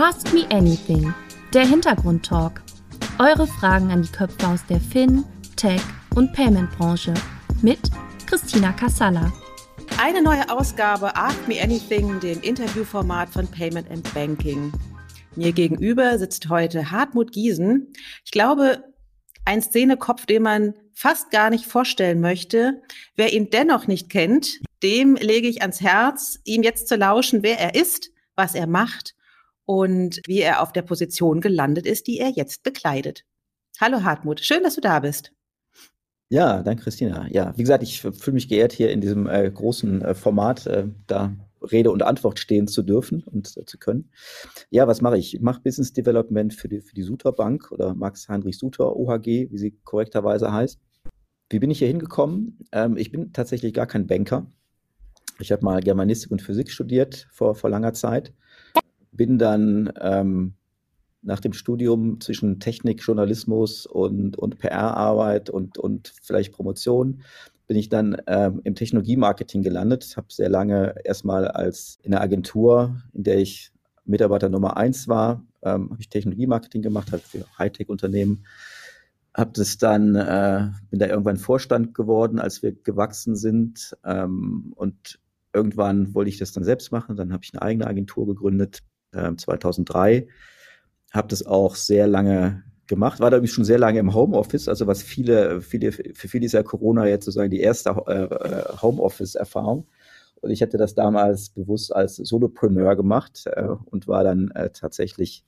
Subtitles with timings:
[0.00, 1.12] Ask Me Anything,
[1.52, 2.62] der Hintergrundtalk.
[3.18, 5.24] Eure Fragen an die Köpfe aus der Fin,
[5.56, 5.80] Tech
[6.14, 7.14] und Payment-Branche
[7.62, 7.80] mit
[8.24, 9.32] Christina Kassala.
[10.00, 14.72] Eine neue Ausgabe Ask Me Anything, dem Interviewformat von Payment and Banking.
[15.34, 17.92] Mir gegenüber sitzt heute Hartmut Giesen.
[18.24, 18.84] Ich glaube,
[19.44, 22.82] ein Szenekopf, den man fast gar nicht vorstellen möchte.
[23.16, 27.58] Wer ihn dennoch nicht kennt, dem lege ich ans Herz, ihm jetzt zu lauschen, wer
[27.58, 29.16] er ist, was er macht
[29.68, 33.24] und wie er auf der Position gelandet ist, die er jetzt bekleidet.
[33.78, 35.32] Hallo Hartmut, schön, dass du da bist.
[36.30, 37.28] Ja, danke Christina.
[37.30, 40.86] Ja, wie gesagt, ich fühle mich geehrt, hier in diesem äh, großen äh, Format äh,
[41.06, 44.10] da Rede und Antwort stehen zu dürfen und äh, zu können.
[44.70, 45.34] Ja, was mache ich?
[45.34, 49.50] Ich mache Business Development für die, für die Suter Bank oder Max Heinrich Suter OHG,
[49.50, 50.80] wie sie korrekterweise heißt.
[51.50, 52.58] Wie bin ich hier hingekommen?
[52.72, 54.50] Ähm, ich bin tatsächlich gar kein Banker.
[55.40, 58.32] Ich habe mal Germanistik und Physik studiert vor, vor langer Zeit
[59.18, 60.54] bin dann ähm,
[61.20, 67.22] nach dem Studium zwischen Technik, Journalismus und, und PR-Arbeit und, und vielleicht Promotion
[67.66, 70.14] bin ich dann ähm, im Technologie-Marketing gelandet.
[70.16, 73.70] Habe sehr lange erstmal als in einer Agentur, in der ich
[74.06, 78.46] Mitarbeiter Nummer eins war, ähm, habe ich Technologie-Marketing gemacht, halt für Hightech-Unternehmen.
[79.34, 83.94] Habe das dann, äh, bin da irgendwann Vorstand geworden, als wir gewachsen sind.
[84.02, 85.20] Ähm, und
[85.52, 87.16] irgendwann wollte ich das dann selbst machen.
[87.16, 88.80] Dann habe ich eine eigene Agentur gegründet,
[89.12, 90.14] 2003.
[90.16, 90.28] Ähm,
[91.12, 95.02] Habe das auch sehr lange gemacht, war da schon sehr lange im Homeoffice, also was
[95.02, 99.86] viele, viele, für viele ist ja Corona jetzt sozusagen die erste äh, Homeoffice-Erfahrung.
[100.40, 105.44] Und ich hätte das damals bewusst als Solopreneur gemacht äh, und war dann äh, tatsächlich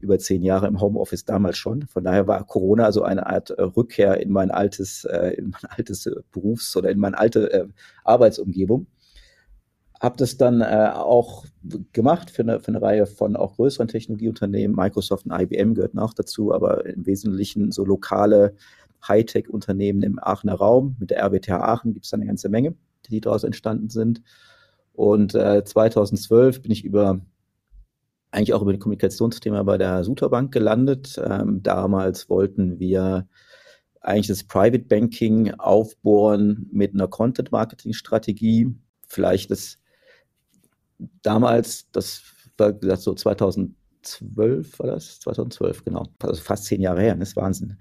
[0.00, 1.86] über zehn Jahre im Homeoffice damals schon.
[1.86, 5.70] Von daher war Corona so eine Art äh, Rückkehr in mein altes, äh, in mein
[5.70, 7.66] altes Berufs- oder in meine alte äh,
[8.04, 8.86] Arbeitsumgebung
[10.00, 11.44] habe das dann äh, auch
[11.92, 14.76] gemacht für eine, für eine Reihe von auch größeren Technologieunternehmen.
[14.76, 18.54] Microsoft und IBM gehörten auch dazu, aber im Wesentlichen so lokale
[19.06, 20.96] Hightech-Unternehmen im Aachener Raum.
[20.98, 22.74] Mit der RWTH Aachen gibt es eine ganze Menge,
[23.08, 24.22] die daraus entstanden sind.
[24.92, 27.20] Und äh, 2012 bin ich über
[28.30, 31.20] eigentlich auch über ein Kommunikationsthema bei der Suterbank gelandet.
[31.24, 33.28] Ähm, damals wollten wir
[34.00, 38.74] eigentlich das Private Banking aufbohren mit einer Content-Marketing-Strategie.
[39.06, 39.78] Vielleicht das
[41.22, 42.22] damals, das
[42.56, 47.36] war gesagt so 2012 war das, 2012 genau, also fast zehn Jahre her, das ist
[47.36, 47.76] Wahnsinn.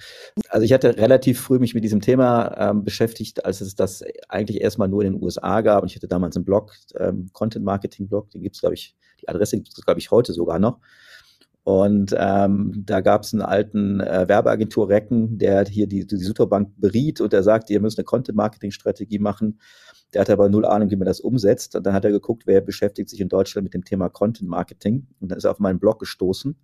[0.50, 4.62] Also ich hatte relativ früh mich mit diesem Thema ähm, beschäftigt, als es das eigentlich
[4.62, 8.08] erstmal nur in den USA gab und ich hatte damals einen Blog, ähm, Content Marketing
[8.08, 10.80] Blog, den gibt es glaube ich, die Adresse gibt es glaube ich heute sogar noch.
[11.64, 16.74] Und ähm, da gab es einen alten äh, Werbeagentur Recken, der hier die, die Superbank
[16.76, 19.60] beriet und der sagte, ihr müsst eine Content-Marketing-Strategie machen.
[20.14, 21.76] Der hatte aber null Ahnung, wie man das umsetzt.
[21.76, 25.08] Und dann hat er geguckt, wer beschäftigt sich in Deutschland mit dem Thema Content Marketing.
[25.20, 26.56] Und dann ist er auf meinen Blog gestoßen.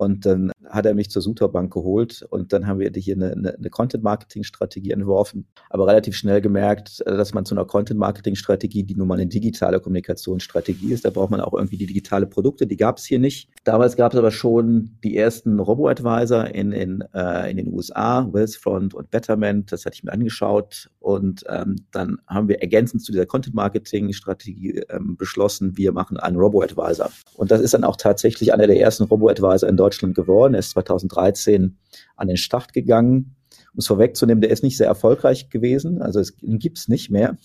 [0.00, 3.70] Und dann hat er mich zur Suterbank geholt und dann haben wir hier eine, eine,
[3.70, 9.26] Content-Marketing-Strategie entworfen, aber relativ schnell gemerkt, dass man zu einer Content-Marketing-Strategie, die nun mal eine
[9.26, 13.18] digitale Kommunikationsstrategie ist, da braucht man auch irgendwie die digitale Produkte, die gab es hier
[13.18, 13.50] nicht.
[13.64, 18.94] Damals gab es aber schon die ersten Robo-Advisor in, in, äh, in den USA, Wellsfront
[18.94, 23.26] und Betterment, das hatte ich mir angeschaut und ähm, dann haben wir ergänzend zu dieser
[23.26, 27.10] Content-Marketing-Strategie ähm, beschlossen, wir machen einen Robo-Advisor.
[27.34, 30.54] Und das ist dann auch tatsächlich einer der ersten Robo-Advisor in Deutschland geworden.
[30.54, 31.78] Er ist 2013
[32.16, 33.36] an den Start gegangen.
[33.72, 36.02] Um es vorwegzunehmen, der ist nicht sehr erfolgreich gewesen.
[36.02, 37.36] Also es gibt es nicht mehr.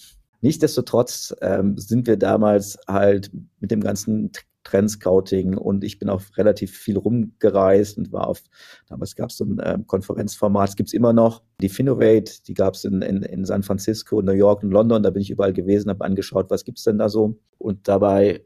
[0.41, 4.31] Nichtsdestotrotz ähm, sind wir damals halt mit dem ganzen
[4.65, 8.41] Trendscouting und ich bin auch relativ viel rumgereist und war auf,
[8.89, 12.53] damals gab es so ein äh, Konferenzformat, es gibt es immer noch, die Finovate, die
[12.53, 15.53] gab es in, in, in San Francisco, New York und London, da bin ich überall
[15.53, 18.43] gewesen, habe angeschaut, was gibt es denn da so und dabei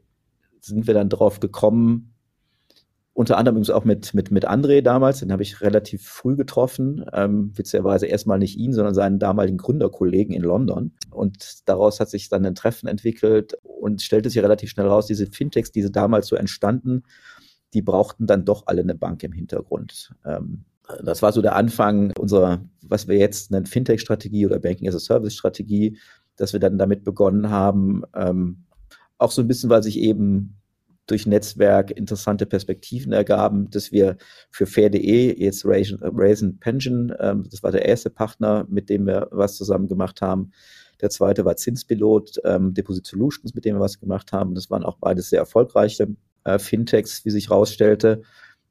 [0.60, 2.09] sind wir dann drauf gekommen,
[3.12, 7.04] unter anderem auch mit, mit, mit André damals, den habe ich relativ früh getroffen.
[7.12, 10.92] Ähm, witzigerweise erstmal nicht ihn, sondern seinen damaligen Gründerkollegen in London.
[11.10, 15.26] Und daraus hat sich dann ein Treffen entwickelt und stellte sich relativ schnell raus, diese
[15.26, 17.02] Fintechs, die damals so entstanden,
[17.74, 20.14] die brauchten dann doch alle eine Bank im Hintergrund.
[20.24, 20.64] Ähm,
[21.02, 24.98] das war so der Anfang unserer, was wir jetzt nennen, Fintech-Strategie oder Banking as a
[24.98, 25.98] Service-Strategie,
[26.36, 28.64] dass wir dann damit begonnen haben, ähm,
[29.18, 30.59] auch so ein bisschen, weil sich eben
[31.10, 34.16] durch Netzwerk interessante Perspektiven ergaben, dass wir
[34.50, 39.56] für Fair.de jetzt Raisin Pension, ähm, das war der erste Partner, mit dem wir was
[39.56, 40.52] zusammen gemacht haben.
[41.00, 44.54] Der zweite war Zinspilot, ähm, Deposit Solutions, mit dem wir was gemacht haben.
[44.54, 46.08] Das waren auch beides sehr erfolgreiche
[46.44, 48.22] äh, Fintechs, wie sich herausstellte.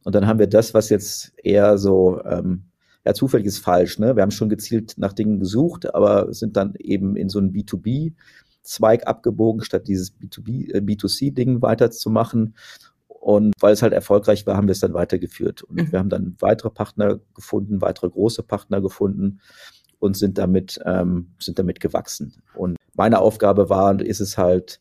[0.03, 2.65] Und dann haben wir das, was jetzt eher so ähm,
[3.05, 3.99] ja, zufällig ist falsch.
[3.99, 4.15] Ne?
[4.15, 8.13] Wir haben schon gezielt nach Dingen gesucht, aber sind dann eben in so ein B2B
[8.61, 12.55] Zweig abgebogen, statt dieses B2B, äh, B2C-Ding weiterzumachen.
[13.07, 15.63] Und weil es halt erfolgreich war, haben wir es dann weitergeführt.
[15.63, 15.91] Und Mhm.
[15.91, 19.41] wir haben dann weitere Partner gefunden, weitere große Partner gefunden
[19.99, 22.33] und sind damit, ähm, sind damit gewachsen.
[22.55, 24.79] Und meine Aufgabe war und ist es halt,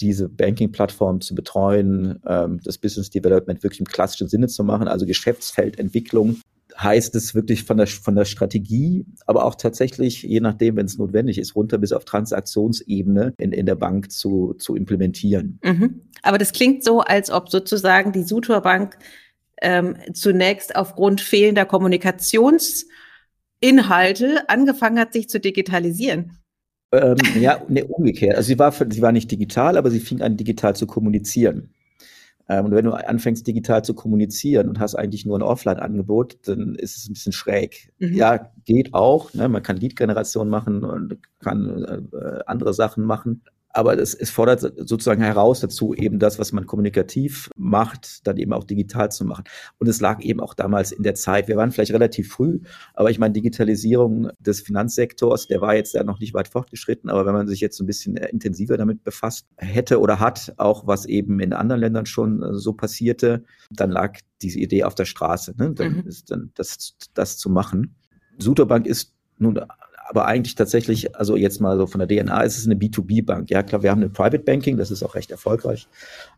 [0.00, 5.06] diese Banking-Plattform zu betreuen, ähm, das Business Development wirklich im klassischen Sinne zu machen, also
[5.06, 6.40] Geschäftsfeldentwicklung
[6.80, 10.96] heißt es wirklich von der, von der Strategie, aber auch tatsächlich, je nachdem, wenn es
[10.96, 15.58] notwendig ist, runter bis auf Transaktionsebene in, in der Bank zu, zu implementieren.
[15.64, 16.02] Mhm.
[16.22, 18.96] Aber das klingt so, als ob sozusagen die Sutor Bank
[19.60, 26.38] ähm, zunächst aufgrund fehlender Kommunikationsinhalte angefangen hat, sich zu digitalisieren.
[26.92, 28.36] Ähm, ja, ne, umgekehrt.
[28.36, 31.74] Also sie war, sie war nicht digital, aber sie fing an, digital zu kommunizieren.
[32.48, 36.74] Ähm, und wenn du anfängst, digital zu kommunizieren und hast eigentlich nur ein Offline-Angebot, dann
[36.74, 37.92] ist es ein bisschen schräg.
[37.98, 38.14] Mhm.
[38.14, 39.34] Ja, geht auch.
[39.34, 39.48] Ne?
[39.48, 43.42] Man kann Lead-Generation machen und kann äh, andere Sachen machen.
[43.78, 48.52] Aber es, es fordert sozusagen heraus dazu, eben das, was man kommunikativ macht, dann eben
[48.52, 49.44] auch digital zu machen.
[49.78, 51.46] Und es lag eben auch damals in der Zeit.
[51.46, 52.58] Wir waren vielleicht relativ früh,
[52.94, 57.08] aber ich meine, Digitalisierung des Finanzsektors, der war jetzt ja noch nicht weit fortgeschritten.
[57.08, 61.06] Aber wenn man sich jetzt ein bisschen intensiver damit befasst hätte oder hat, auch was
[61.06, 65.54] eben in anderen Ländern schon so passierte, dann lag diese Idee auf der Straße.
[65.56, 65.72] Ne?
[65.74, 66.02] Dann Mhm.
[66.08, 67.94] ist dann das, das zu machen.
[68.38, 69.60] Suterbank ist nun
[70.10, 73.50] aber eigentlich tatsächlich, also jetzt mal so von der DNA, ist es eine B2B-Bank.
[73.50, 75.86] Ja, klar, wir haben eine Private Banking, das ist auch recht erfolgreich.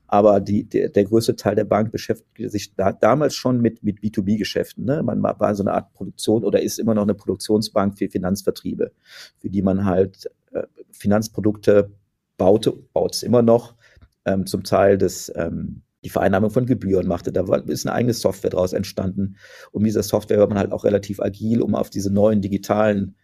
[0.08, 4.00] Aber die, der, der größte Teil der Bank beschäftigte sich da, damals schon mit, mit
[4.00, 4.84] B2B-Geschäften.
[4.84, 5.04] Ne?
[5.04, 8.90] Man war war so eine Art Produktion oder ist immer noch eine Produktionsbank für Finanzvertriebe,
[9.38, 11.92] für die man halt äh, Finanzprodukte
[12.38, 13.76] baute, baut es immer noch,
[14.24, 17.30] ähm, zum Teil des, ähm, die Vereinnahmung von Gebühren machte.
[17.30, 19.36] Da war, ist eine eigene Software daraus entstanden.
[19.70, 23.14] Und mit dieser Software war man halt auch relativ agil, um auf diese neuen digitalen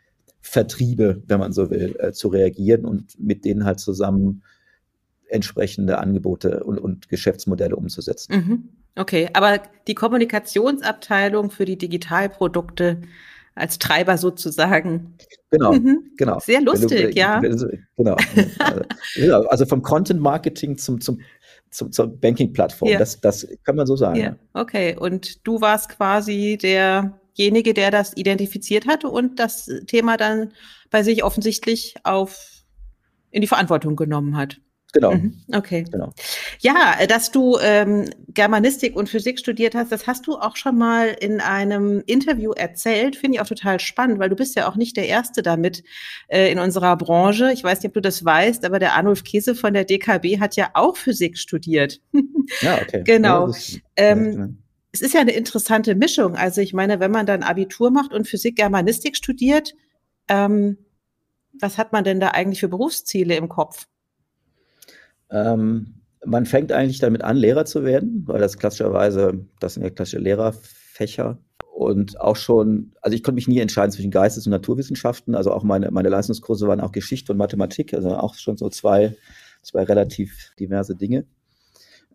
[0.40, 4.42] Vertriebe, wenn man so will, äh, zu reagieren und mit denen halt zusammen
[5.28, 8.36] entsprechende Angebote und, und Geschäftsmodelle umzusetzen.
[8.36, 8.68] Mhm.
[8.94, 13.02] Okay, aber die Kommunikationsabteilung für die Digitalprodukte
[13.54, 15.14] als Treiber sozusagen.
[15.50, 16.10] Genau, Mhm.
[16.16, 16.38] genau.
[16.38, 17.40] Sehr Wenn du- lustig, ja.
[17.40, 18.16] Genau.
[19.16, 21.20] also, also vom Content Marketing zum, zum,
[21.70, 22.98] zum zur Banking-Plattform, Ja.
[22.98, 24.20] das, das kann man so sagen.
[24.20, 24.96] Ja, okay.
[24.98, 26.56] Und du warst quasi
[27.36, 30.52] derjenige, der das identifiziert hatte und das Thema dann
[30.90, 32.56] bei sich offensichtlich auf
[33.30, 34.60] in die Verantwortung genommen hat.
[34.92, 35.12] Genau.
[35.12, 35.34] Mhm.
[35.52, 35.84] Okay.
[35.90, 36.12] Genau.
[36.60, 41.08] Ja, dass du ähm, Germanistik und Physik studiert hast, das hast du auch schon mal
[41.08, 43.14] in einem Interview erzählt.
[43.16, 45.84] Finde ich auch total spannend, weil du bist ja auch nicht der Erste damit
[46.28, 47.52] äh, in unserer Branche.
[47.52, 50.56] Ich weiß nicht, ob du das weißt, aber der Arnulf Käse von der DKB hat
[50.56, 52.00] ja auch Physik studiert.
[52.62, 53.02] Ja, okay.
[53.04, 53.40] Genau.
[53.40, 54.48] Ja, das, Ähm, genau.
[54.96, 56.37] Es ist ja eine interessante Mischung.
[56.37, 59.75] Also ich meine, wenn man dann Abitur macht und Physik, Germanistik studiert,
[60.26, 60.78] ähm,
[61.60, 63.87] was hat man denn da eigentlich für Berufsziele im Kopf?
[65.31, 69.90] Ähm, man fängt eigentlich damit an, Lehrer zu werden, weil das klassischerweise, das sind ja
[69.90, 71.38] klassische Lehrerfächer.
[71.75, 75.34] Und auch schon, also ich konnte mich nie entscheiden zwischen Geistes- und Naturwissenschaften.
[75.34, 79.14] Also auch meine, meine Leistungskurse waren auch Geschichte und Mathematik, also auch schon so zwei,
[79.60, 81.26] zwei relativ diverse Dinge.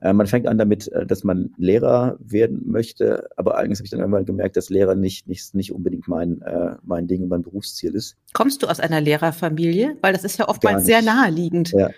[0.01, 3.91] Äh, man fängt an damit, äh, dass man Lehrer werden möchte, aber eigentlich habe ich
[3.91, 7.43] dann irgendwann gemerkt, dass Lehrer nicht, nicht, nicht unbedingt mein, äh, mein Ding und mein
[7.43, 8.17] Berufsziel ist.
[8.33, 9.97] Kommst du aus einer Lehrerfamilie?
[10.01, 11.71] Weil das ist ja oftmals sehr naheliegend.
[11.71, 11.91] Ja,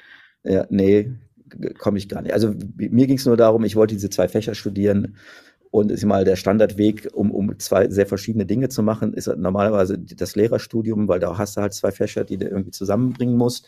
[0.44, 1.12] ja nee,
[1.78, 2.34] komme ich gar nicht.
[2.34, 5.16] Also mir ging es nur darum, ich wollte diese zwei Fächer studieren
[5.72, 9.40] und ist mal der Standardweg, um, um zwei sehr verschiedene Dinge zu machen, ist halt
[9.40, 13.68] normalerweise das Lehrerstudium, weil da hast du halt zwei Fächer, die du irgendwie zusammenbringen musst.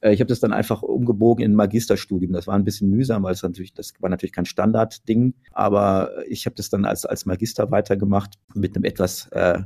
[0.00, 2.32] Äh, Ich habe das dann einfach umgebogen in ein Magisterstudium.
[2.32, 6.46] Das war ein bisschen mühsam, weil es natürlich, das war natürlich kein Standardding, aber ich
[6.46, 9.60] habe das dann als, als Magister weitergemacht mit einem etwas äh,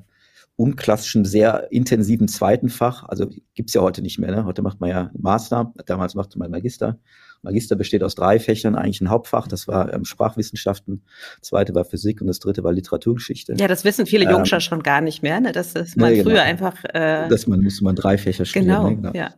[0.56, 3.04] unklassischen, sehr intensiven zweiten Fach.
[3.08, 4.30] Also gibt's ja heute nicht mehr.
[4.32, 4.44] Ne?
[4.44, 6.98] Heute macht man ja Master, damals machte man Magister.
[7.42, 11.02] Magister besteht aus drei Fächern, eigentlich ein Hauptfach, das war ähm, Sprachwissenschaften,
[11.38, 13.54] das zweite war Physik und das dritte war Literaturgeschichte.
[13.60, 15.52] Ja, das wissen viele Ähm, Jungscher schon gar nicht mehr, ne?
[15.52, 16.30] dass das man Nee, genau.
[16.30, 18.96] früher einfach äh, Dass man musste man drei Fächer studieren.
[18.96, 19.16] genau, ne?
[19.16, 19.30] ja.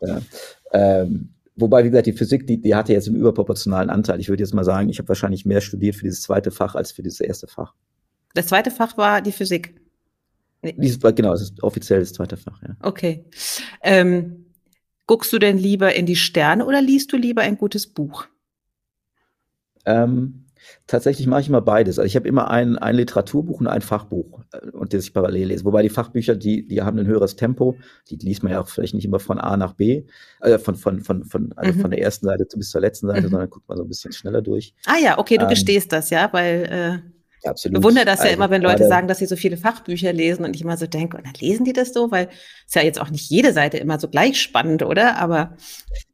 [0.00, 0.20] Ja.
[0.72, 4.20] Ähm, wobei, wie gesagt, die Physik, die, die hatte jetzt einen überproportionalen Anteil.
[4.20, 6.92] Ich würde jetzt mal sagen, ich habe wahrscheinlich mehr studiert für dieses zweite Fach als
[6.92, 7.74] für dieses erste Fach.
[8.34, 9.80] Das zweite Fach war die Physik.
[10.62, 12.76] Dieses, genau, das ist offiziell das zweite Fach, ja.
[12.82, 13.24] Okay.
[13.82, 14.46] Ähm,
[15.06, 18.26] guckst du denn lieber in die Sterne oder liest du lieber ein gutes Buch?
[19.84, 20.45] Ähm,
[20.86, 21.98] tatsächlich mache ich immer beides.
[21.98, 25.48] Also ich habe immer ein, ein Literaturbuch und ein Fachbuch, äh, und das ich parallel
[25.48, 25.64] lese.
[25.64, 27.76] Wobei die Fachbücher, die, die haben ein höheres Tempo.
[28.10, 30.04] Die liest man ja auch vielleicht nicht immer von A nach B,
[30.40, 31.80] äh, von, von, von, von, also Mhm.
[31.80, 33.30] von der ersten Seite bis zur letzten Seite, Mhm.
[33.30, 34.74] sondern guckt man so ein bisschen schneller durch.
[34.86, 37.02] Ah ja, okay, du Ähm, gestehst das, ja, weil
[37.46, 37.82] Absolut.
[37.82, 40.54] Wunder das also ja immer, wenn Leute sagen, dass sie so viele Fachbücher lesen und
[40.56, 42.28] ich immer so denke, und dann lesen die das so, weil
[42.66, 45.18] es ja jetzt auch nicht jede Seite immer so gleich spannend, oder?
[45.18, 45.56] Aber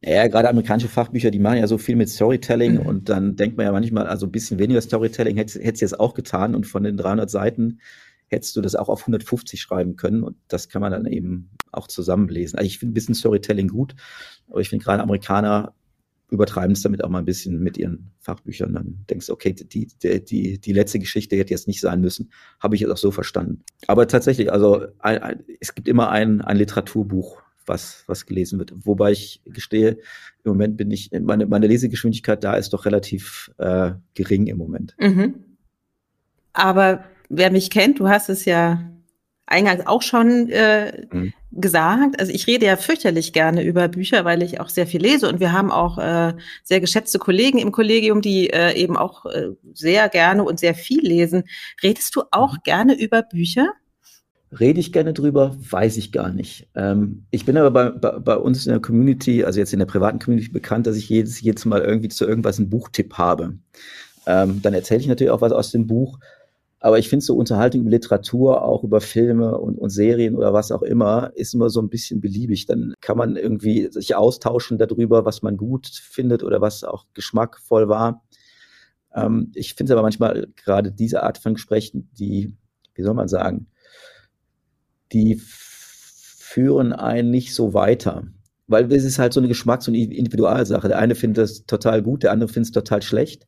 [0.02, 2.86] ja, gerade amerikanische Fachbücher, die machen ja so viel mit Storytelling mhm.
[2.86, 6.14] und dann denkt man ja manchmal, also ein bisschen weniger Storytelling hätte es jetzt auch
[6.14, 7.80] getan und von den 300 Seiten
[8.28, 11.86] hättest du das auch auf 150 schreiben können und das kann man dann eben auch
[11.86, 12.58] zusammenlesen.
[12.58, 13.94] Also ich finde ein bisschen Storytelling gut,
[14.48, 15.74] aber ich finde gerade Amerikaner
[16.32, 18.72] übertreiben es damit auch mal ein bisschen mit ihren Fachbüchern.
[18.72, 22.32] Dann denkst du, okay, die, die, die, die letzte Geschichte hätte jetzt nicht sein müssen.
[22.58, 23.62] Habe ich jetzt auch so verstanden.
[23.86, 28.72] Aber tatsächlich, also ein, ein, es gibt immer ein, ein Literaturbuch, was, was gelesen wird.
[28.74, 29.98] Wobei ich gestehe,
[30.42, 34.96] im Moment bin ich, meine, meine Lesegeschwindigkeit da ist doch relativ äh, gering im Moment.
[34.98, 35.34] Mhm.
[36.54, 38.90] Aber wer mich kennt, du hast es ja
[39.44, 41.34] eingangs auch schon äh, mhm.
[41.52, 42.18] Gesagt.
[42.18, 45.40] Also ich rede ja fürchterlich gerne über Bücher, weil ich auch sehr viel lese und
[45.40, 50.09] wir haben auch äh, sehr geschätzte Kollegen im Kollegium, die äh, eben auch äh, sehr
[50.09, 51.44] gerne und sehr viel lesen.
[51.82, 52.61] Redest du auch mhm.
[52.64, 53.68] gerne über Bücher?
[54.59, 56.68] Rede ich gerne drüber, weiß ich gar nicht.
[56.75, 59.87] Ähm, ich bin aber bei, bei, bei, uns in der Community, also jetzt in der
[59.87, 63.54] privaten Community bekannt, dass ich jedes, jedes Mal irgendwie zu irgendwas einen Buchtipp habe.
[64.26, 66.18] Ähm, dann erzähle ich natürlich auch was aus dem Buch.
[66.84, 70.72] Aber ich finde so Unterhaltung über Literatur, auch über Filme und, und Serien oder was
[70.72, 72.66] auch immer, ist immer so ein bisschen beliebig.
[72.66, 77.88] Dann kann man irgendwie sich austauschen darüber, was man gut findet oder was auch geschmackvoll
[77.88, 78.24] war.
[79.14, 82.52] Ähm, ich finde es aber manchmal gerade diese Art von Gesprächen, die,
[82.94, 83.68] wie soll man sagen,
[85.12, 88.24] die führen einen nicht so weiter.
[88.66, 90.88] Weil es ist halt so eine Geschmacks- und Individualsache.
[90.88, 93.46] Der eine findet das total gut, der andere findet es total schlecht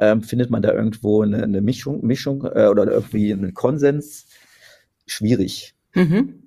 [0.00, 4.26] ähm, findet man da irgendwo eine, eine Mischung, Mischung äh, oder irgendwie einen Konsens?
[5.06, 5.74] Schwierig.
[5.94, 6.42] Mhm.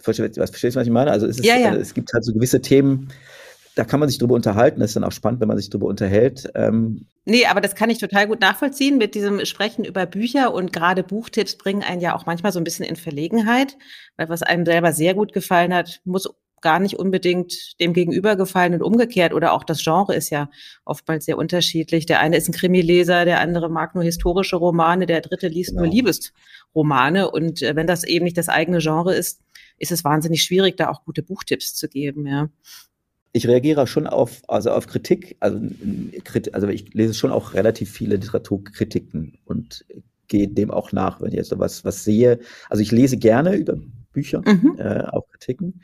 [0.00, 1.10] Verstehst, was, verstehst du, was ich meine?
[1.10, 1.74] Also es, ist, ja, ja.
[1.74, 3.08] Äh, es gibt halt so gewisse Themen,
[3.74, 4.80] da kann man sich drüber unterhalten.
[4.80, 6.50] Das ist dann auch spannend, wenn man sich drüber unterhält.
[6.54, 10.72] Ähm, nee, aber das kann ich total gut nachvollziehen mit diesem Sprechen über Bücher und
[10.72, 13.76] gerade Buchtipps bringen einen ja auch manchmal so ein bisschen in Verlegenheit,
[14.16, 16.28] weil was einem selber sehr gut gefallen hat, muss
[16.60, 20.50] gar nicht unbedingt dem Gegenüber gefallen und umgekehrt oder auch das Genre ist ja
[20.84, 22.06] oftmals sehr unterschiedlich.
[22.06, 25.82] Der eine ist ein Krimileser, der andere mag nur historische Romane, der dritte liest genau.
[25.82, 29.40] nur Liebesromane und äh, wenn das eben nicht das eigene Genre ist,
[29.78, 32.48] ist es wahnsinnig schwierig, da auch gute Buchtipps zu geben, ja.
[33.32, 35.60] Ich reagiere schon auf, also auf Kritik, also,
[36.52, 39.84] also ich lese schon auch relativ viele Literaturkritiken und
[40.28, 42.38] gehe dem auch nach, wenn ich jetzt was, was sehe.
[42.70, 43.76] Also ich lese gerne über
[44.12, 44.76] Bücher, mhm.
[44.78, 45.82] äh, auch Kritiken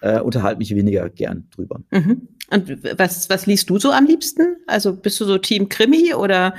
[0.00, 1.80] äh, unterhalte mich weniger gern drüber.
[1.90, 2.28] Mhm.
[2.50, 4.56] Und was, was liest du so am liebsten?
[4.66, 6.54] Also bist du so Team Krimi oder?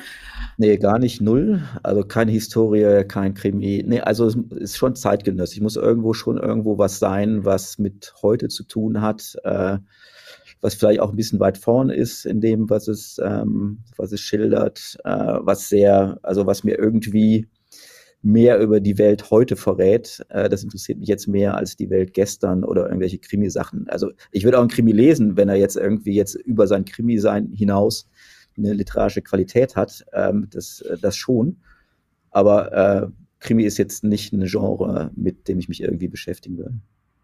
[0.57, 1.61] Nee, gar nicht null.
[1.83, 3.83] Also keine Historie, kein Krimi.
[3.87, 5.61] Nee, also es ist schon zeitgenössisch.
[5.61, 9.77] Muss irgendwo schon irgendwo was sein, was mit heute zu tun hat, äh,
[10.59, 14.19] was vielleicht auch ein bisschen weit vorn ist in dem, was es, ähm, was es
[14.19, 17.47] schildert, äh, was sehr, also was mir irgendwie
[18.21, 20.25] mehr über die Welt heute verrät.
[20.29, 23.87] Äh, das interessiert mich jetzt mehr als die Welt gestern oder irgendwelche Krimisachen.
[23.89, 27.51] Also ich würde auch einen Krimi lesen, wenn er jetzt irgendwie jetzt über sein Krimi-Sein
[27.53, 28.09] hinaus
[28.57, 30.05] eine literarische Qualität hat.
[30.13, 31.57] Ähm, das, äh, das schon.
[32.31, 33.07] Aber äh,
[33.39, 36.79] Krimi ist jetzt nicht ein Genre, mit dem ich mich irgendwie beschäftigen würde.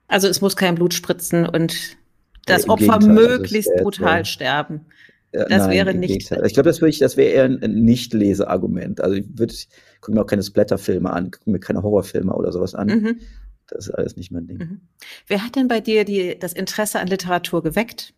[0.07, 1.97] Also es muss kein Blut spritzen und
[2.45, 4.85] das ja, Opfer Gegenteil, also möglichst also brutal ja, sterben.
[5.33, 6.31] Das Nein, wäre nicht.
[6.31, 9.01] Ich glaube, das, würde ich, das wäre eher ein Nicht-Leseargument.
[9.01, 9.53] Also ich würde,
[9.99, 12.87] gucke mir auch keine Splatter-Filme an, gucke mir keine Horrorfilme oder sowas an.
[12.87, 13.19] Mhm.
[13.67, 14.57] Das ist alles nicht mein Ding.
[14.59, 14.81] Mhm.
[15.25, 18.13] Wer hat denn bei dir die, das Interesse an Literatur geweckt?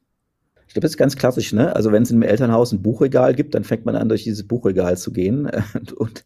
[0.68, 1.74] Ich glaube, das ist ganz klassisch, ne?
[1.74, 4.98] Also wenn es im Elternhaus ein Buchregal gibt, dann fängt man an, durch dieses Buchregal
[4.98, 6.26] zu gehen und, und,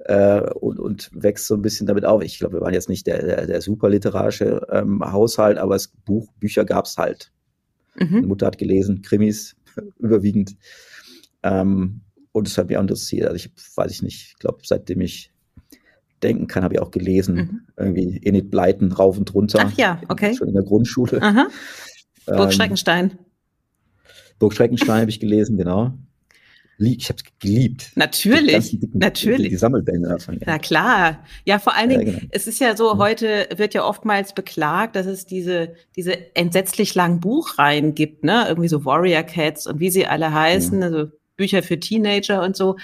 [0.00, 2.22] äh, und, und wächst so ein bisschen damit auf.
[2.22, 5.88] Ich glaube, wir waren jetzt nicht der, der, der super literarische ähm, Haushalt, aber es
[5.88, 7.32] Buch, Bücher gab es halt.
[7.98, 8.08] Mhm.
[8.10, 9.56] Meine Mutter hat gelesen, Krimis,
[9.98, 10.56] überwiegend.
[11.42, 12.02] Ähm,
[12.32, 13.26] und es hat mich auch interessiert.
[13.26, 15.32] Also ich weiß ich nicht, ich glaube, seitdem ich
[16.22, 17.34] denken kann, habe ich auch gelesen.
[17.34, 17.60] Mhm.
[17.76, 19.60] Irgendwie Enid Bleiten rauf und runter.
[19.62, 20.34] Ach ja, okay.
[20.34, 21.22] Schon in der Grundschule.
[21.22, 21.46] Aha.
[22.26, 23.10] Burg Schreckenstein.
[23.12, 23.18] Ähm,
[24.38, 25.94] Burg Schreckenstein habe ich gelesen, genau.
[26.78, 27.92] Ich habe es geliebt.
[27.94, 29.48] Natürlich, die, die, natürlich.
[29.48, 30.34] Die, Sammelbände davon.
[30.34, 30.42] Ja.
[30.46, 31.24] Na klar.
[31.44, 32.28] Ja, vor allen Dingen, ja, genau.
[32.32, 37.20] es ist ja so, heute wird ja oftmals beklagt, dass es diese, diese entsetzlich langen
[37.20, 38.44] Buchreihen gibt, ne?
[38.48, 40.86] Irgendwie so Warrior Cats und wie sie alle heißen, ja.
[40.86, 42.76] also Bücher für Teenager und so.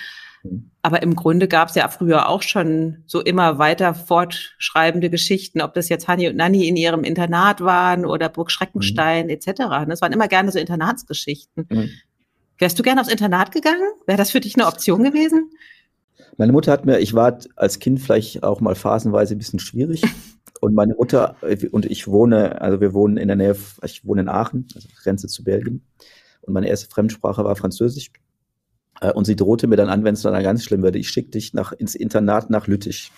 [0.81, 5.75] Aber im Grunde gab es ja früher auch schon so immer weiter fortschreibende Geschichten, ob
[5.75, 9.31] das jetzt Hanni und Nanni in ihrem Internat waren oder Burg Schreckenstein mhm.
[9.31, 9.87] etc.
[9.89, 11.67] Das waren immer gerne so Internatsgeschichten.
[11.69, 11.91] Mhm.
[12.63, 13.83] Wärst du gerne aufs Internat gegangen?
[14.07, 15.51] Wäre das für dich eine Option gewesen?
[16.37, 20.05] Meine Mutter hat mir, ich war als Kind vielleicht auch mal phasenweise ein bisschen schwierig.
[20.61, 21.35] Und meine Mutter
[21.73, 25.27] und ich wohne, also wir wohnen in der Nähe, ich wohne in Aachen, also Grenze
[25.27, 25.83] zu Belgien.
[26.43, 28.13] Und meine erste Fremdsprache war Französisch.
[29.01, 31.31] Äh, und sie drohte mir dann an, wenn es dann ganz schlimm würde, ich schicke
[31.31, 33.11] dich nach, ins Internat nach Lüttich.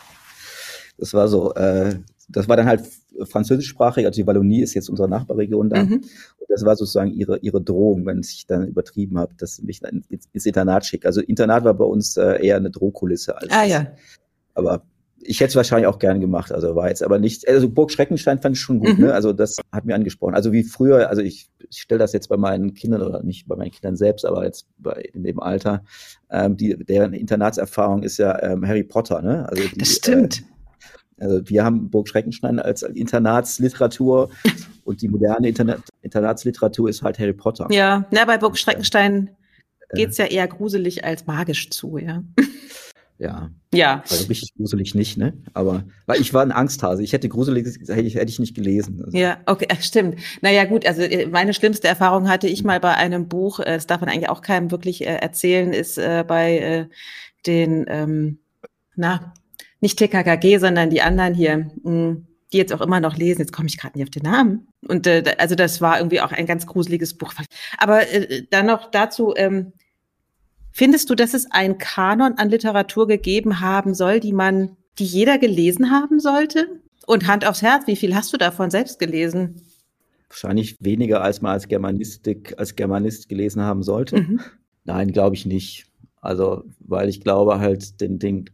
[0.97, 1.99] Das war so, äh,
[2.31, 2.81] das war dann halt
[3.23, 5.85] französischsprachig, also die Wallonie ist jetzt unsere Nachbarregion da.
[5.85, 5.95] Mhm.
[5.95, 9.81] Und das war sozusagen ihre, ihre Drohung, wenn ich dann übertrieben habe, dass sie mich
[9.81, 11.07] dann ins, Internat schickt.
[11.07, 13.51] Also Internat war bei uns äh, eher eine Drohkulisse als.
[13.51, 13.87] Ah ja.
[14.55, 14.83] Aber
[15.27, 18.41] ich hätte es wahrscheinlich auch gern gemacht, also war jetzt aber nicht, also Burg Schreckenstein
[18.41, 19.07] fand ich schon gut, mhm.
[19.07, 19.15] ne?
[19.15, 20.35] Also das hat mir angesprochen.
[20.35, 23.57] Also wie früher, also ich, ich stelle das jetzt bei meinen Kindern oder nicht bei
[23.57, 25.83] meinen Kindern selbst, aber jetzt bei in dem Alter,
[26.31, 29.49] ähm, die, deren Internatserfahrung ist ja ähm, Harry Potter, ne?
[29.49, 30.41] Also die, das stimmt.
[30.41, 30.54] Äh,
[31.19, 34.31] also wir haben Burg Schreckenstein als Internatsliteratur
[34.85, 37.69] und die moderne Interna Internatsliteratur ist halt Harry Potter.
[37.71, 39.31] Ja, na, bei Burg Schreckenstein
[39.91, 42.23] äh, geht's ja eher gruselig als magisch zu, ja.
[43.19, 43.51] Ja.
[43.73, 44.03] Ja.
[44.11, 45.35] Also richtig gruselig nicht, ne?
[45.53, 47.03] Aber weil ich war ein Angsthase.
[47.03, 49.03] Ich hätte gruselig, hätte ich, nicht gelesen.
[49.05, 49.17] Also.
[49.17, 50.19] Ja, okay, stimmt.
[50.43, 53.87] Naja, gut, also äh, meine schlimmste Erfahrung hatte ich mal bei einem Buch, äh, das
[53.87, 56.89] darf man eigentlich auch keinem wirklich äh, erzählen, ist bei
[57.47, 58.39] den, ähm,
[58.97, 59.33] na,
[59.85, 63.43] nicht TKKG, sondern die anderen hier, hm, die jetzt auch immer noch lesen.
[63.43, 64.67] Jetzt komme ich gerade nicht auf den Namen.
[64.89, 67.35] Und äh, also das war irgendwie auch ein ganz gruseliges Buch.
[67.79, 69.73] Aber äh, dann noch dazu, ähm,
[70.73, 75.39] findest du, dass es einen Kanon an Literatur gegeben haben soll, die man, die jeder
[75.39, 76.81] gelesen haben sollte?
[77.07, 79.61] Und Hand aufs Herz, wie viel hast du davon selbst gelesen?
[80.31, 84.23] Wahrscheinlich weniger, als man als Germanistik, als Germanist gelesen haben sollte.
[84.23, 84.41] Mhm.
[84.85, 85.87] Nein, glaube ich nicht.
[86.23, 88.47] Also, weil ich glaube halt, den, den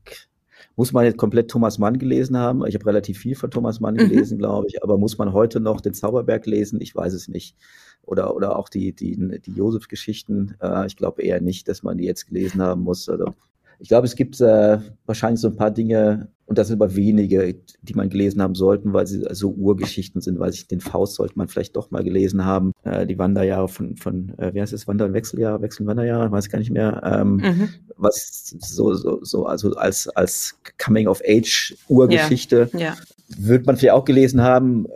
[0.80, 2.64] muss man jetzt komplett Thomas Mann gelesen haben?
[2.64, 3.98] Ich habe relativ viel von Thomas Mann mhm.
[3.98, 4.38] gelesen, mhm.
[4.38, 6.80] glaube ich, aber muss man heute noch den Zauberberg lesen?
[6.80, 7.54] Ich weiß es nicht.
[8.00, 10.56] Oder, oder auch die, die, die Josef-Geschichten.
[10.58, 13.10] Äh, ich glaube eher nicht, dass man die jetzt gelesen haben muss.
[13.10, 13.34] Also
[13.80, 17.54] ich glaube, es gibt äh, wahrscheinlich so ein paar Dinge, und das sind aber wenige,
[17.80, 21.38] die man gelesen haben sollten, weil sie so Urgeschichten sind, weil sich den Faust sollte
[21.38, 22.72] man vielleicht doch mal gelesen haben.
[22.82, 26.30] Äh, die Wanderjahre von, von äh, wie heißt es, Wander- und Wechseljahre, Wechsel- und Wanderjahre,
[26.30, 27.00] weiß gar nicht mehr.
[27.04, 27.68] Ähm, mhm.
[27.96, 32.78] Was so, so, so, also als, als Coming-of-Age-Urgeschichte ja.
[32.78, 32.96] ja.
[33.38, 34.90] wird man vielleicht auch gelesen haben, äh,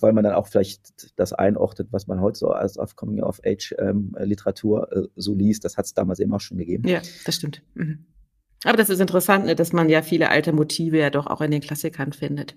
[0.00, 5.04] weil man dann auch vielleicht das einordnet, was man heute so als auf Coming-of-Age-Literatur ähm,
[5.04, 5.64] äh, so liest.
[5.64, 6.86] Das hat es damals eben auch schon gegeben.
[6.86, 7.62] Ja, das stimmt.
[7.74, 8.04] Mhm.
[8.64, 11.50] Aber das ist interessant, ne, dass man ja viele alte Motive ja doch auch in
[11.50, 12.56] den Klassikern findet.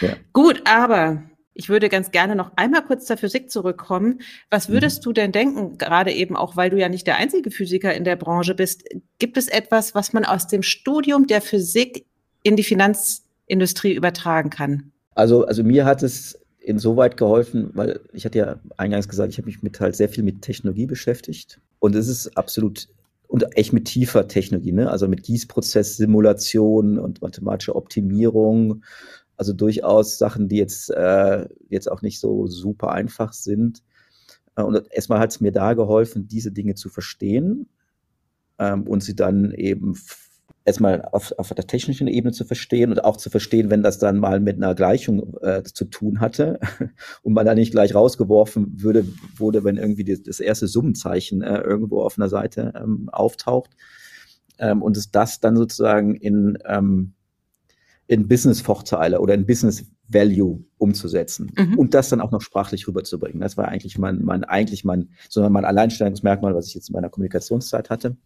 [0.00, 0.14] Ja.
[0.32, 1.22] Gut, aber
[1.54, 4.20] ich würde ganz gerne noch einmal kurz zur Physik zurückkommen.
[4.48, 4.74] Was mhm.
[4.74, 5.02] würdest mhm.
[5.04, 8.16] du denn denken, gerade eben auch, weil du ja nicht der einzige Physiker in der
[8.16, 8.84] Branche bist,
[9.18, 12.06] gibt es etwas, was man aus dem Studium der Physik
[12.42, 14.92] in die Finanzindustrie übertragen kann?
[15.14, 19.46] Also, also mir hat es insoweit geholfen, weil ich hatte ja eingangs gesagt, ich habe
[19.46, 21.60] mich mit halt sehr viel mit Technologie beschäftigt.
[21.78, 22.88] Und es ist absolut
[23.30, 24.90] und echt mit tiefer Technologie, ne?
[24.90, 28.82] also mit Gießprozess-Simulation und mathematischer Optimierung.
[29.36, 33.84] Also durchaus Sachen, die jetzt, äh, jetzt auch nicht so super einfach sind.
[34.56, 37.68] Äh, und erstmal hat es mir da geholfen, diese Dinge zu verstehen
[38.58, 39.94] ähm, und sie dann eben
[40.64, 44.18] erstmal auf, auf der technischen Ebene zu verstehen und auch zu verstehen, wenn das dann
[44.18, 46.60] mal mit einer Gleichung äh, zu tun hatte
[47.22, 51.60] und man da nicht gleich rausgeworfen würde, wurde, wenn irgendwie die, das erste Summenzeichen äh,
[51.60, 53.70] irgendwo auf einer Seite ähm, auftaucht
[54.58, 57.14] ähm, und es das dann sozusagen in, ähm,
[58.06, 61.78] in Business-Vorteile oder in Business Value umzusetzen mhm.
[61.78, 63.40] und das dann auch noch sprachlich rüberzubringen.
[63.40, 67.10] Das war eigentlich mein, mein eigentlich mein, sondern mein Alleinstellungsmerkmal, was ich jetzt in meiner
[67.10, 68.16] Kommunikationszeit hatte.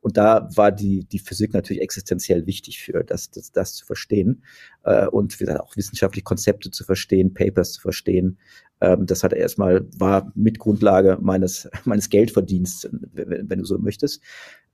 [0.00, 4.44] Und da war die, die Physik natürlich existenziell wichtig für das, das, das zu verstehen
[4.84, 8.38] äh, und wie gesagt, auch wissenschaftliche Konzepte zu verstehen, Papers zu verstehen.
[8.80, 14.22] Ähm, das hat erstmal, war mit Grundlage meines, meines Geldverdienstes, wenn, wenn du so möchtest.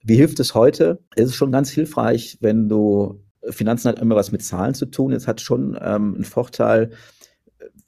[0.05, 1.01] Wie hilft es heute?
[1.16, 5.12] Es ist schon ganz hilfreich, wenn du Finanzen hat immer was mit Zahlen zu tun.
[5.12, 6.90] Es hat schon ähm, einen Vorteil,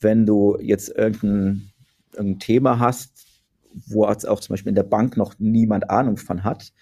[0.01, 1.71] wenn du jetzt irgendein,
[2.13, 3.27] irgendein Thema hast,
[3.87, 6.73] wo auch zum Beispiel in der Bank noch niemand Ahnung von hat.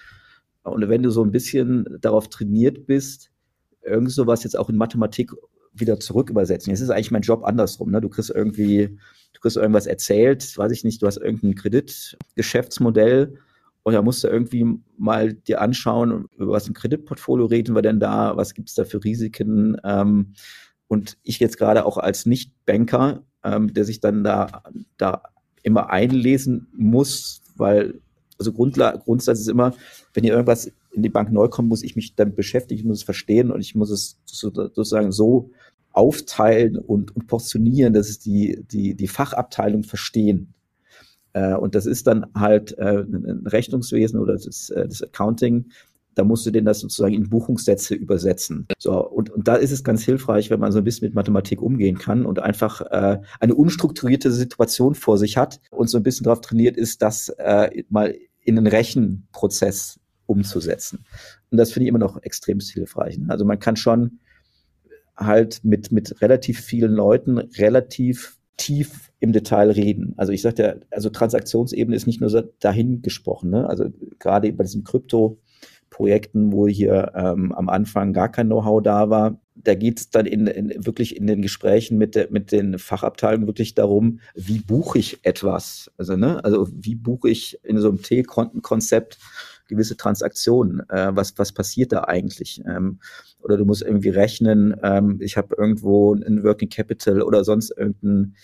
[0.63, 3.31] Und wenn du so ein bisschen darauf trainiert bist,
[3.83, 5.33] irgend sowas jetzt auch in Mathematik
[5.73, 6.71] wieder zurück übersetzen.
[6.71, 7.91] Jetzt ist eigentlich mein Job andersrum.
[7.91, 8.01] Ne?
[8.01, 8.99] Du kriegst irgendwie,
[9.33, 13.39] du kriegst irgendwas erzählt, weiß ich nicht, du hast irgendein Kreditgeschäftsmodell
[13.83, 14.65] und da musst du irgendwie
[14.97, 18.85] mal dir anschauen, über was ein Kreditportfolio reden wir denn da, was gibt es da
[18.85, 19.77] für Risiken.
[19.83, 20.35] Ähm,
[20.87, 24.63] und ich jetzt gerade auch als Nicht-Banker, ähm, der sich dann da,
[24.99, 25.23] da
[25.63, 28.01] immer einlesen muss, weil,
[28.39, 29.75] also Grundla Grundsatz ist immer,
[30.15, 33.05] wenn hier irgendwas in die Bank neu kommt, muss ich mich damit beschäftigen, muss es
[33.05, 35.51] verstehen und ich muss es sozusagen so
[35.93, 40.55] aufteilen und, und portionieren, dass es die, die, die Fachabteilung verstehen.
[41.33, 45.67] Äh, und das ist dann halt äh, ein Rechnungswesen oder das, äh, das Accounting.
[46.15, 48.67] Da musst du den das sozusagen in Buchungssätze übersetzen.
[48.79, 51.63] So, und, und da ist es ganz hilfreich, wenn man so ein bisschen mit Mathematik
[51.63, 56.25] umgehen kann und einfach äh, eine unstrukturierte Situation vor sich hat und so ein bisschen
[56.25, 61.05] darauf trainiert ist, das äh, mal in einen Rechenprozess umzusetzen.
[61.51, 63.19] Und das finde ich immer noch extrem hilfreich.
[63.19, 63.27] Ne?
[63.31, 64.19] Also man kann schon
[65.17, 70.15] halt mit, mit relativ vielen Leuten relativ tief im Detail reden.
[70.17, 73.51] Also ich sagte, also Transaktionsebene ist nicht nur dahin gesprochen.
[73.51, 73.69] Ne?
[73.69, 73.87] Also
[74.19, 79.75] gerade bei diesen Krypto-Projekten, wo hier ähm, am Anfang gar kein Know-how da war, da
[79.75, 83.75] geht es dann in, in, wirklich in den Gesprächen mit, der, mit den Fachabteilungen wirklich
[83.75, 85.91] darum, wie buche ich etwas?
[85.99, 89.19] Also, ne, also wie buche ich in so einem T-Kontenkonzept
[89.69, 90.81] gewisse Transaktionen?
[90.89, 92.63] Äh, was, was passiert da eigentlich?
[92.67, 93.01] Ähm,
[93.43, 98.35] oder du musst irgendwie rechnen, ähm, ich habe irgendwo ein Working Capital oder sonst irgendein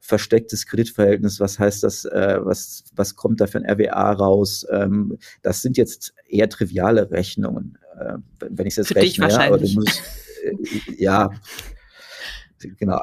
[0.00, 4.66] verstecktes Kreditverhältnis, was heißt das, äh, was, was kommt da für ein RWA raus?
[4.70, 9.08] Ähm, das sind jetzt eher triviale Rechnungen, äh, wenn ich es jetzt für rechne.
[9.08, 9.74] Dich wahrscheinlich.
[9.74, 10.02] Ja, aber du musst,
[10.44, 11.30] äh, ja,
[12.76, 13.00] genau.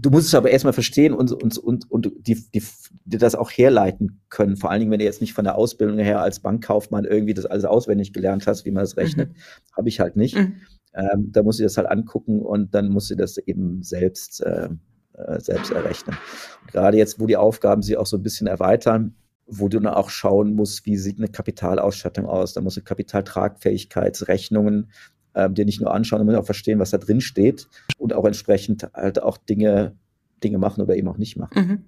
[0.00, 2.62] Du musst es aber erstmal verstehen und, und, und, und die, die,
[3.04, 4.56] die das auch herleiten können.
[4.56, 7.46] Vor allen Dingen, wenn du jetzt nicht von der Ausbildung her als Bankkaufmann irgendwie das
[7.46, 9.36] alles auswendig gelernt hast, wie man das rechnet, mhm.
[9.76, 10.36] habe ich halt nicht.
[10.36, 10.56] Mhm.
[10.94, 14.68] Ähm, da muss ich das halt angucken und dann muss sie das eben selbst, äh,
[15.14, 16.16] äh, selbst errechnen.
[16.62, 19.14] Und gerade jetzt, wo die Aufgaben sich auch so ein bisschen erweitern,
[19.46, 24.90] wo du dann auch schauen musst, wie sieht eine Kapitalausstattung aus, da musst du Kapitaltragfähigkeitsrechnungen
[25.34, 28.88] ähm, dir nicht nur anschauen, sondern auch verstehen, was da drin steht und auch entsprechend
[28.94, 29.96] halt auch Dinge,
[30.42, 31.58] Dinge machen oder eben auch nicht machen.
[31.58, 31.84] Mhm.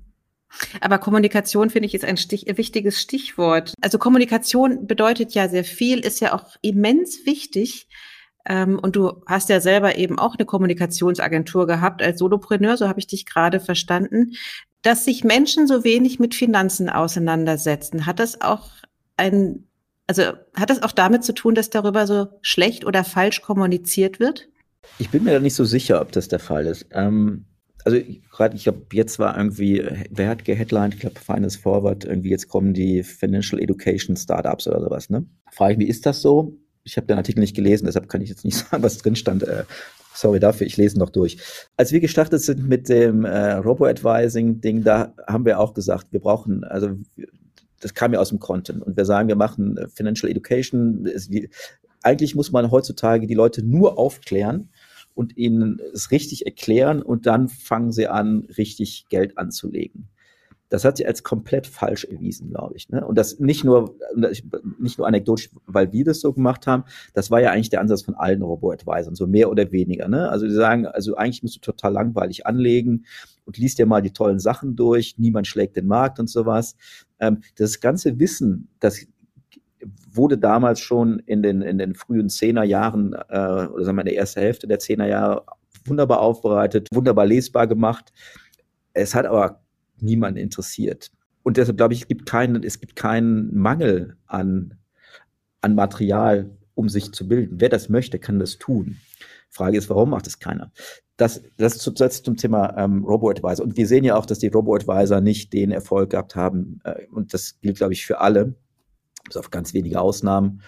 [0.81, 3.73] Aber Kommunikation finde ich ist ein Stich, wichtiges Stichwort.
[3.81, 7.89] Also Kommunikation bedeutet ja sehr viel, ist ja auch immens wichtig.
[8.47, 13.01] Ähm, und du hast ja selber eben auch eine Kommunikationsagentur gehabt als Solopreneur, so habe
[13.01, 14.33] ich dich gerade verstanden.
[14.83, 18.71] Dass sich Menschen so wenig mit Finanzen auseinandersetzen, hat das auch
[19.17, 19.69] ein
[20.07, 24.49] also hat das auch damit zu tun, dass darüber so schlecht oder falsch kommuniziert wird?
[24.99, 26.87] Ich bin mir da nicht so sicher, ob das der Fall ist.
[26.91, 27.47] Ähm,
[27.85, 27.99] also
[28.31, 30.95] gerade, ich glaube, jetzt war irgendwie, wer hat geheadlined?
[30.95, 35.27] Ich glaube, Finance Forward, irgendwie jetzt kommen die Financial Education Startups oder sowas, ne?
[35.51, 36.59] Frage ich mich, ist das so?
[36.85, 39.43] Ich habe den Artikel nicht gelesen, deshalb kann ich jetzt nicht sagen, was drin stand.
[39.43, 39.65] Äh,
[40.15, 41.39] sorry dafür, ich lese noch durch.
[41.77, 46.65] Als wir gestartet sind mit dem äh, Robo-Advising-Ding, da haben wir auch gesagt, wir brauchen,
[46.65, 46.91] also
[47.81, 48.83] das kam ja aus dem Content.
[48.83, 51.09] Und wir sagen, wir machen äh, Financial Education.
[52.03, 54.71] Eigentlich muss man heutzutage die Leute nur aufklären
[55.15, 60.09] und ihnen es richtig erklären und dann fangen sie an, richtig Geld anzulegen.
[60.73, 62.89] Das hat sich als komplett falsch erwiesen, glaube ich.
[62.89, 63.07] Ne?
[63.07, 63.95] Und das nicht nur,
[64.79, 68.01] nicht nur anekdotisch, weil wir das so gemacht haben, das war ja eigentlich der Ansatz
[68.01, 70.09] von allen Robo-Advisern, so mehr oder weniger.
[70.09, 70.31] Ne?
[70.31, 73.05] Also die sagen, also eigentlich musst du total langweilig anlegen
[73.45, 76.75] und liest dir mal die tollen Sachen durch, niemand schlägt den Markt und sowas.
[77.21, 79.07] Ähm, das ganze Wissen, das
[80.11, 84.17] wurde damals schon in den, in den frühen Zehnerjahren, äh, oder sagen wir in der
[84.17, 85.45] ersten Hälfte der Zehnerjahre
[85.85, 88.11] wunderbar aufbereitet, wunderbar lesbar gemacht.
[88.95, 89.62] Es hat aber
[90.03, 91.11] niemanden interessiert.
[91.43, 94.75] Und deshalb glaube ich, es gibt keinen, es gibt keinen Mangel an,
[95.61, 97.61] an Material, um sich zu bilden.
[97.61, 98.99] Wer das möchte, kann das tun.
[99.51, 100.73] Frage ist, warum macht es keiner?
[101.17, 103.65] Das, das, zu, das zum Thema ähm, Robo-Advisor.
[103.65, 106.81] Und wir sehen ja auch, dass die Robo-Advisor nicht den Erfolg gehabt haben.
[106.85, 108.55] Äh, und das gilt, glaube ich, für alle,
[109.25, 110.63] bis auf ganz wenige Ausnahmen,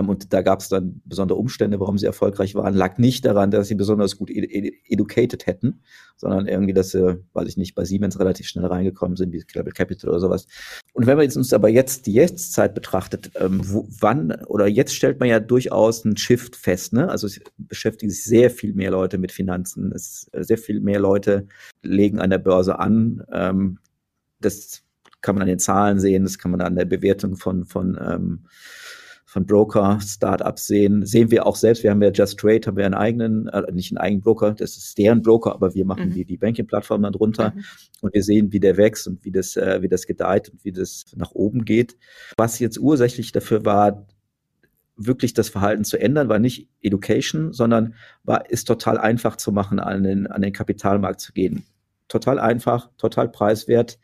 [0.00, 2.74] und da gab es dann besondere Umstände, warum sie erfolgreich waren.
[2.74, 5.80] Lag nicht daran, dass sie besonders gut ed educated hätten,
[6.16, 9.72] sondern irgendwie, dass sie, weiß ich nicht, bei Siemens relativ schnell reingekommen sind, wie Global
[9.72, 10.46] Capital oder sowas.
[10.92, 14.94] Und wenn man jetzt uns aber jetzt die Jetztzeit betrachtet, ähm, wo, wann oder jetzt
[14.94, 16.92] stellt man ja durchaus einen Shift fest.
[16.92, 17.08] Ne?
[17.08, 19.92] Also es beschäftigen sich sehr viel mehr Leute mit Finanzen.
[19.92, 21.46] Es, sehr viel mehr Leute
[21.82, 23.24] legen an der Börse an.
[23.32, 23.78] Ähm,
[24.40, 24.82] das
[25.22, 28.46] kann man an den Zahlen sehen, das kann man an der Bewertung von, von ähm,
[29.32, 31.82] von Broker, Startups sehen, sehen wir auch selbst.
[31.82, 34.76] Wir haben ja Just Trade, haben wir einen eigenen, äh, nicht einen eigenen Broker, das
[34.76, 36.12] ist deren Broker, aber wir machen mhm.
[36.12, 37.64] die, die Banking-Plattform dann drunter mhm.
[38.02, 40.72] und wir sehen, wie der wächst und wie das, äh, wie das gedeiht und wie
[40.72, 41.96] das nach oben geht.
[42.36, 44.06] Was jetzt ursächlich dafür war,
[44.96, 49.80] wirklich das Verhalten zu ändern, war nicht Education, sondern war, ist total einfach zu machen,
[49.80, 51.64] an den, an den Kapitalmarkt zu gehen.
[52.08, 53.98] Total einfach, total preiswert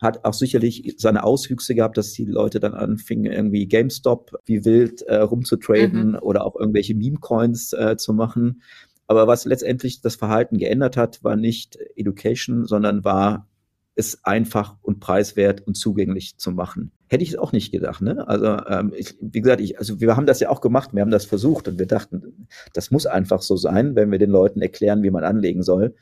[0.00, 5.02] hat auch sicherlich seine Auswüchse gehabt, dass die Leute dann anfingen, irgendwie GameStop wie wild
[5.02, 6.18] äh, rumzutraden mhm.
[6.20, 8.62] oder auch irgendwelche Meme-Coins äh, zu machen.
[9.06, 13.48] Aber was letztendlich das Verhalten geändert hat, war nicht Education, sondern war
[13.94, 16.92] es einfach und preiswert und zugänglich zu machen.
[17.08, 18.02] Hätte ich es auch nicht gedacht.
[18.02, 18.28] Ne?
[18.28, 21.10] Also ähm, ich, wie gesagt, ich, also wir haben das ja auch gemacht, wir haben
[21.10, 25.02] das versucht und wir dachten, das muss einfach so sein, wenn wir den Leuten erklären,
[25.02, 25.94] wie man anlegen soll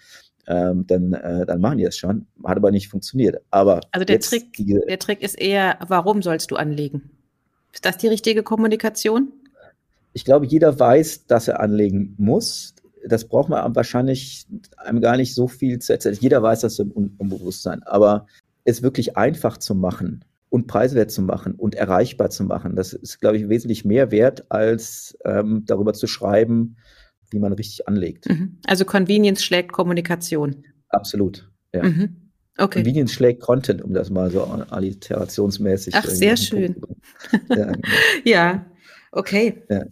[0.46, 2.26] ähm, dann, äh, dann machen die das schon.
[2.44, 3.40] Hat aber nicht funktioniert.
[3.50, 7.10] Aber also der Trick, die, der Trick ist eher, warum sollst du anlegen?
[7.72, 9.32] Ist das die richtige Kommunikation?
[10.12, 12.74] Ich glaube, jeder weiß, dass er anlegen muss.
[13.06, 16.16] Das braucht man wahrscheinlich einem gar nicht so viel zu erzählen.
[16.20, 17.82] Jeder weiß das im Unbewusstsein.
[17.82, 18.26] Aber
[18.64, 22.76] es wirklich einfach zu machen und preiswert zu machen und erreichbar zu machen.
[22.76, 26.76] Das ist, glaube ich, wesentlich mehr wert, als ähm, darüber zu schreiben,
[27.34, 28.28] wie man richtig anlegt.
[28.28, 28.58] Mhm.
[28.66, 30.64] Also Convenience schlägt Kommunikation.
[30.88, 31.82] Absolut, ja.
[31.82, 32.30] Mhm.
[32.56, 32.82] Okay.
[32.82, 35.94] Convenience schlägt Content, um das mal so alliterationsmäßig.
[35.96, 36.76] Ach, sehr schön.
[37.48, 37.72] Ja,
[38.24, 38.66] ja,
[39.10, 39.62] okay.
[39.68, 39.84] Ja.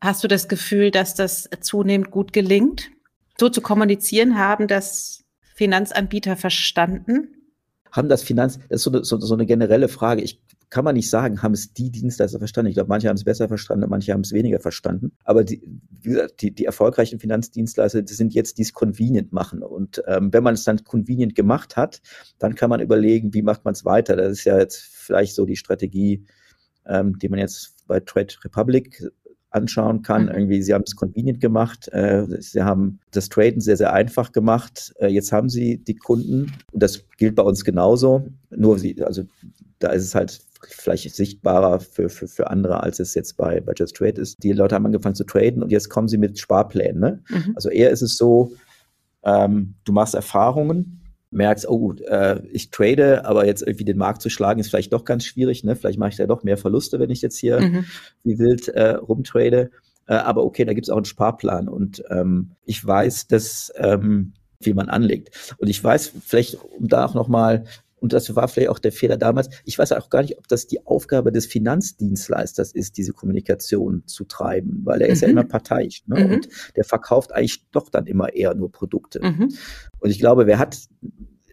[0.00, 2.90] Hast du das Gefühl, dass das zunehmend gut gelingt,
[3.38, 4.38] so zu kommunizieren?
[4.38, 7.28] Haben das Finanzanbieter verstanden?
[7.92, 10.22] Haben das Finanz, das ist so eine, so, so eine generelle Frage.
[10.22, 12.70] Ich kann man nicht sagen, haben es die Dienstleister verstanden.
[12.70, 15.12] Ich glaube, manche haben es besser verstanden, manche haben es weniger verstanden.
[15.24, 15.62] Aber die,
[16.00, 19.62] wie gesagt, die, die erfolgreichen Finanzdienstleister die sind jetzt, die es convenient machen.
[19.62, 22.02] Und ähm, wenn man es dann convenient gemacht hat,
[22.38, 24.16] dann kann man überlegen, wie macht man es weiter.
[24.16, 26.26] Das ist ja jetzt vielleicht so die Strategie,
[26.84, 29.02] ähm, die man jetzt bei Trade Republic
[29.50, 30.24] anschauen kann.
[30.24, 30.30] Mhm.
[30.30, 34.92] Irgendwie, sie haben es convenient gemacht, äh, sie haben das Traden sehr, sehr einfach gemacht.
[34.98, 39.24] Äh, jetzt haben sie die Kunden, das gilt bei uns genauso, nur sie, also
[39.78, 43.72] da ist es halt vielleicht sichtbarer für, für, für andere, als es jetzt bei, bei
[43.76, 44.42] Just Trade ist.
[44.42, 47.00] Die Leute haben angefangen zu traden und jetzt kommen sie mit Sparplänen.
[47.00, 47.22] Ne?
[47.28, 47.52] Mhm.
[47.54, 48.52] Also eher ist es so,
[49.24, 51.00] ähm, du machst Erfahrungen,
[51.30, 54.92] merkst, oh gut, äh, ich trade, aber jetzt irgendwie den Markt zu schlagen, ist vielleicht
[54.92, 55.64] doch ganz schwierig.
[55.64, 55.76] Ne?
[55.76, 57.84] Vielleicht mache ich da doch mehr Verluste, wenn ich jetzt hier mhm.
[58.22, 59.70] wie wild äh, rumtrade.
[60.06, 61.68] Äh, aber okay, da gibt es auch einen Sparplan.
[61.68, 65.54] Und ähm, ich weiß, dass ähm, wie man anlegt.
[65.58, 67.64] Und ich weiß, vielleicht, um da auch nochmal
[68.06, 69.48] und das war vielleicht auch der Fehler damals.
[69.64, 74.22] Ich weiß auch gar nicht, ob das die Aufgabe des Finanzdienstleisters ist, diese Kommunikation zu
[74.26, 75.12] treiben, weil er mhm.
[75.12, 75.32] ist ja mhm.
[75.32, 76.24] immer parteiisch ne?
[76.24, 76.34] mhm.
[76.34, 79.18] und der verkauft eigentlich doch dann immer eher nur Produkte.
[79.20, 79.52] Mhm.
[79.98, 80.78] Und ich glaube, wer hat,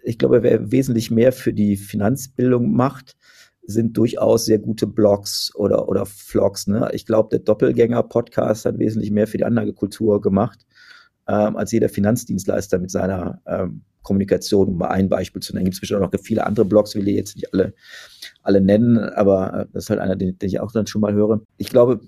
[0.04, 3.18] ich glaube, wer wesentlich mehr für die Finanzbildung macht,
[3.64, 6.68] sind durchaus sehr gute Blogs oder, oder Vlogs.
[6.68, 6.88] Ne?
[6.94, 10.68] Ich glaube, der Doppelgänger-Podcast hat wesentlich mehr für die Anlagekultur gemacht,
[11.28, 15.66] ähm, als jeder Finanzdienstleister mit seiner ähm, Kommunikation, um mal ein Beispiel zu nennen.
[15.66, 17.74] Gibt es bestimmt auch noch viele andere Blogs, will ich jetzt nicht alle,
[18.44, 21.14] alle nennen, aber äh, das ist halt einer, den, den ich auch dann schon mal
[21.14, 21.42] höre.
[21.58, 22.02] Ich glaube,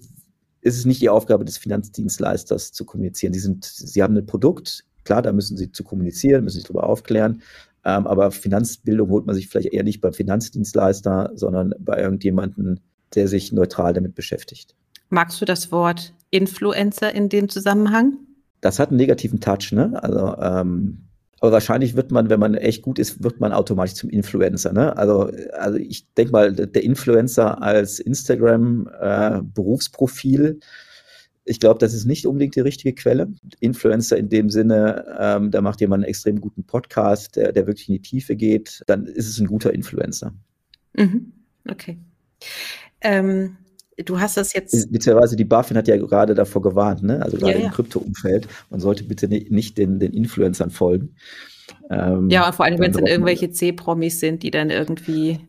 [0.61, 3.33] es ist nicht die Aufgabe des Finanzdienstleisters zu kommunizieren.
[3.33, 6.87] Sie, sind, sie haben ein Produkt, klar, da müssen sie zu kommunizieren, müssen sich darüber
[6.87, 7.41] aufklären,
[7.85, 12.79] ähm, aber Finanzbildung holt man sich vielleicht eher nicht beim Finanzdienstleister, sondern bei irgendjemandem,
[13.13, 14.75] der sich neutral damit beschäftigt.
[15.09, 18.17] Magst du das Wort Influencer in dem Zusammenhang?
[18.61, 20.01] Das hat einen negativen Touch, ne?
[20.01, 21.03] Also ähm,
[21.39, 24.73] aber wahrscheinlich wird man, wenn man echt gut ist, wird man automatisch zum Influencer.
[24.73, 24.97] Ne?
[24.97, 30.59] Also, also ich denke mal, der Influencer als Instagram-Berufsprofil, äh,
[31.47, 33.27] ich glaube, das ist nicht unbedingt die richtige Quelle.
[33.59, 37.89] Influencer in dem Sinne, ähm, da macht jemand einen extrem guten Podcast, der, der wirklich
[37.89, 40.33] in die Tiefe geht, dann ist es ein guter Influencer.
[40.93, 41.33] Mhm.
[41.69, 41.99] Okay.
[43.01, 43.57] Ähm,
[44.03, 44.91] Du hast das jetzt.
[44.91, 47.21] Beziehungsweise die BaFin hat ja gerade davor gewarnt, ne?
[47.21, 47.65] also gerade ja, ja.
[47.67, 51.15] im Krypto-Umfeld, man sollte bitte nicht den, den Influencern folgen.
[51.89, 55.39] Ähm, ja, und vor allem, wenn es dann irgendwelche C-Promis sind, die dann irgendwie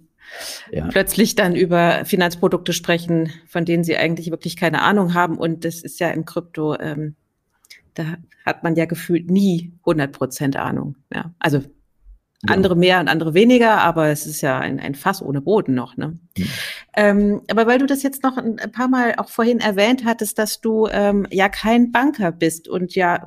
[0.71, 0.89] ja.
[0.89, 5.39] plötzlich dann über Finanzprodukte sprechen, von denen sie eigentlich wirklich keine Ahnung haben.
[5.39, 7.17] Und das ist ja im Krypto, ähm,
[7.95, 10.97] da hat man ja gefühlt nie 100 Prozent Ahnung.
[11.13, 11.63] Ja, also.
[12.47, 15.97] Andere mehr und andere weniger, aber es ist ja ein, ein Fass ohne Boden noch.
[15.97, 16.19] Ne?
[16.37, 16.49] Mhm.
[16.95, 20.61] Ähm, aber weil du das jetzt noch ein paar Mal auch vorhin erwähnt hattest, dass
[20.61, 23.27] du ähm, ja kein Banker bist und ja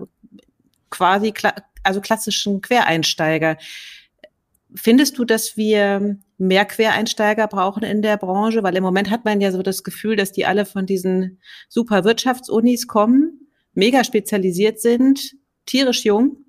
[0.89, 3.58] quasi kla also klassischen Quereinsteiger.
[4.76, 8.62] Findest du, dass wir mehr Quereinsteiger brauchen in der Branche?
[8.63, 12.04] Weil im Moment hat man ja so das Gefühl, dass die alle von diesen super
[12.04, 16.45] Wirtschaftsunis kommen, mega spezialisiert sind, tierisch jung.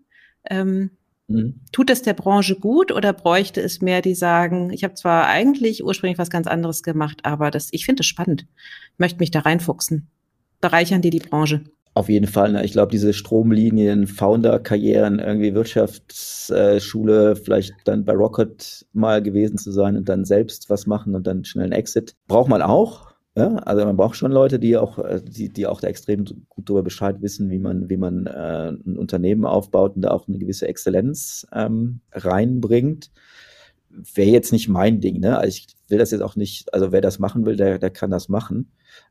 [0.48, 0.90] Ähm,
[1.30, 1.60] Mhm.
[1.70, 5.84] Tut es der Branche gut oder bräuchte es mehr, die sagen, ich habe zwar eigentlich
[5.84, 8.46] ursprünglich was ganz anderes gemacht, aber das, ich finde es spannend.
[8.94, 10.08] Ich möchte mich da reinfuchsen.
[10.60, 11.62] Bereichern die die Branche?
[11.94, 12.52] Auf jeden Fall.
[12.52, 12.64] Ne?
[12.64, 19.96] Ich glaube, diese Stromlinien, Founder-Karrieren, irgendwie Wirtschaftsschule, vielleicht dann bei Rocket mal gewesen zu sein
[19.96, 23.09] und dann selbst was machen und dann schnell einen Exit, braucht man auch.
[23.36, 26.68] Ja, also man braucht schon Leute, die auch, äh, die, die auch da extrem gut
[26.68, 30.38] darüber Bescheid wissen, wie man, wie man äh, ein Unternehmen aufbaut und da auch eine
[30.38, 33.10] gewisse Exzellenz ähm, reinbringt.
[33.90, 35.38] Wäre jetzt nicht mein Ding, ne?
[35.38, 38.10] Also ich will das jetzt auch nicht, also wer das machen will, der, der kann
[38.10, 38.70] das machen.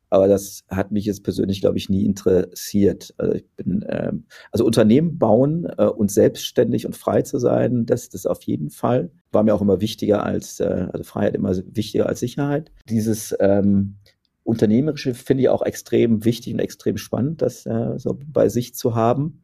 [0.09, 3.13] Aber das hat mich jetzt persönlich, glaube ich, nie interessiert.
[3.17, 8.09] Also ich bin, ähm, also Unternehmen bauen äh, und selbstständig und frei zu sein, das,
[8.09, 9.11] das auf jeden Fall.
[9.31, 12.71] War mir auch immer wichtiger als, äh, also Freiheit immer wichtiger als Sicherheit.
[12.89, 13.97] Dieses ähm,
[14.43, 18.95] Unternehmerische finde ich auch extrem wichtig und extrem spannend, das äh, so bei sich zu
[18.95, 19.43] haben.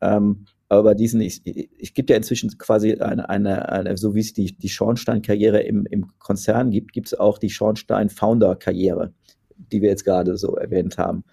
[0.00, 4.20] Ähm, aber bei diesen, ich, ich gibt ja inzwischen quasi eine, eine, eine so wie
[4.20, 9.12] es die, die Schornstein-Karriere im, im Konzern gibt, gibt es auch die Schornstein-Founder-Karriere,
[9.56, 11.24] die wir jetzt gerade so erwähnt haben.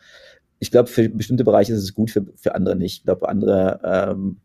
[0.59, 2.99] Ich glaube, für bestimmte Bereiche ist es gut, für, für andere nicht.
[2.99, 4.37] Ich glaube, andere, ähm,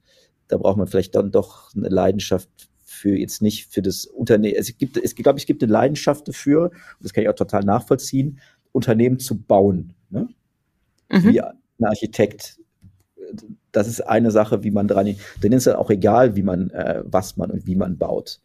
[0.48, 2.48] da braucht man vielleicht dann doch eine Leidenschaft
[2.82, 4.56] für jetzt nicht für das Unternehmen.
[4.58, 6.72] Es gibt, es glaube ich, es gibt eine Leidenschaft dafür, und
[7.04, 8.40] das kann ich auch total nachvollziehen,
[8.72, 9.94] Unternehmen zu bauen.
[10.10, 10.28] Ne?
[11.08, 11.24] Mhm.
[11.24, 12.58] Wie ein Architekt.
[13.72, 17.02] Das ist eine Sache, wie man dran, dann ist es auch egal, wie man, äh,
[17.04, 18.40] was man und wie man baut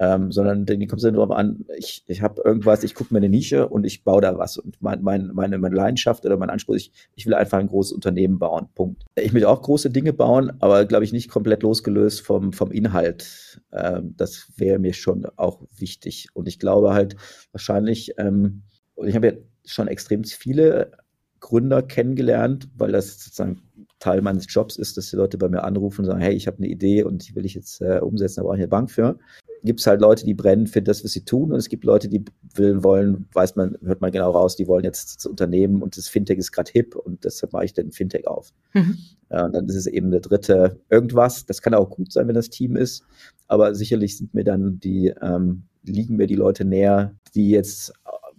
[0.00, 3.28] ähm, sondern die kommt es darauf an, ich, ich habe irgendwas, ich gucke mir eine
[3.28, 4.56] Nische und ich baue da was.
[4.56, 7.92] Und mein, mein, meine, meine Leidenschaft oder mein Anspruch, ich, ich will einfach ein großes
[7.92, 8.68] Unternehmen bauen.
[8.74, 9.04] Punkt.
[9.16, 13.60] Ich will auch große Dinge bauen, aber glaube ich nicht komplett losgelöst vom, vom Inhalt.
[13.72, 16.28] Ähm, das wäre mir schon auch wichtig.
[16.32, 17.16] Und ich glaube halt
[17.50, 18.62] wahrscheinlich, ähm,
[18.94, 19.32] und ich habe ja
[19.64, 20.92] schon extrem viele
[21.40, 23.62] Gründer kennengelernt, weil das sozusagen
[23.98, 26.58] Teil meines Jobs ist, dass die Leute bei mir anrufen und sagen, hey, ich habe
[26.58, 29.18] eine Idee und die will ich jetzt äh, umsetzen, da brauche ich eine Bank für
[29.64, 32.08] gibt es halt Leute, die brennen für das, was sie tun, und es gibt Leute,
[32.08, 35.96] die will, wollen, weiß man, hört man genau raus, die wollen jetzt das Unternehmen und
[35.96, 38.52] das Fintech ist gerade hip und deshalb mache ich dann Fintech auf.
[38.74, 38.98] Mhm.
[39.30, 41.44] Ja, und dann ist es eben der dritte irgendwas.
[41.46, 43.04] Das kann auch gut sein, wenn das Team ist,
[43.46, 47.92] aber sicherlich sind mir dann die, ähm, liegen mir die Leute näher, die jetzt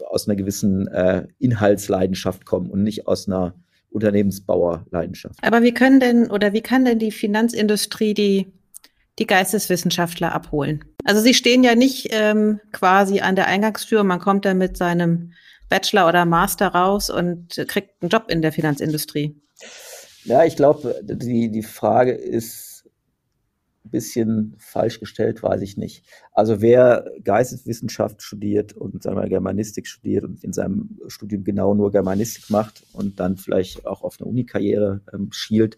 [0.10, 3.54] aus einer gewissen äh, Inhaltsleidenschaft kommen und nicht aus einer
[3.91, 5.39] Unternehmensbauerleidenschaft.
[5.41, 8.54] Aber wie können denn oder wie kann denn die Finanzindustrie die
[9.19, 10.86] die Geisteswissenschaftler abholen.
[11.04, 15.34] Also sie stehen ja nicht ähm, quasi an der Eingangstür, man kommt dann mit seinem
[15.67, 19.39] Bachelor oder Master raus und kriegt einen Job in der Finanzindustrie.
[20.23, 22.68] Ja, ich glaube, die, die Frage ist
[23.89, 26.06] ein bisschen falsch gestellt, weiß ich nicht.
[26.32, 31.91] Also wer Geisteswissenschaft studiert und sagen wir Germanistik studiert und in seinem Studium genau nur
[31.91, 35.78] Germanistik macht und dann vielleicht auch auf eine Unikarriere ähm, schielt,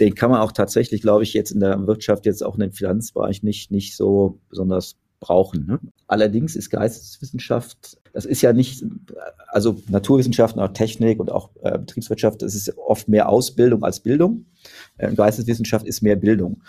[0.00, 2.72] den kann man auch tatsächlich, glaube ich, jetzt in der Wirtschaft, jetzt auch in den
[2.72, 5.66] Finanzbereich nicht, nicht so besonders brauchen.
[5.66, 5.80] Ne?
[6.06, 8.84] Allerdings ist Geisteswissenschaft, das ist ja nicht,
[9.48, 14.46] also Naturwissenschaften, auch Technik und auch äh, Betriebswirtschaft, das ist oft mehr Ausbildung als Bildung.
[14.98, 16.62] Äh, Geisteswissenschaft ist mehr Bildung.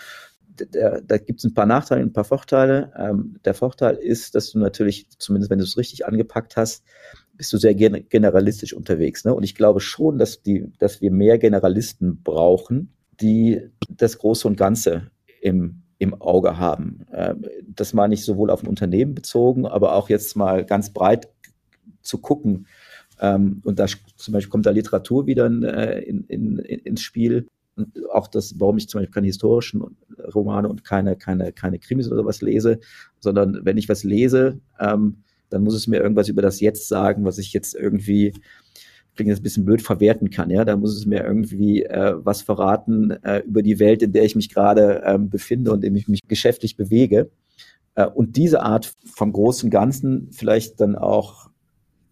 [0.56, 2.92] Da, da gibt es ein paar Nachteile und ein paar Vorteile.
[2.96, 6.84] Ähm, der Vorteil ist, dass du natürlich, zumindest wenn du es richtig angepackt hast,
[7.34, 9.24] bist du sehr generalistisch unterwegs.
[9.24, 9.34] Ne?
[9.34, 14.56] Und ich glaube schon, dass, die, dass wir mehr Generalisten brauchen, die das Große und
[14.56, 17.06] Ganze im, im Auge haben.
[17.12, 21.28] Ähm, das meine ich sowohl auf ein Unternehmen bezogen, aber auch jetzt mal ganz breit
[22.02, 22.66] zu gucken.
[23.20, 27.48] Ähm, und da zum Beispiel kommt da Literatur wieder äh, in, in, in, ins Spiel.
[27.76, 29.96] Und auch das, warum ich zum Beispiel keine historischen
[30.34, 32.80] Romane und keine, keine, keine Krimis oder sowas lese,
[33.20, 35.18] sondern wenn ich was lese, ähm,
[35.50, 38.32] dann muss es mir irgendwas über das Jetzt sagen, was ich jetzt irgendwie
[39.16, 40.50] klingt jetzt ein bisschen blöd, verwerten kann.
[40.50, 44.24] Ja, da muss es mir irgendwie äh, was verraten äh, über die Welt, in der
[44.24, 47.30] ich mich gerade ähm, befinde und in dem ich mich geschäftlich bewege.
[47.94, 51.50] Äh, und diese Art vom großen Ganzen vielleicht dann auch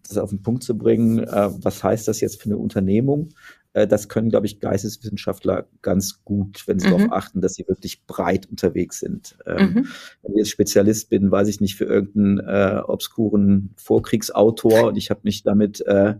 [0.07, 3.29] das auf den Punkt zu bringen, äh, was heißt das jetzt für eine Unternehmung?
[3.75, 6.91] Äh, das können, glaube ich, Geisteswissenschaftler ganz gut, wenn sie mhm.
[6.91, 9.37] darauf achten, dass sie wirklich breit unterwegs sind.
[9.45, 9.87] Ähm, mhm.
[10.23, 15.09] Wenn ich jetzt Spezialist bin, weiß ich nicht, für irgendeinen äh, obskuren Vorkriegsautor und ich
[15.09, 16.15] habe mich damit äh,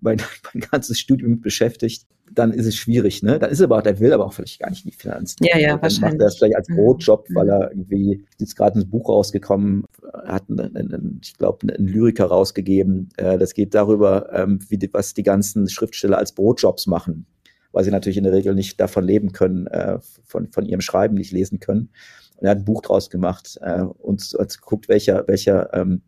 [0.00, 0.18] mein,
[0.54, 3.38] mein ganzes Studium beschäftigt, dann ist es schwierig, ne?
[3.38, 5.44] Dann ist er aber, der will aber auch vielleicht gar nicht in die Finanzen.
[5.44, 6.00] Ja, ja, dann wahrscheinlich.
[6.00, 6.76] macht er das vielleicht als mhm.
[6.76, 9.84] Brotjob, weil er irgendwie, ist gerade ein Buch rausgekommen,
[10.24, 13.10] hat, einen, einen, ich glaube, einen Lyriker rausgegeben.
[13.16, 17.26] Äh, das geht darüber, ähm, wie die, was die ganzen Schriftsteller als Brotjobs machen,
[17.72, 21.16] weil sie natürlich in der Regel nicht davon leben können, äh, von, von ihrem Schreiben
[21.16, 21.90] nicht lesen können.
[22.36, 26.02] Und er hat ein Buch draus gemacht äh, und hat geguckt, welcher, welcher ähm,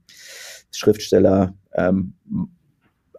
[0.72, 2.14] Schriftsteller ähm,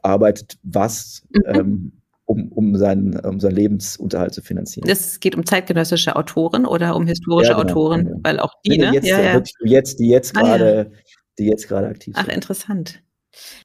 [0.08, 1.42] arbeitet was, mhm.
[1.46, 1.92] ähm,
[2.26, 4.90] um, um, seinen, um seinen Lebensunterhalt zu finanzieren.
[4.90, 8.20] Es geht um zeitgenössische Autoren oder um historische ja, genau, Autoren, genau.
[8.24, 8.92] weil auch die, ne?
[8.94, 9.42] Jetzt, ja, ja.
[9.64, 11.00] jetzt, die jetzt gerade, ah, ja.
[11.40, 12.28] die jetzt gerade aktiv sind.
[12.28, 13.02] Ach, interessant.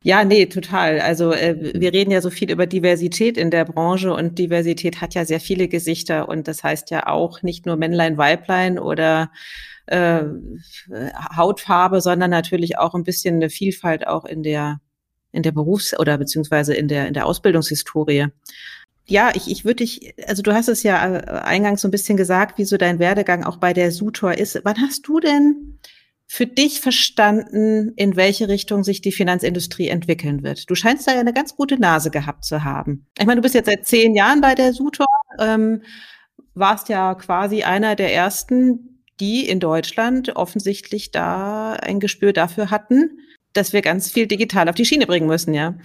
[0.02, 1.00] Ja, nee, total.
[1.00, 5.14] Also äh, wir reden ja so viel über Diversität in der Branche und Diversität hat
[5.14, 9.30] ja sehr viele Gesichter und das heißt ja auch nicht nur Männlein, Weiblein oder
[9.86, 10.22] äh,
[11.36, 14.80] Hautfarbe, sondern natürlich auch ein bisschen eine Vielfalt auch in der
[15.32, 18.28] in der Berufs- oder beziehungsweise in der, in der Ausbildungshistorie.
[19.06, 22.16] Ja, ich, ich würde dich, also du hast es ja äh, eingangs so ein bisschen
[22.16, 24.60] gesagt, wie so dein Werdegang auch bei der Sutor ist.
[24.64, 25.78] Wann hast du denn
[26.28, 30.70] für dich verstanden, in welche Richtung sich die Finanzindustrie entwickeln wird?
[30.70, 33.06] Du scheinst da ja eine ganz gute Nase gehabt zu haben.
[33.18, 35.06] Ich meine, du bist jetzt seit zehn Jahren bei der Sutor,
[35.38, 35.82] ähm,
[36.54, 43.18] warst ja quasi einer der ersten, die in Deutschland offensichtlich da ein Gespür dafür hatten,
[43.52, 45.76] dass wir ganz viel digital auf die Schiene bringen müssen, ja.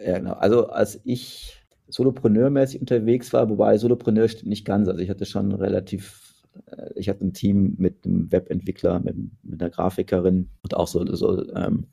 [0.00, 0.34] Ja, genau.
[0.34, 1.56] Also als ich
[1.88, 4.88] Solopreneur-mäßig unterwegs war, wobei Solopreneur stimmt nicht ganz.
[4.88, 6.28] Also ich hatte schon relativ
[6.66, 11.04] äh, ich hatte ein Team mit einem Webentwickler, mit, mit einer Grafikerin und auch so,
[11.14, 11.86] so, ähm,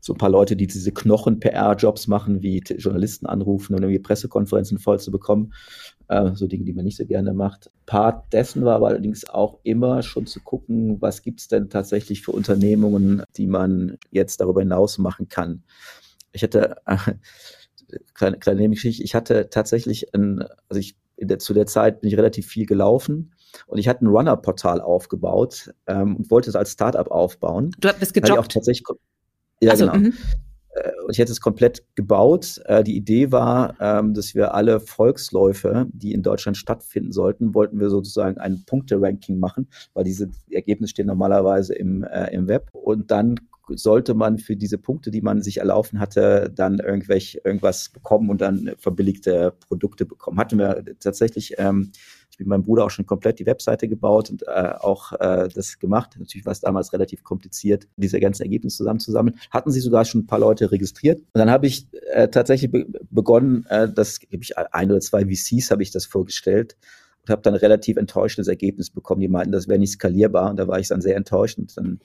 [0.00, 5.00] so ein paar Leute, die diese Knochen-PR-Jobs machen, wie Journalisten anrufen und irgendwie Pressekonferenzen voll
[5.00, 5.52] zu bekommen.
[6.08, 7.70] Äh, so Dinge, die man nicht so gerne macht.
[7.86, 12.22] Part dessen war aber allerdings auch immer schon zu gucken, was gibt es denn tatsächlich
[12.22, 15.62] für Unternehmungen, die man jetzt darüber hinaus machen kann.
[16.32, 16.96] Ich hatte, äh,
[18.14, 22.16] kleine, kleine Nebengeschichte, ich hatte tatsächlich ein, also ich der, zu der Zeit bin ich
[22.16, 23.34] relativ viel gelaufen
[23.66, 27.72] und ich hatte ein Runner-Portal aufgebaut ähm, und wollte es als Startup aufbauen.
[27.80, 28.54] Du bist gejobbt?
[29.60, 30.10] Ja, also, genau.
[30.78, 31.04] -hmm.
[31.04, 32.60] Und ich hätte es komplett gebaut.
[32.64, 37.80] Äh, die Idee war, ähm, dass wir alle Volksläufe, die in Deutschland stattfinden sollten, wollten
[37.80, 42.68] wir sozusagen ein Punkte-Ranking machen, weil diese Ergebnisse stehen normalerweise im, äh, im Web.
[42.72, 43.36] Und dann
[43.76, 48.40] sollte man für diese Punkte, die man sich erlaufen hatte, dann irgendwelche, irgendwas bekommen und
[48.40, 50.38] dann verbilligte Produkte bekommen.
[50.38, 51.92] Hatten wir tatsächlich, ähm,
[52.38, 56.16] mit meinem Bruder auch schon komplett die Webseite gebaut und äh, auch äh, das gemacht.
[56.18, 59.38] Natürlich war es damals relativ kompliziert, diese ganzen Ergebnisse zusammenzusammeln.
[59.50, 61.20] Hatten sie sogar schon ein paar Leute registriert.
[61.20, 65.24] Und dann habe ich äh, tatsächlich be begonnen, äh, das habe ich ein oder zwei
[65.24, 66.76] VCs habe ich das vorgestellt
[67.22, 69.20] und habe dann relativ enttäuschendes Ergebnis bekommen.
[69.20, 72.00] Die meinten, das wäre nicht skalierbar und da war ich dann sehr enttäuscht und dann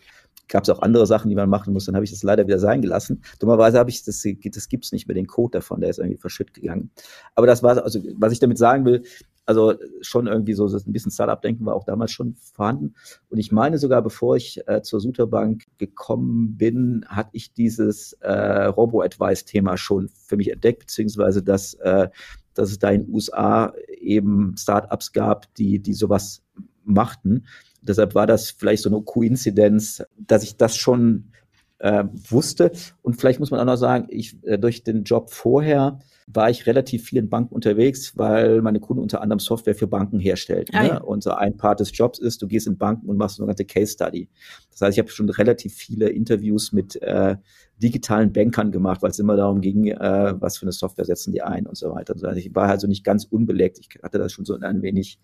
[0.48, 1.86] gab es auch andere Sachen, die man machen muss.
[1.86, 3.22] Dann habe ich das leider wieder sein gelassen.
[3.40, 6.18] Dummerweise habe ich das, das gibt es nicht mehr den Code davon, der ist irgendwie
[6.18, 6.92] verschütt gegangen.
[7.36, 9.04] Aber das war, also was ich damit sagen will,
[9.46, 12.96] also schon irgendwie so ein bisschen Startup-Denken war auch damals schon vorhanden.
[13.30, 18.66] Und ich meine sogar, bevor ich äh, zur Suterbank gekommen bin, hatte ich dieses äh,
[18.66, 22.10] Robo-Advice-Thema schon für mich entdeckt, beziehungsweise dass, äh,
[22.54, 26.44] dass es da in den USA eben Startups gab, die, die sowas
[26.86, 27.46] machten.
[27.82, 31.32] Deshalb war das vielleicht so eine Koinzidenz, dass ich das schon
[31.80, 32.72] äh, wusste.
[33.02, 36.00] Und vielleicht muss man auch noch sagen, ich äh, durch den Job vorher
[36.34, 40.20] war ich relativ viel in Banken unterwegs, weil meine Kunden unter anderem Software für Banken
[40.20, 40.70] herstellt.
[40.74, 40.88] Ah, ne?
[40.90, 40.98] ja.
[40.98, 43.66] Und so ein Part des Jobs ist, du gehst in Banken und machst eine sogenannte
[43.66, 44.30] Case Study.
[44.72, 47.38] Das heißt, ich habe schon relativ viele Interviews mit äh,
[47.82, 51.42] digitalen Bankern gemacht, weil es immer darum ging, äh, was für eine Software setzen die
[51.42, 52.16] ein und so weiter.
[52.24, 53.80] Also ich war also nicht ganz unbelegt.
[53.80, 55.20] Ich hatte das schon so ein wenig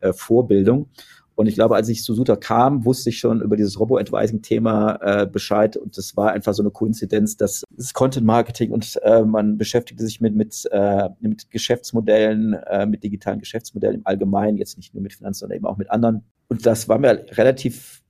[0.00, 0.88] äh, Vorbildung.
[1.34, 5.26] Und ich glaube, als ich zu Suter kam, wusste ich schon über dieses Robo-Advising-Thema äh,
[5.26, 5.76] Bescheid.
[5.76, 10.20] Und das war einfach so eine Koinzidenz, dass es Content-Marketing und äh, man beschäftigte sich
[10.20, 15.14] mit, mit, äh, mit Geschäftsmodellen, äh, mit digitalen Geschäftsmodellen im Allgemeinen, jetzt nicht nur mit
[15.14, 16.24] Finanzen, sondern eben auch mit anderen.
[16.48, 18.02] Und das war mir relativ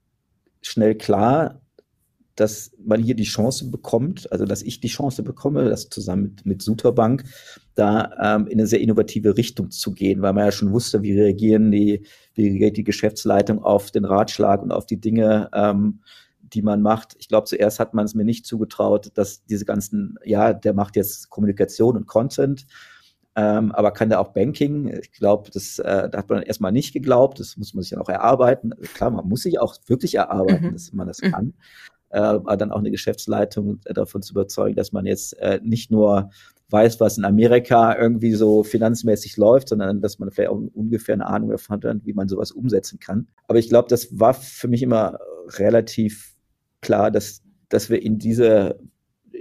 [0.61, 1.62] schnell klar,
[2.35, 6.45] dass man hier die Chance bekommt, also dass ich die Chance bekomme, das zusammen mit,
[6.45, 7.23] mit Suterbank
[7.75, 11.19] da ähm, in eine sehr innovative Richtung zu gehen, weil man ja schon wusste, wie
[11.19, 16.01] reagieren die, wie reagiert die Geschäftsleitung auf den Ratschlag und auf die Dinge, ähm,
[16.41, 17.15] die man macht.
[17.19, 20.95] Ich glaube, zuerst hat man es mir nicht zugetraut, dass diese ganzen, ja, der macht
[20.95, 22.65] jetzt Kommunikation und Content,
[23.35, 24.87] ähm, aber kann der auch Banking?
[24.87, 27.39] Ich glaube, das äh, da hat man erstmal nicht geglaubt.
[27.39, 28.75] Das muss man sich dann auch erarbeiten.
[28.93, 30.73] Klar, man muss sich auch wirklich erarbeiten, mhm.
[30.73, 31.31] dass man das mhm.
[31.31, 31.53] kann
[32.13, 36.29] dann auch eine Geschäftsleitung äh, davon zu überzeugen, dass man jetzt äh, nicht nur
[36.69, 41.27] weiß, was in Amerika irgendwie so finanzmäßig läuft, sondern dass man vielleicht auch ungefähr eine
[41.27, 43.27] Ahnung davon hat, wie man sowas umsetzen kann.
[43.47, 45.19] Aber ich glaube, das war für mich immer
[45.57, 46.35] relativ
[46.81, 48.79] klar, dass, dass wir in diese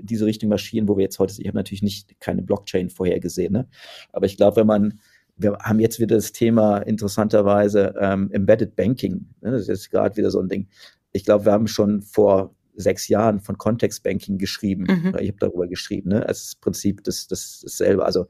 [0.04, 1.42] diese Richtung marschieren, wo wir jetzt heute sind.
[1.42, 3.68] Ich habe natürlich nicht keine Blockchain vorhergesehen, ne?
[4.10, 4.98] aber ich glaube, wenn man
[5.36, 9.28] wir haben jetzt wieder das Thema interessanterweise ähm, Embedded Banking.
[9.40, 9.52] Ne?
[9.52, 10.68] Das ist gerade wieder so ein Ding.
[11.12, 14.84] Ich glaube, wir haben schon vor sechs Jahren von Context Banking geschrieben.
[14.88, 15.16] Mhm.
[15.20, 16.10] Ich habe darüber geschrieben.
[16.10, 16.20] Ne?
[16.26, 18.04] Im Prinzip das, das, dasselbe.
[18.04, 18.26] Also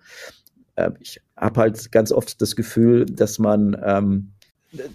[0.77, 4.33] äh, ich habe halt ganz oft das Gefühl, dass man, ähm,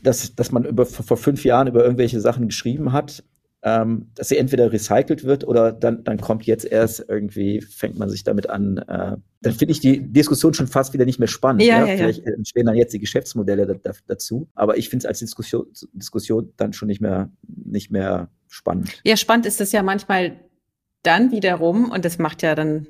[0.04, 3.24] dass, dass man über, vor fünf Jahren über irgendwelche Sachen geschrieben hat,
[3.64, 8.10] ähm, dass sie entweder recycelt wird oder dann, dann kommt jetzt erst irgendwie, fängt man
[8.10, 8.78] sich damit an.
[8.78, 11.64] Äh, dann finde ich die Diskussion schon fast wieder nicht mehr spannend.
[11.64, 11.88] Ja, ja?
[11.88, 15.20] Ja, Vielleicht entstehen dann jetzt die Geschäftsmodelle da, da, dazu, aber ich finde es als
[15.20, 19.02] Diskussion, Diskussion dann schon nicht mehr, nicht mehr spannend.
[19.04, 20.40] Ja, spannend ist es ja manchmal
[21.04, 22.88] dann wiederum, und das macht ja dann,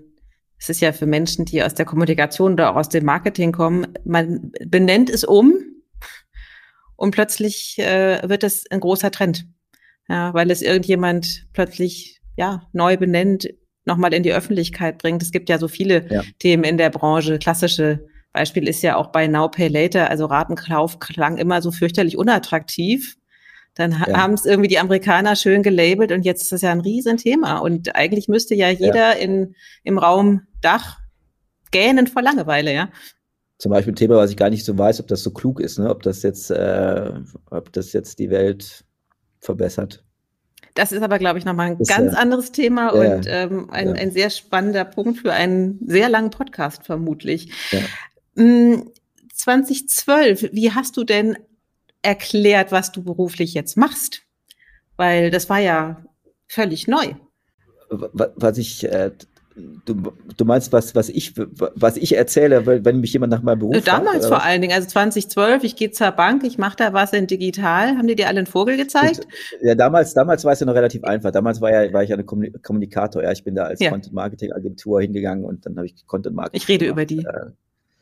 [0.57, 3.87] es ist ja für Menschen, die aus der Kommunikation oder auch aus dem Marketing kommen,
[4.05, 5.53] man benennt es um
[6.95, 9.45] und plötzlich äh, wird es ein großer Trend.
[10.09, 13.49] Ja, weil es irgendjemand plötzlich ja neu benennt,
[13.85, 15.21] nochmal in die Öffentlichkeit bringt.
[15.21, 16.23] Es gibt ja so viele ja.
[16.39, 17.39] Themen in der Branche.
[17.39, 22.17] Klassische Beispiel ist ja auch bei Now Pay Later, also Ratenkauf klang immer so fürchterlich
[22.17, 23.17] unattraktiv.
[23.77, 24.17] Dann ja.
[24.17, 27.59] haben es irgendwie die Amerikaner schön gelabelt und jetzt ist das ja ein Riesenthema.
[27.59, 29.11] Und eigentlich müsste ja jeder ja.
[29.11, 30.97] in, im Raum Dach
[31.71, 32.89] gähnen vor Langeweile, ja.
[33.59, 35.79] Zum Beispiel ein Thema, was ich gar nicht so weiß, ob das so klug ist,
[35.79, 35.89] ne?
[35.89, 37.11] ob das jetzt, äh,
[37.49, 38.83] ob das jetzt die Welt
[39.39, 40.03] verbessert.
[40.75, 43.69] Das ist aber, glaube ich, nochmal ein ist ganz ja, anderes Thema ja, und ähm,
[43.71, 43.93] ein, ja.
[43.93, 47.51] ein sehr spannender Punkt für einen sehr langen Podcast vermutlich.
[48.35, 51.35] 2012, mm, wie hast du denn
[52.01, 54.23] erklärt, was du beruflich jetzt machst?
[54.95, 56.03] Weil das war ja
[56.47, 57.13] völlig neu.
[57.89, 59.11] Was ich äh,
[59.85, 63.83] Du, du, meinst, was, was, ich, was ich erzähle, wenn mich jemand nach meinem Beruf
[63.83, 67.11] Damals fragt, vor allen Dingen, also 2012, ich gehe zur Bank, ich mache da was
[67.11, 67.97] in digital.
[67.97, 69.27] Haben die dir alle einen Vogel gezeigt?
[69.61, 71.31] Ja, damals, damals war es ja noch relativ einfach.
[71.31, 73.23] Damals war, ja, war ich ja eine Kommunikator.
[73.23, 73.89] Ja, ich bin da als ja.
[73.89, 77.11] Content-Marketing-Agentur hingegangen und dann habe ich Content-Marketing Ich rede gemacht.
[77.11, 77.25] über die.
[77.25, 77.51] Äh,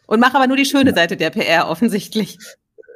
[0.07, 0.93] und mache aber nur die schöne.
[0.93, 2.37] Seite der PR offensichtlich.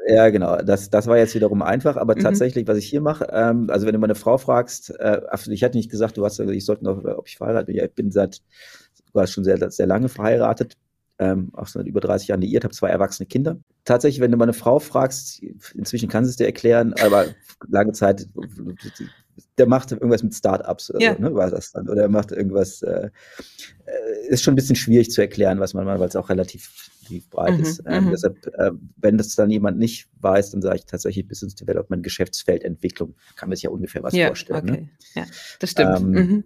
[0.10, 0.57] Ja, genau.
[0.57, 2.22] Das, das war jetzt wiederum einfach, aber mhm.
[2.22, 5.78] tatsächlich, was ich hier mache, ähm, also wenn du meine Frau fragst, äh, ich hatte
[5.78, 7.76] nicht gesagt, du hast, ich sollte noch, ob ich verheiratet bin.
[7.76, 8.41] Ja, ich bin seit
[9.05, 10.78] sogar schon sehr, sehr lange verheiratet,
[11.20, 13.57] ähm, auch seit über 30 Jahren liiert, habe zwei erwachsene Kinder.
[13.86, 15.43] Tatsächlich, wenn du meine Frau fragst,
[15.76, 17.26] inzwischen kann sie es dir erklären, aber
[17.68, 18.26] lange Zeit,
[19.57, 21.16] der macht irgendwas mit Startups oder ja.
[21.16, 21.88] so, ne, war das dann.
[21.88, 23.10] Oder er macht irgendwas, äh,
[23.86, 26.89] äh ist schon ein bisschen schwierig zu erklären, was man mal, weil es auch relativ
[27.10, 27.84] relativ breit mhm, ist.
[27.86, 28.12] Ähm, mhm.
[28.12, 33.16] deshalb, äh, wenn das dann jemand nicht weiß, dann sage ich tatsächlich Business Development, Geschäftsfeldentwicklung,
[33.36, 34.66] kann man sich ja ungefähr was ja, vorstellen.
[34.66, 34.72] Ne?
[34.72, 34.82] Okay.
[34.82, 34.89] Ne?
[35.16, 35.26] Ja,
[35.60, 35.99] das stimmt.
[35.99, 36.43] Ähm, mhm.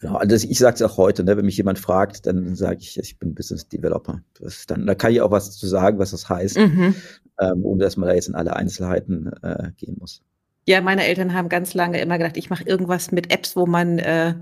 [0.00, 2.98] Genau, also ich sage es auch heute, ne, wenn mich jemand fragt, dann sage ich,
[2.98, 4.22] ich bin Business Developer.
[4.40, 6.94] Das, dann, da kann ich auch was zu sagen, was das heißt, mhm.
[7.38, 10.22] ähm, ohne dass man da jetzt in alle Einzelheiten äh, gehen muss.
[10.66, 13.98] Ja, meine Eltern haben ganz lange immer gedacht, ich mache irgendwas mit Apps, wo man
[13.98, 14.36] äh,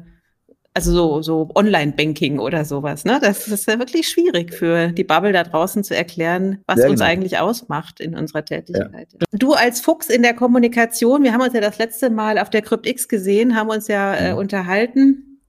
[0.72, 3.18] also so, so Online-Banking oder sowas, ne?
[3.20, 7.00] Das ist ja wirklich schwierig für die Bubble da draußen zu erklären, was ja, uns
[7.00, 7.10] genau.
[7.10, 9.08] eigentlich ausmacht in unserer Tätigkeit.
[9.12, 9.26] Ja.
[9.32, 12.62] Du als Fuchs in der Kommunikation, wir haben uns ja das letzte Mal auf der
[12.62, 14.38] CryptX gesehen, haben uns ja äh, mhm.
[14.38, 15.40] unterhalten.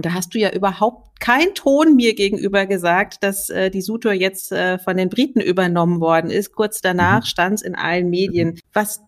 [0.00, 4.52] Da hast du ja überhaupt kein Ton mir gegenüber gesagt, dass äh, die Sutor jetzt
[4.52, 6.52] äh, von den Briten übernommen worden ist.
[6.52, 7.26] Kurz danach mhm.
[7.26, 8.50] stand es in allen Medien.
[8.50, 8.58] Mhm.
[8.74, 9.00] Was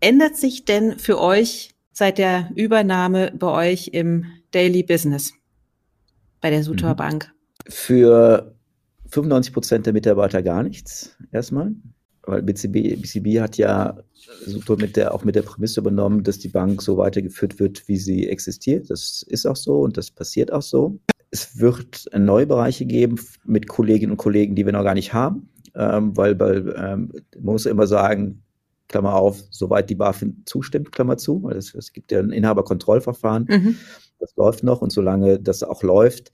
[0.00, 5.32] ändert sich denn für euch seit der Übernahme bei euch im Daily Business
[6.40, 6.96] bei der Sutor mhm.
[6.96, 7.32] Bank?
[7.68, 8.54] Für
[9.10, 11.72] 95 Prozent der Mitarbeiter gar nichts erstmal,
[12.22, 13.98] weil BCB, BCB hat ja
[14.44, 17.96] Sutor mit der, auch mit der Prämisse übernommen, dass die Bank so weitergeführt wird, wie
[17.96, 18.90] sie existiert.
[18.90, 20.98] Das ist auch so und das passiert auch so.
[21.30, 25.50] Es wird neue Bereiche geben mit Kolleginnen und Kollegen, die wir noch gar nicht haben,
[25.74, 28.42] ähm, weil, weil ähm, man muss immer sagen,
[28.88, 33.46] Klammer auf, soweit die BaFin zustimmt, Klammer zu, weil es, es gibt ja ein Inhaberkontrollverfahren,
[33.48, 33.76] mhm.
[34.18, 36.32] Das läuft noch und solange das auch läuft,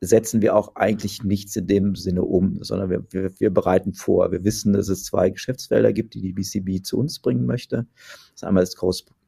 [0.00, 4.30] setzen wir auch eigentlich nichts in dem Sinne um, sondern wir, wir, wir bereiten vor.
[4.30, 7.86] Wir wissen, dass es zwei Geschäftsfelder gibt, die die BCB zu uns bringen möchte.
[7.96, 8.76] Das ist einmal das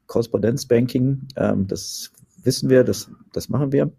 [0.07, 2.11] Korrespondenzbanking, ähm, das
[2.43, 3.91] wissen wir, das, das machen wir.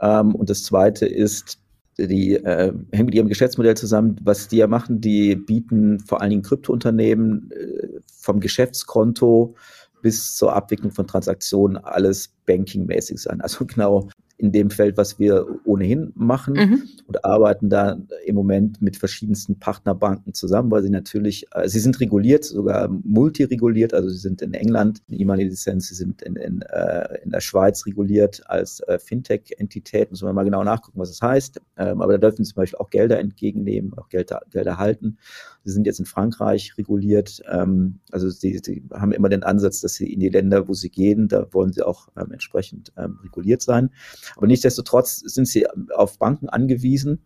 [0.00, 1.58] Ähm, und das zweite ist
[1.98, 4.16] die äh, hängen mit ihrem Geschäftsmodell zusammen.
[4.22, 9.54] Was die ja machen, die bieten vor allen Dingen Kryptounternehmen äh, vom Geschäftskonto
[10.02, 13.40] bis zur Abwicklung von Transaktionen alles bankingmäßig an.
[13.40, 14.08] Also genau
[14.42, 16.82] in dem Feld, was wir ohnehin machen mhm.
[17.06, 22.00] und arbeiten da im Moment mit verschiedensten Partnerbanken zusammen, weil sie natürlich, äh, sie sind
[22.00, 27.22] reguliert, sogar multireguliert, also sie sind in England eine E-Money-Lizenz, sie sind in, in, äh,
[27.22, 31.60] in der Schweiz reguliert als äh, Fintech-Entität, müssen wir mal genau nachgucken, was das heißt,
[31.76, 35.18] ähm, aber da dürfen sie zum Beispiel auch Gelder entgegennehmen, auch Gelder, Gelder halten.
[35.64, 39.94] Sie sind jetzt in Frankreich reguliert, ähm, also sie, sie haben immer den Ansatz, dass
[39.94, 43.62] sie in die Länder, wo sie gehen, da wollen sie auch ähm, entsprechend ähm, reguliert
[43.62, 43.90] sein.
[44.36, 47.22] Aber nichtsdestotrotz sind sie auf Banken angewiesen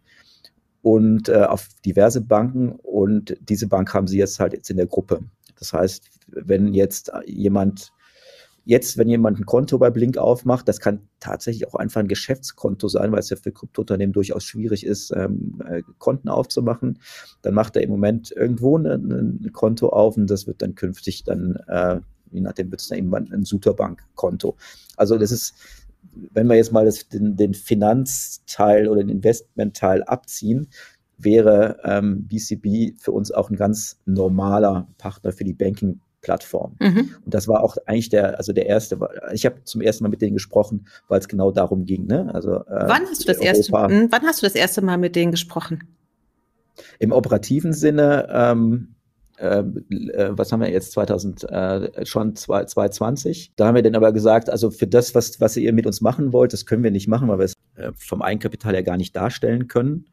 [0.83, 4.87] und äh, auf diverse Banken und diese Bank haben sie jetzt halt jetzt in der
[4.87, 5.21] Gruppe.
[5.59, 7.93] Das heißt, wenn jetzt jemand
[8.69, 12.89] Jetzt, wenn jemand ein Konto bei Blink aufmacht, das kann tatsächlich auch einfach ein Geschäftskonto
[12.89, 16.99] sein, weil es ja für Kryptounternehmen durchaus schwierig ist, ähm, äh, Konten aufzumachen.
[17.43, 21.23] Dann macht er im Moment irgendwo ein, ein Konto auf und das wird dann künftig
[21.23, 22.01] dann, äh,
[22.33, 24.57] je nachdem wird es dann irgendwann ein Suterbank-Konto.
[24.97, 25.55] Also das ist
[26.33, 30.69] wenn wir jetzt mal das, den, den Finanzteil oder den Investmentteil abziehen,
[31.19, 35.55] wäre ähm, BCB für uns auch ein ganz normaler Partner für die
[36.27, 36.77] Banking-Plattform.
[36.81, 37.15] Mhm.
[37.25, 38.99] Und das war auch eigentlich der, also der erste.
[39.33, 42.07] Ich habe zum ersten Mal mit denen gesprochen, weil es genau darum ging.
[42.07, 42.31] Ne?
[42.35, 43.73] Also, äh, wann hast du das erste?
[43.73, 45.85] Hm, wann hast du das erste Mal mit denen gesprochen?
[46.99, 48.29] Im operativen Sinne.
[48.31, 48.89] Ähm,
[49.39, 53.53] ähm, äh, was haben wir jetzt 2000 äh, schon 2020.
[53.57, 56.33] Da haben wir dann aber gesagt, also für das, was was ihr mit uns machen
[56.33, 59.15] wollt, das können wir nicht machen, weil wir es äh, vom Eigenkapital ja gar nicht
[59.15, 60.07] darstellen können.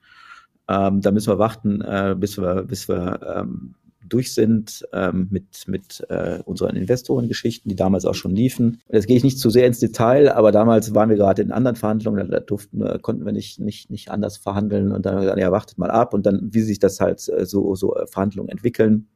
[0.67, 3.75] Ähm, da müssen wir warten, äh, bis wir bis wir ähm,
[4.13, 8.79] durch sind ähm, mit, mit äh, unseren Investorengeschichten, die damals auch schon liefen.
[8.91, 11.75] Jetzt gehe ich nicht zu sehr ins Detail, aber damals waren wir gerade in anderen
[11.75, 15.25] Verhandlungen, da durften, äh, konnten wir nicht, nicht, nicht anders verhandeln und dann haben wir
[15.25, 18.05] gesagt, ja, wartet mal ab und dann, wie sich das halt äh, so, so äh,
[18.05, 19.07] Verhandlungen entwickeln.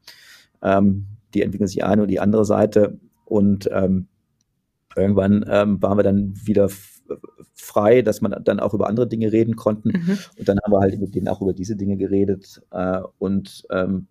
[0.64, 4.08] Ähm, die entwickeln sich eine und die andere Seite und ähm,
[4.96, 6.70] irgendwann ähm, waren wir dann wieder
[7.54, 9.90] frei, dass man dann auch über andere Dinge reden konnten.
[9.90, 10.18] Mhm.
[10.40, 12.62] Und dann haben wir halt mit denen auch über diese Dinge geredet.
[12.72, 14.08] Äh, und ähm,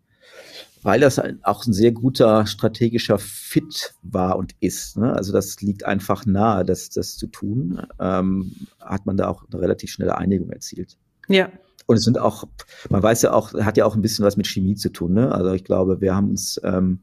[0.82, 4.96] weil das auch ein sehr guter strategischer Fit war und ist.
[4.96, 5.12] Ne?
[5.12, 7.84] Also das liegt einfach nahe, das, das zu tun.
[7.98, 10.96] Ähm, hat man da auch eine relativ schnelle Einigung erzielt.
[11.26, 11.50] Ja.
[11.86, 12.44] Und es sind auch,
[12.88, 15.14] man weiß ja auch, hat ja auch ein bisschen was mit Chemie zu tun.
[15.14, 15.32] Ne?
[15.32, 17.00] Also ich glaube, wir haben uns ähm,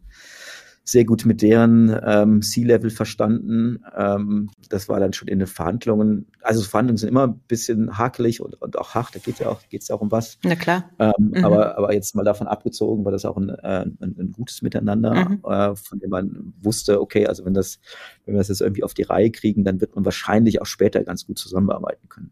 [0.85, 3.83] sehr gut mit deren ähm, C-Level verstanden.
[3.95, 6.27] Ähm, das war dann schon in den Verhandlungen.
[6.41, 9.15] Also Verhandlungen sind immer ein bisschen hakelig und, und auch hart.
[9.15, 10.37] Da geht ja auch, geht's ja auch um was.
[10.43, 10.89] Na klar.
[10.99, 11.45] Ähm, mhm.
[11.45, 15.29] aber, aber jetzt mal davon abgezogen, war das auch ein, äh, ein, ein gutes Miteinander,
[15.29, 15.39] mhm.
[15.45, 17.79] äh, von dem man wusste, okay, also wenn das,
[18.25, 21.03] wenn wir das jetzt irgendwie auf die Reihe kriegen, dann wird man wahrscheinlich auch später
[21.05, 22.31] ganz gut zusammenarbeiten können.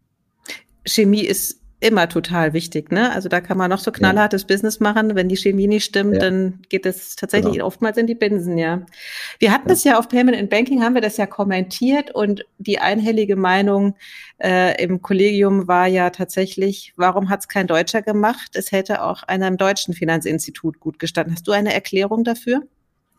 [0.84, 2.92] Chemie ist immer total wichtig.
[2.92, 3.12] Ne?
[3.12, 4.46] Also da kann man noch so knallhartes ja.
[4.46, 5.14] Business machen.
[5.14, 6.20] Wenn die Chemie nicht stimmt, ja.
[6.20, 7.66] dann geht es tatsächlich genau.
[7.66, 8.82] oftmals in die Binsen, ja.
[9.38, 9.74] Wir hatten ja.
[9.74, 13.96] das ja auf Payment and Banking, haben wir das ja kommentiert und die einhellige Meinung
[14.38, 18.52] äh, im Kollegium war ja tatsächlich, warum hat es kein Deutscher gemacht?
[18.54, 21.34] Es hätte auch einem deutschen Finanzinstitut gut gestanden.
[21.34, 22.62] Hast du eine Erklärung dafür?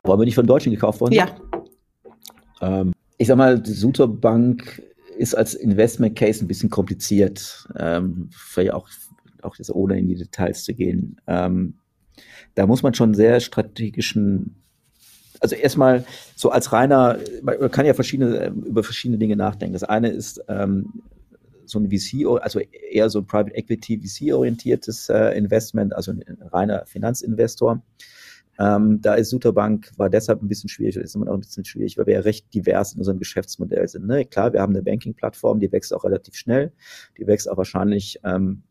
[0.03, 1.13] Warum wir nicht von Deutschen gekauft worden?
[1.13, 1.27] Ja.
[2.61, 4.81] Ähm, ich sag mal, die Suter Bank
[5.17, 8.89] ist als Investment Case ein bisschen kompliziert, ähm, vielleicht auch,
[9.41, 11.19] auch jetzt ohne in die Details zu gehen.
[11.27, 11.75] Ähm,
[12.55, 14.55] da muss man schon sehr strategischen,
[15.39, 16.05] also erstmal
[16.35, 19.73] so als reiner, man kann ja verschiedene, über verschiedene Dinge nachdenken.
[19.73, 21.03] Das eine ist ähm,
[21.65, 26.85] so ein VC, also eher so ein Private Equity VC-orientiertes äh, Investment, also ein reiner
[26.85, 27.81] Finanzinvestor.
[28.59, 31.97] Ähm, da ist Suterbank, war deshalb ein bisschen schwierig, ist immer noch ein bisschen schwierig,
[31.97, 34.05] weil wir ja recht divers in unserem Geschäftsmodell sind.
[34.05, 34.25] Ne?
[34.25, 36.71] Klar, wir haben eine Banking-Plattform, die wächst auch relativ schnell,
[37.17, 38.61] die wächst auch wahrscheinlich, ähm,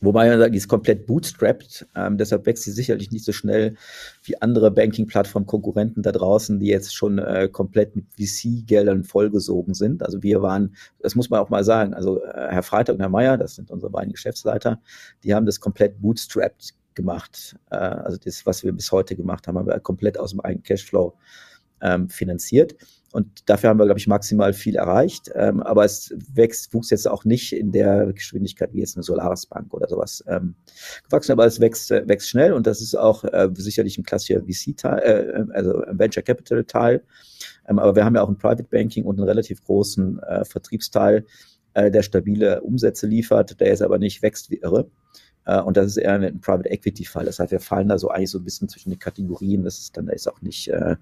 [0.00, 3.74] wobei man sagt, die ist komplett bootstrapped, ähm, deshalb wächst sie sicherlich nicht so schnell
[4.22, 10.04] wie andere Banking-Plattform-Konkurrenten da draußen, die jetzt schon äh, komplett mit VC-Geldern vollgesogen sind.
[10.04, 13.08] Also wir waren, das muss man auch mal sagen, also äh, Herr Freitag und Herr
[13.08, 14.80] Meier, das sind unsere beiden Geschäftsleiter,
[15.24, 17.56] die haben das komplett bootstrapped gemacht.
[17.70, 20.62] Äh, also das, was wir bis heute gemacht haben, haben wir komplett aus dem eigenen
[20.62, 21.14] Cashflow
[21.82, 22.74] ähm, finanziert.
[23.12, 25.30] Und dafür haben wir, glaube ich, maximal viel erreicht.
[25.34, 29.44] Ähm, aber es wächst, wuchs jetzt auch nicht in der Geschwindigkeit wie jetzt eine Solaris
[29.46, 30.54] Bank oder sowas ähm,
[31.04, 31.32] gewachsen.
[31.32, 35.46] Aber es wächst, äh, wächst schnell und das ist auch äh, sicherlich ein klassischer VC-Teil,
[35.50, 37.02] äh, also ein Venture Capital-Teil.
[37.68, 41.26] Ähm, aber wir haben ja auch ein Private Banking und einen relativ großen äh, Vertriebsteil,
[41.74, 44.88] äh, der stabile Umsätze liefert, der jetzt aber nicht wächst wie irre.
[45.44, 47.24] Äh, und das ist eher ein Private Equity Fall.
[47.24, 49.64] Das heißt, wir fallen da so eigentlich so ein bisschen zwischen den Kategorien.
[49.64, 50.96] Das ist dann, da ist auch nicht, äh,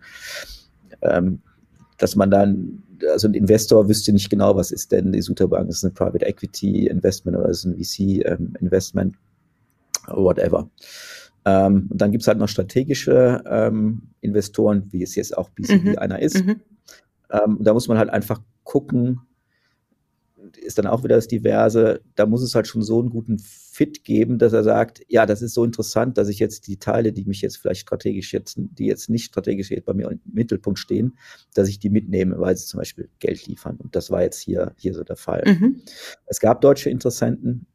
[1.03, 1.41] ähm,
[1.99, 5.78] dass man dann, also ein Investor wüsste nicht genau, was ist denn die Suterbank, ist
[5.78, 9.16] es ein Private Equity Investment oder ist es ein VC ähm, Investment,
[10.07, 10.68] whatever.
[11.45, 15.99] Ähm, und dann gibt's halt noch strategische ähm, Investoren, wie es jetzt auch BCB mhm.
[15.99, 16.45] einer ist.
[16.45, 16.61] Mhm.
[17.30, 19.20] Ähm, da muss man halt einfach gucken,
[20.61, 24.05] ist dann auch wieder das Diverse, da muss es halt schon so einen guten Fit
[24.05, 27.25] geben, dass er sagt, ja, das ist so interessant, dass ich jetzt die Teile, die
[27.25, 31.17] mich jetzt vielleicht strategisch jetzt, die jetzt nicht strategisch jetzt bei mir im Mittelpunkt stehen,
[31.55, 33.77] dass ich die mitnehme, weil sie zum Beispiel Geld liefern.
[33.77, 35.45] Und das war jetzt hier, hier so der Fall.
[35.47, 35.83] Mhm.
[36.27, 37.67] Es gab deutsche Interessenten,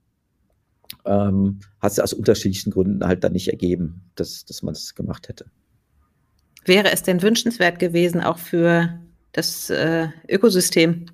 [1.05, 5.27] ähm, hat es aus unterschiedlichen Gründen halt dann nicht ergeben, dass, dass man es gemacht
[5.29, 5.45] hätte.
[6.65, 8.99] Wäre es denn wünschenswert gewesen, auch für
[9.31, 11.05] das äh, Ökosystem?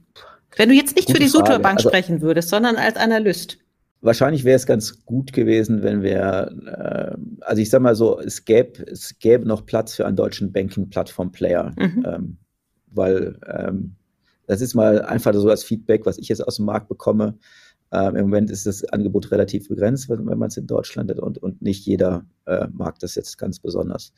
[0.58, 3.58] Wenn du jetzt nicht Gute für die Sutorbank also, sprechen würdest, sondern als Analyst.
[4.02, 8.46] Wahrscheinlich wäre es ganz gut gewesen, wenn wir, äh, also ich sag mal so, es
[8.46, 12.06] gäbe, es gäbe noch Platz für einen deutschen Banking-Plattform-Player, mhm.
[12.08, 12.38] ähm,
[12.88, 13.96] weil ähm,
[14.48, 17.38] das ist mal einfach so das Feedback, was ich jetzt aus dem Markt bekomme.
[17.92, 21.38] Ähm, Im Moment ist das Angebot relativ begrenzt, wenn man es in Deutschland hat und,
[21.38, 24.14] und nicht jeder äh, mag das jetzt ganz besonders.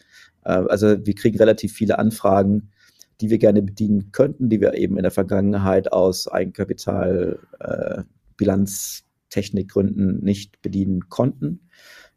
[0.45, 2.71] Äh, also wir kriegen relativ viele Anfragen,
[3.21, 8.03] die wir gerne bedienen könnten, die wir eben in der Vergangenheit aus Eigenkapital, äh,
[8.37, 11.61] Bilanztechnikgründen nicht bedienen konnten.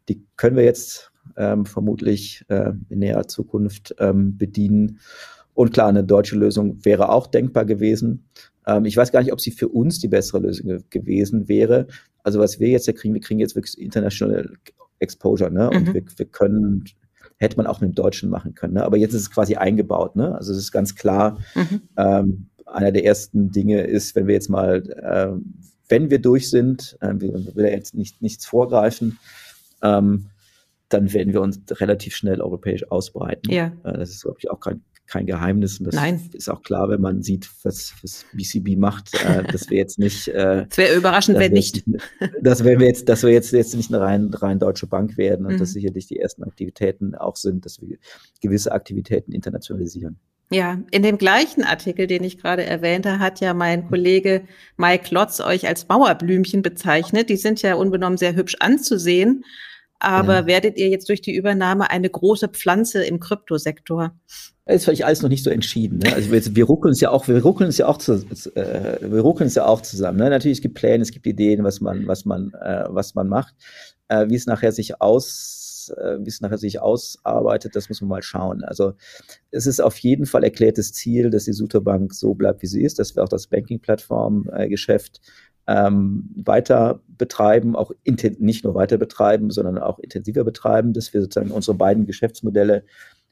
[0.09, 4.99] Die können wir jetzt ähm, vermutlich äh, in näherer Zukunft ähm, bedienen.
[5.53, 8.25] Und klar, eine deutsche Lösung wäre auch denkbar gewesen.
[8.65, 11.87] Ähm, ich weiß gar nicht, ob sie für uns die bessere Lösung ge gewesen wäre.
[12.23, 14.53] Also was wir jetzt ja kriegen, wir kriegen jetzt wirklich International
[14.99, 15.69] Exposure, ne?
[15.69, 15.93] Und mhm.
[15.93, 16.85] wir, wir können
[17.37, 18.73] hätte man auch mit dem Deutschen machen können.
[18.73, 18.83] Ne?
[18.83, 20.15] Aber jetzt ist es quasi eingebaut.
[20.15, 20.35] Ne?
[20.35, 21.81] Also es ist ganz klar, mhm.
[21.97, 25.39] ähm, einer der ersten Dinge ist, wenn wir jetzt mal, äh,
[25.87, 29.19] wenn wir durch sind, äh, wir will ja jetzt nicht, nichts vorgreifen,
[29.81, 30.27] ähm,
[30.89, 33.51] dann werden wir uns relativ schnell europäisch ausbreiten.
[33.51, 33.71] Ja.
[33.83, 35.79] Äh, das ist, glaube ich, auch kein, kein Geheimnis.
[35.79, 36.21] Und das Nein.
[36.33, 40.27] ist auch klar, wenn man sieht, was, was BCB macht, äh, dass wir jetzt nicht.
[40.27, 41.83] Äh, es wäre überraschend, wenn nicht.
[42.41, 45.53] Dass wir jetzt, dass wir jetzt, jetzt nicht eine rein, rein deutsche Bank werden und
[45.53, 45.57] mhm.
[45.59, 47.97] dass sicherlich die ersten Aktivitäten auch sind, dass wir
[48.41, 50.19] gewisse Aktivitäten internationalisieren.
[50.49, 54.43] Ja, in dem gleichen Artikel, den ich gerade erwähnte, hat ja mein Kollege
[54.77, 57.29] Mike Lotz euch als Mauerblümchen bezeichnet.
[57.29, 59.43] Die sind ja unbenommen sehr hübsch anzusehen.
[59.99, 60.45] Aber ja.
[60.45, 64.13] werdet ihr jetzt durch die Übernahme eine große Pflanze im Kryptosektor?
[64.65, 65.99] Das ist vielleicht alles noch nicht so entschieden.
[65.99, 66.13] Ne?
[66.13, 68.13] Also wir, wir ruckeln es ja auch, wir ruckeln es ja auch, zu,
[68.55, 70.19] äh, wir ruckeln es ja auch zusammen.
[70.19, 70.29] Ne?
[70.29, 73.55] Natürlich es gibt Pläne, es gibt Ideen, was man, was man, äh, was man macht.
[74.09, 78.09] Äh, wie es nachher sich aus, äh, wie es nachher sich ausarbeitet, das muss man
[78.09, 78.63] mal schauen.
[78.63, 78.93] Also
[79.51, 82.99] es ist auf jeden Fall erklärtes Ziel, dass die Suterbank so bleibt, wie sie ist,
[82.99, 85.21] dass wir auch das Banking-Plattform-Geschäft
[85.67, 91.51] ähm, weiter betreiben, auch nicht nur weiter betreiben, sondern auch intensiver betreiben, dass wir sozusagen
[91.51, 92.85] unsere beiden Geschäftsmodelle,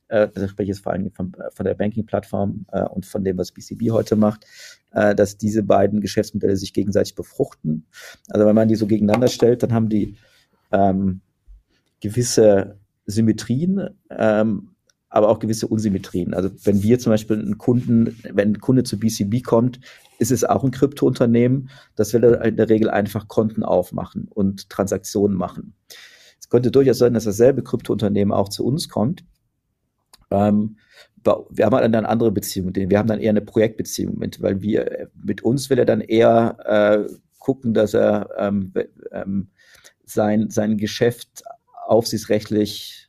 [0.10, 3.52] äh, das spreche ich vor allem von, von der Banking-Plattform äh, und von dem, was
[3.52, 4.46] BCB heute macht,
[4.92, 7.86] äh, dass diese beiden Geschäftsmodelle sich gegenseitig befruchten.
[8.30, 10.18] Also wenn man die so gegeneinander stellt, dann haben die
[10.72, 11.22] ähm,
[12.02, 14.75] gewisse Symmetrien, ähm,
[15.16, 16.34] aber auch gewisse Unsymmetrien.
[16.34, 19.80] Also wenn wir zum Beispiel einen Kunden, wenn ein Kunde zu BCB kommt,
[20.20, 25.38] ist es auch ein Kryptounternehmen, das will in der Regel einfach Konten aufmachen und Transaktionen
[25.38, 25.74] machen.
[26.38, 29.24] Es könnte durchaus sein, dass dasselbe Kryptounternehmen auch zu uns kommt.
[30.32, 30.80] Ähm,
[31.24, 32.92] wir haben dann eine andere Beziehung mit denen.
[32.92, 36.58] Wir haben dann eher eine Projektbeziehung mit, weil wir mit uns will er dann eher
[36.66, 38.74] äh, gucken, dass er ähm,
[39.14, 39.48] ähm,
[40.04, 41.42] sein, sein Geschäft
[41.88, 43.05] aufsichtsrechtlich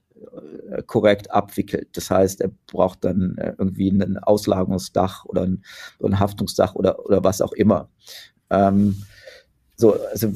[0.87, 1.89] korrekt abwickelt.
[1.97, 5.63] Das heißt, er braucht dann äh, irgendwie ein Auslagerungsdach oder ein,
[6.03, 7.89] ein Haftungsdach oder, oder was auch immer.
[8.51, 9.03] Ähm,
[9.77, 10.33] so, also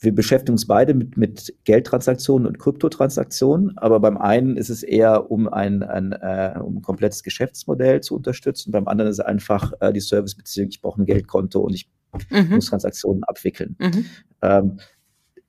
[0.00, 5.30] wir beschäftigen uns beide mit, mit Geldtransaktionen und Kryptotransaktionen, aber beim einen ist es eher,
[5.30, 9.72] um ein, ein, äh, um ein komplettes Geschäftsmodell zu unterstützen, beim anderen ist es einfach
[9.80, 11.88] äh, die Servicebeziehung, ich brauche ein Geldkonto und ich
[12.30, 12.56] mhm.
[12.56, 13.76] muss Transaktionen abwickeln.
[13.78, 14.06] Mhm.
[14.42, 14.80] Ähm,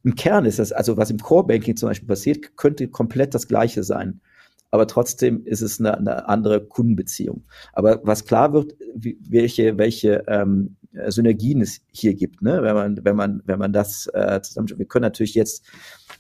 [0.05, 3.47] im Kern ist das, also was im Core Banking zum Beispiel passiert, könnte komplett das
[3.47, 4.21] Gleiche sein.
[4.69, 7.43] Aber trotzdem ist es eine, eine andere Kundenbeziehung.
[7.73, 10.75] Aber was klar wird, wie, welche, welche ähm,
[11.07, 12.61] Synergien es hier gibt, ne?
[12.61, 14.77] wenn man, wenn man, wenn man das äh, zusammenschaut.
[14.77, 15.65] Wir können natürlich jetzt,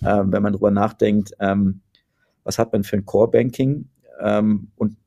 [0.03, 1.81] ähm, wenn man drüber nachdenkt, ähm,
[2.43, 4.97] was hat man für ein Core Banking ähm, und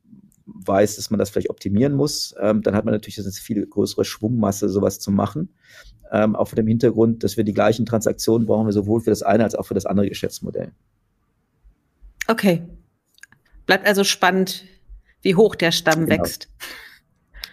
[0.47, 4.05] weiß, dass man das vielleicht optimieren muss, ähm, dann hat man natürlich eine viel größere
[4.05, 5.49] Schwungmasse, sowas zu machen
[6.13, 9.23] ähm, auch vor dem Hintergrund, dass wir die gleichen Transaktionen brauchen wir sowohl für das
[9.23, 10.73] eine als auch für das andere Geschäftsmodell.
[12.27, 12.63] Okay.
[13.67, 14.65] Bleibt also spannend,
[15.23, 16.23] wie hoch der Stamm genau.
[16.23, 16.49] wächst.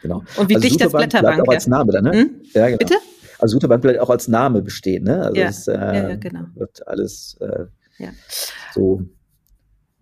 [0.01, 0.23] Genau.
[0.37, 2.11] Und wie also dicht das Blätterbank auch als Name dann, ne?
[2.11, 2.41] Hm?
[2.53, 2.77] Ja, genau.
[2.77, 2.95] Bitte?
[3.39, 5.23] Also Suterbank bleibt auch als Name bestehen, ne?
[5.23, 5.47] Also ja.
[5.47, 6.45] Es, äh, ja, ja, genau.
[6.55, 7.65] wird alles äh,
[7.97, 8.09] ja.
[8.73, 9.01] so.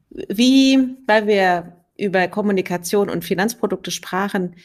[0.09, 4.55] Wie, weil wir über Kommunikation und Finanzprodukte sprachen,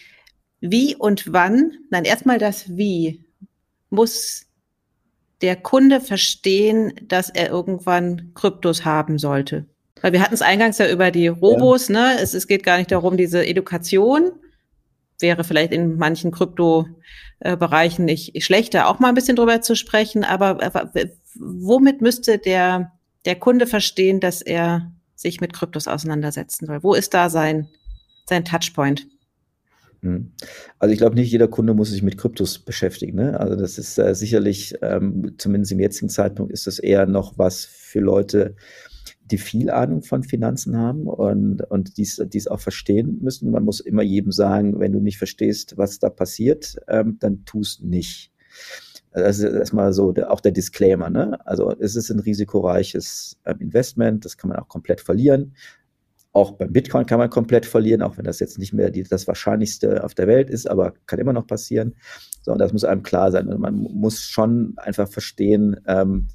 [0.60, 3.24] wie und wann, nein, erstmal das Wie
[3.90, 4.46] muss
[5.40, 9.66] der Kunde verstehen, dass er irgendwann Kryptos haben sollte?
[10.00, 12.14] Weil wir hatten es eingangs ja über die Robos, ja.
[12.14, 12.20] ne?
[12.20, 14.32] Es, es geht gar nicht darum, diese Education
[15.20, 20.92] wäre vielleicht in manchen Krypto-Bereichen nicht schlechter, auch mal ein bisschen drüber zu sprechen, aber
[21.34, 22.92] womit müsste der,
[23.24, 26.82] der Kunde verstehen, dass er sich mit Kryptos auseinandersetzen soll?
[26.82, 27.68] Wo ist da sein,
[28.26, 29.08] sein Touchpoint?
[30.00, 30.32] Mhm.
[30.78, 33.16] Also ich glaube, nicht jeder Kunde muss sich mit Kryptos beschäftigen.
[33.16, 33.38] Ne?
[33.38, 37.64] Also das ist äh, sicherlich, ähm, zumindest im jetzigen Zeitpunkt, ist das eher noch was
[37.64, 38.54] für Leute,
[39.30, 43.50] die viel Ahnung von Finanzen haben und, und dies, dies auch verstehen müssen.
[43.50, 47.82] Man muss immer jedem sagen, wenn du nicht verstehst, was da passiert, ähm, dann tust
[47.82, 48.32] nicht.
[49.12, 51.10] Das ist erstmal so der, auch der Disclaimer.
[51.10, 51.38] Ne?
[51.46, 55.54] Also es ist ein risikoreiches ähm, Investment, das kann man auch komplett verlieren.
[56.32, 59.26] Auch beim Bitcoin kann man komplett verlieren, auch wenn das jetzt nicht mehr die, das
[59.26, 61.96] Wahrscheinlichste auf der Welt ist, aber kann immer noch passieren.
[62.42, 63.48] So, und das muss einem klar sein.
[63.48, 66.28] Und man muss schon einfach verstehen, ähm,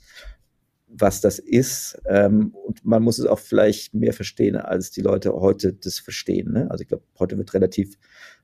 [0.87, 1.99] was das ist.
[2.07, 6.53] Ähm, und man muss es auch vielleicht mehr verstehen, als die Leute heute das verstehen.
[6.53, 6.69] Ne?
[6.69, 7.97] Also ich glaube, heute wird relativ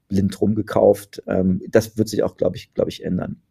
[0.07, 1.23] blind rumgekauft.
[1.27, 3.41] Ähm, das wird sich auch, glaube ich, glaube ich, ändern.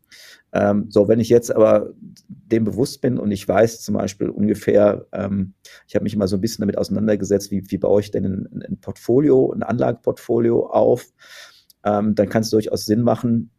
[0.52, 1.92] Ähm, so, wenn ich jetzt aber
[2.26, 5.54] dem bewusst bin und ich weiß zum Beispiel ungefähr, ähm,
[5.86, 8.64] ich habe mich immer so ein bisschen damit auseinandergesetzt, wie, wie baue ich denn ein,
[8.68, 11.12] ein Portfolio, ein Anlageportfolio auf,
[11.84, 13.50] ähm, dann kann es durchaus Sinn machen,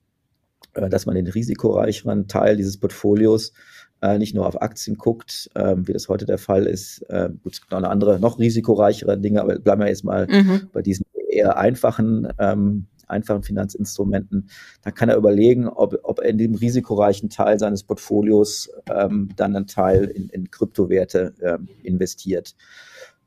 [0.73, 3.53] äh, dass man den risikoreicheren Teil dieses Portfolios
[4.01, 7.01] äh, nicht nur auf Aktien guckt, äh, wie das heute der Fall ist.
[7.09, 10.27] Äh, gut, es gibt noch eine andere, noch risikoreichere Dinge, aber bleiben wir jetzt mal
[10.27, 10.69] mhm.
[10.71, 14.49] bei diesen eher einfachen ähm, einfachen Finanzinstrumenten,
[14.83, 19.55] dann kann er überlegen, ob, ob er in dem risikoreichen Teil seines Portfolios ähm, dann
[19.55, 22.55] einen Teil in, in Kryptowerte ähm, investiert.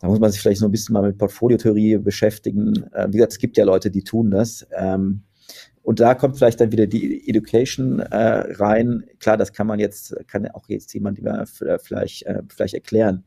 [0.00, 2.90] Da muss man sich vielleicht so ein bisschen mal mit Portfoliotheorie beschäftigen.
[2.92, 4.66] Äh, wie gesagt, es gibt ja Leute, die tun das.
[4.76, 5.22] Ähm,
[5.82, 9.04] und da kommt vielleicht dann wieder die Education äh, rein.
[9.18, 11.20] Klar, das kann man jetzt, kann auch jetzt jemand
[11.82, 13.24] vielleicht, äh, vielleicht erklären,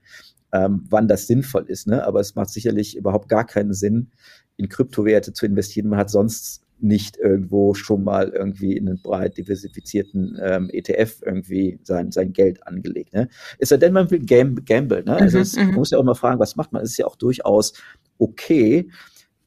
[0.54, 1.88] ähm, wann das sinnvoll ist.
[1.88, 2.06] Ne?
[2.06, 4.12] Aber es macht sicherlich überhaupt gar keinen Sinn,
[4.58, 5.90] in Kryptowerte zu investieren.
[5.90, 11.80] Man hat sonst nicht irgendwo schon mal irgendwie in einen breit diversifizierten ähm, ETF irgendwie
[11.84, 13.14] sein, sein Geld angelegt.
[13.14, 13.30] Ne?
[13.60, 15.04] Ist ja denn man will gamble.
[15.04, 15.16] Ne?
[15.16, 15.76] Also mhm, es, man mhm.
[15.76, 16.84] muss ja auch mal fragen, was macht man?
[16.84, 17.74] Es ist ja auch durchaus
[18.18, 18.90] okay,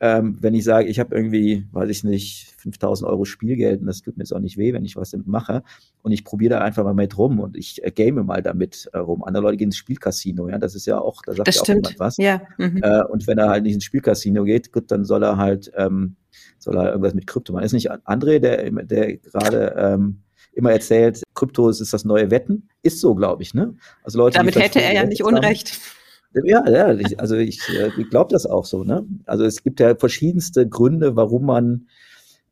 [0.00, 4.02] ähm, wenn ich sage, ich habe irgendwie, weiß ich nicht, 5000 Euro Spielgeld und das
[4.02, 5.62] tut mir jetzt auch nicht weh, wenn ich was damit mache
[6.02, 8.98] und ich probiere da einfach mal mit rum und ich äh, game mal damit äh,
[8.98, 9.24] rum.
[9.24, 11.68] Andere Leute gehen ins Spielcasino, ja, das ist ja auch, da sagt das ja auch
[11.68, 12.16] jemand was.
[12.18, 12.42] Ja.
[12.58, 12.80] Mhm.
[12.82, 16.16] Äh, und wenn er halt nicht ins Spielcasino geht, gut, dann soll er halt, ähm,
[16.58, 17.64] soll er irgendwas mit Krypto machen.
[17.64, 20.22] Ist nicht André, der, der gerade ähm,
[20.52, 22.68] immer erzählt, Krypto ist das neue Wetten?
[22.82, 23.74] Ist so, glaube ich, ne?
[24.02, 25.72] Also Leute, Damit hätte er ja nicht Unrecht.
[25.72, 25.97] Haben,
[26.34, 28.84] ja, ja, ich, also ich, äh, ich glaube das auch so.
[28.84, 29.06] Ne?
[29.26, 31.88] Also es gibt ja verschiedenste Gründe, warum man,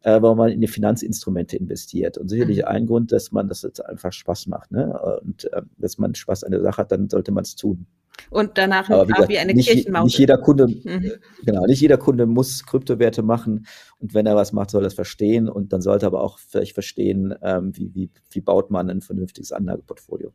[0.03, 2.19] äh, warum man in die Finanzinstrumente investiert.
[2.19, 2.65] Und sicherlich mhm.
[2.65, 4.71] ein Grund, dass man das jetzt einfach Spaß macht.
[4.71, 4.99] Ne?
[5.23, 7.87] Und äh, dass man Spaß an der Sache hat, dann sollte man es tun.
[8.31, 10.05] Und danach Aber wie, gesagt, wie eine nicht, Kirchenmaus.
[10.05, 11.13] Nicht jeder Kunde, mhm.
[11.45, 13.67] genau, nicht jeder Kunde muss Kryptowerte machen.
[13.99, 15.49] Und wenn er was macht, soll er es verstehen.
[15.49, 19.53] Und dann sollte aber auch vielleicht verstehen, ähm, wie, wie, wie baut man ein vernünftiges
[19.53, 20.33] Anlageportfolio.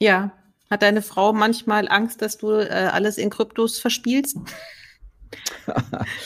[0.00, 0.32] Ja,
[0.72, 4.38] hat deine Frau manchmal Angst, dass du äh, alles in Kryptos verspielst?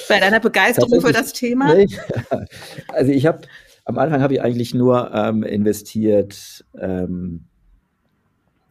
[0.09, 1.75] Bei deiner Begeisterung für das Thema?
[1.75, 1.87] Nee.
[2.89, 3.43] Also ich habe
[3.85, 6.65] am Anfang habe ich eigentlich nur ähm, investiert.
[6.81, 7.47] Ähm,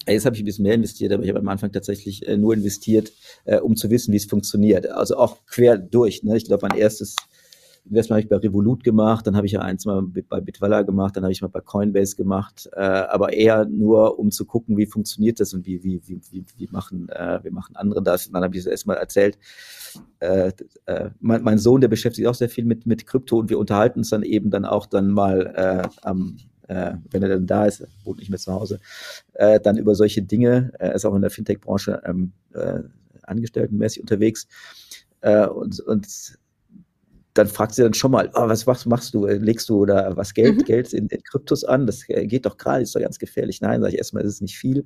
[0.07, 2.53] Jetzt habe ich ein bisschen mehr investiert, aber ich habe am Anfang tatsächlich äh, nur
[2.53, 3.11] investiert,
[3.45, 4.87] äh, um zu wissen, wie es funktioniert.
[4.87, 6.21] Also auch quer durch.
[6.21, 6.37] Ne?
[6.37, 7.15] Ich glaube, mein erstes
[7.85, 11.15] Investment habe ich bei Revolut gemacht, dann habe ich ja eins mal bei Bitwala gemacht,
[11.15, 14.87] dann habe ich mal bei Coinbase gemacht, äh, aber eher nur, um zu gucken, wie
[14.87, 18.27] funktioniert das und wie, wie, wie, wie, wie machen, äh, wie machen andere das.
[18.27, 19.37] Und dann habe ich es erstmal erzählt,
[20.19, 20.51] äh,
[20.85, 23.59] äh, mein, mein Sohn, der beschäftigt sich auch sehr viel mit, mit Krypto und wir
[23.59, 27.67] unterhalten uns dann eben dann auch dann mal äh, am äh, wenn er dann da
[27.67, 28.79] ist, wohnt nicht mehr zu Hause,
[29.33, 32.79] äh, dann über solche Dinge, er ist auch in der Fintech-Branche ähm, äh,
[33.21, 34.47] angestelltenmäßig unterwegs.
[35.21, 36.39] Äh, und, und
[37.35, 39.27] dann fragt sie dann schon mal, oh, was machst, machst du?
[39.27, 40.63] Legst du oder was Geld, mhm.
[40.63, 41.85] Geld in, in, Kryptos an?
[41.85, 43.59] Das äh, geht doch gerade, ist doch ganz gefährlich.
[43.61, 44.85] Nein, sage ich erstmal, ist es nicht viel.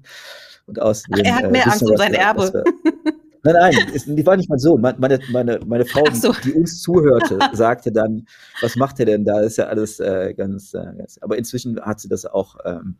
[0.65, 2.51] Und außerdem, er hat äh, mehr äh, Angst um sein Erbe.
[2.51, 2.63] Wir,
[3.43, 4.77] nein, nein, ist, die war nicht mal so.
[4.77, 6.33] Meine, meine, meine Frau, so.
[6.43, 8.25] die uns zuhörte, sagte dann,
[8.61, 9.41] was macht er denn da?
[9.41, 12.97] Das ist ja alles äh, ganz, äh, ganz, aber inzwischen hat sie das auch ähm,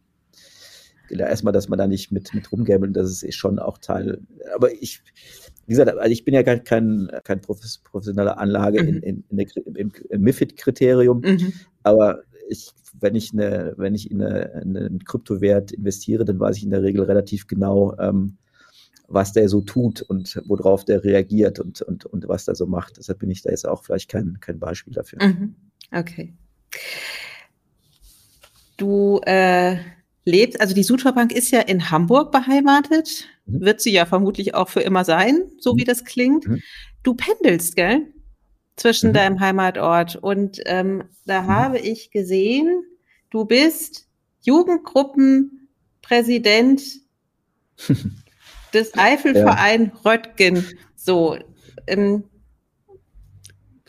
[1.09, 4.19] erstmal, dass man da nicht mit, mit rumgambelt, das ist schon auch Teil.
[4.53, 5.01] Aber ich,
[5.69, 8.89] wie gesagt, also ich bin ja kein, kein, kein professioneller Anlage mhm.
[8.89, 11.53] in, in, in im, im MIFID-Kriterium, mhm.
[11.83, 16.57] aber ich, wenn ich eine, wenn ich in, eine, in einen Kryptowert investiere, dann weiß
[16.57, 18.37] ich in der Regel relativ genau, ähm,
[19.07, 22.97] was der so tut und worauf der reagiert und, und, und was der so macht.
[22.97, 25.23] Deshalb bin ich da jetzt auch vielleicht kein, kein Beispiel dafür.
[25.23, 25.53] Mhm.
[25.91, 26.33] Okay.
[28.77, 29.77] Du äh,
[30.25, 33.25] lebt, also die Südverbank ist ja in Hamburg beheimatet.
[33.51, 35.77] Wird sie ja vermutlich auch für immer sein, so mhm.
[35.77, 36.47] wie das klingt.
[36.47, 36.61] Mhm.
[37.03, 38.07] Du pendelst, gell?
[38.75, 39.13] Zwischen mhm.
[39.13, 40.15] deinem Heimatort.
[40.15, 41.47] Und ähm, da mhm.
[41.47, 42.83] habe ich gesehen,
[43.29, 44.07] du bist
[44.41, 46.81] Jugendgruppenpräsident
[48.73, 49.99] des Eifelverein ja.
[50.09, 50.65] Röttgen.
[50.95, 51.37] So,
[51.87, 52.23] ähm,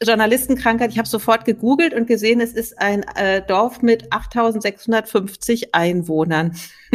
[0.02, 0.90] Journalistenkrankheit.
[0.90, 6.56] Ich habe sofort gegoogelt und gesehen, es ist ein äh, Dorf mit 8650 Einwohnern.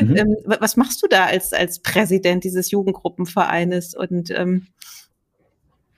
[0.00, 0.16] mhm.
[0.16, 4.68] ähm, was machst du da als, als Präsident dieses Jugendgruppenvereines und ähm,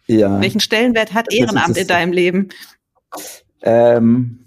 [0.07, 0.40] ja.
[0.40, 2.49] welchen Stellenwert hat Ehrenamt in deinem Leben?
[3.62, 4.47] Ähm,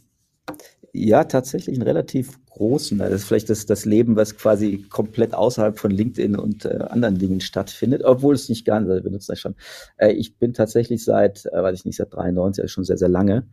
[0.92, 2.98] ja, tatsächlich ein relativ großen.
[2.98, 7.18] Das ist vielleicht das, das Leben, was quasi komplett außerhalb von LinkedIn und äh, anderen
[7.18, 9.56] Dingen stattfindet, obwohl es nicht ganz, also wir das schon.
[9.98, 13.10] Äh, ich bin tatsächlich seit, äh, weiß ich nicht, seit 93, also schon sehr, sehr
[13.10, 13.48] lange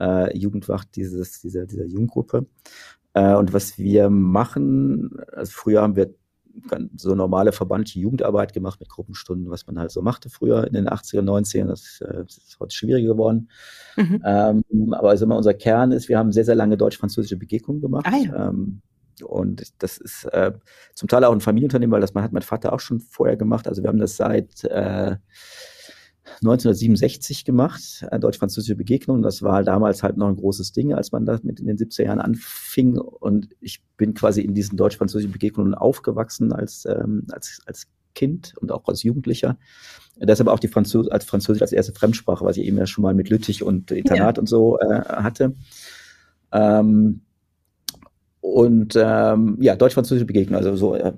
[0.00, 2.46] äh, Jugendwacht dieses, dieser, dieser Jugendgruppe.
[3.12, 6.14] Äh, und was wir machen, also früher haben wir
[6.96, 10.88] so normale verbandliche Jugendarbeit gemacht mit Gruppenstunden, was man halt so machte früher in den
[10.88, 11.66] 80er, 90ern.
[11.66, 13.50] Das, äh, das ist heute schwieriger geworden.
[13.96, 14.22] Mhm.
[14.24, 18.06] Ähm, aber also immer unser Kern ist, wir haben sehr, sehr lange deutsch-französische Begegnungen gemacht.
[18.06, 18.48] Ah, ja.
[18.48, 18.82] ähm,
[19.24, 20.52] und das ist äh,
[20.94, 23.66] zum Teil auch ein Familienunternehmen, weil das hat mein Vater auch schon vorher gemacht.
[23.66, 25.16] Also wir haben das seit äh,
[26.36, 29.22] 1967 gemacht, äh, deutsch-französische Begegnung.
[29.22, 32.04] Das war damals halt noch ein großes Ding, als man da mit in den 70er
[32.04, 32.98] Jahren anfing.
[32.98, 38.72] Und ich bin quasi in diesen deutsch-französischen Begegnungen aufgewachsen als, ähm, als, als Kind und
[38.72, 39.58] auch als Jugendlicher.
[40.16, 43.14] Deshalb auch die Französ als Französisch als erste Fremdsprache, was ich eben ja schon mal
[43.14, 44.40] mit Lüttich und Internat ja.
[44.40, 45.54] und so äh, hatte.
[46.50, 47.20] Ähm,
[48.52, 51.12] und ähm, ja, deutsch-französische Begegnung, also so, äh,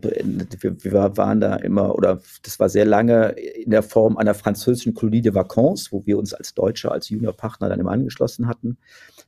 [0.60, 4.94] wir, wir waren da immer, oder das war sehr lange in der Form einer französischen
[4.94, 8.78] Colonie de Vacances, wo wir uns als Deutsche, als Juniorpartner dann immer angeschlossen hatten.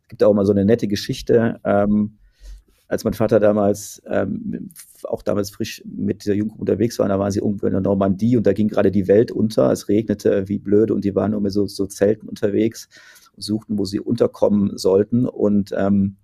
[0.03, 2.19] Es gibt auch mal so eine nette Geschichte, ähm,
[2.89, 4.71] als mein Vater damals, ähm,
[5.05, 8.37] auch damals frisch mit dieser Jugend unterwegs war, da waren sie irgendwo in der Normandie
[8.37, 11.51] und da ging gerade die Welt unter, es regnete wie blöde und die waren immer
[11.51, 12.89] so, so Zelten unterwegs.
[13.37, 15.27] suchten, wo sie unterkommen sollten.
[15.27, 16.17] Und ähm,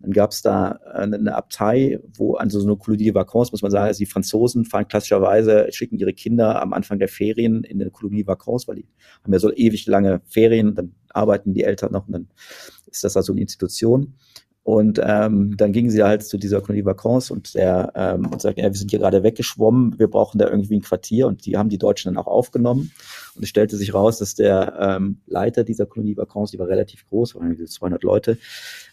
[0.00, 3.62] dann gab es da eine, eine Abtei, wo an so eine Kolonie de Vacances, muss
[3.62, 7.80] man sagen, also die Franzosen fahren klassischerweise, schicken ihre Kinder am Anfang der Ferien in
[7.80, 8.88] eine Kolonie de Vacances, weil die
[9.22, 12.28] haben ja so ewig lange Ferien, dann arbeiten die Eltern noch und dann
[12.86, 14.14] ist das also eine Institution.
[14.62, 18.60] Und ähm, dann gingen sie halt zu dieser Kolonie Vacances und der ähm, und sagten,
[18.60, 21.68] ja, wir sind hier gerade weggeschwommen, wir brauchen da irgendwie ein Quartier und die haben
[21.68, 22.90] die Deutschen dann auch aufgenommen.
[23.36, 27.06] Und es stellte sich raus, dass der ähm, Leiter dieser Kolonie Vacances, die war relativ
[27.06, 28.38] groß, waren 200 Leute,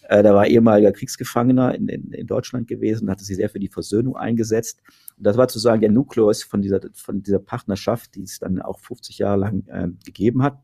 [0.09, 3.69] äh, da war ehemaliger Kriegsgefangener in, in, in Deutschland gewesen, hatte sich sehr für die
[3.69, 4.81] Versöhnung eingesetzt.
[5.17, 8.79] Und das war sozusagen der Nukleus von dieser, von dieser Partnerschaft, die es dann auch
[8.79, 10.59] 50 Jahre lang äh, gegeben hat.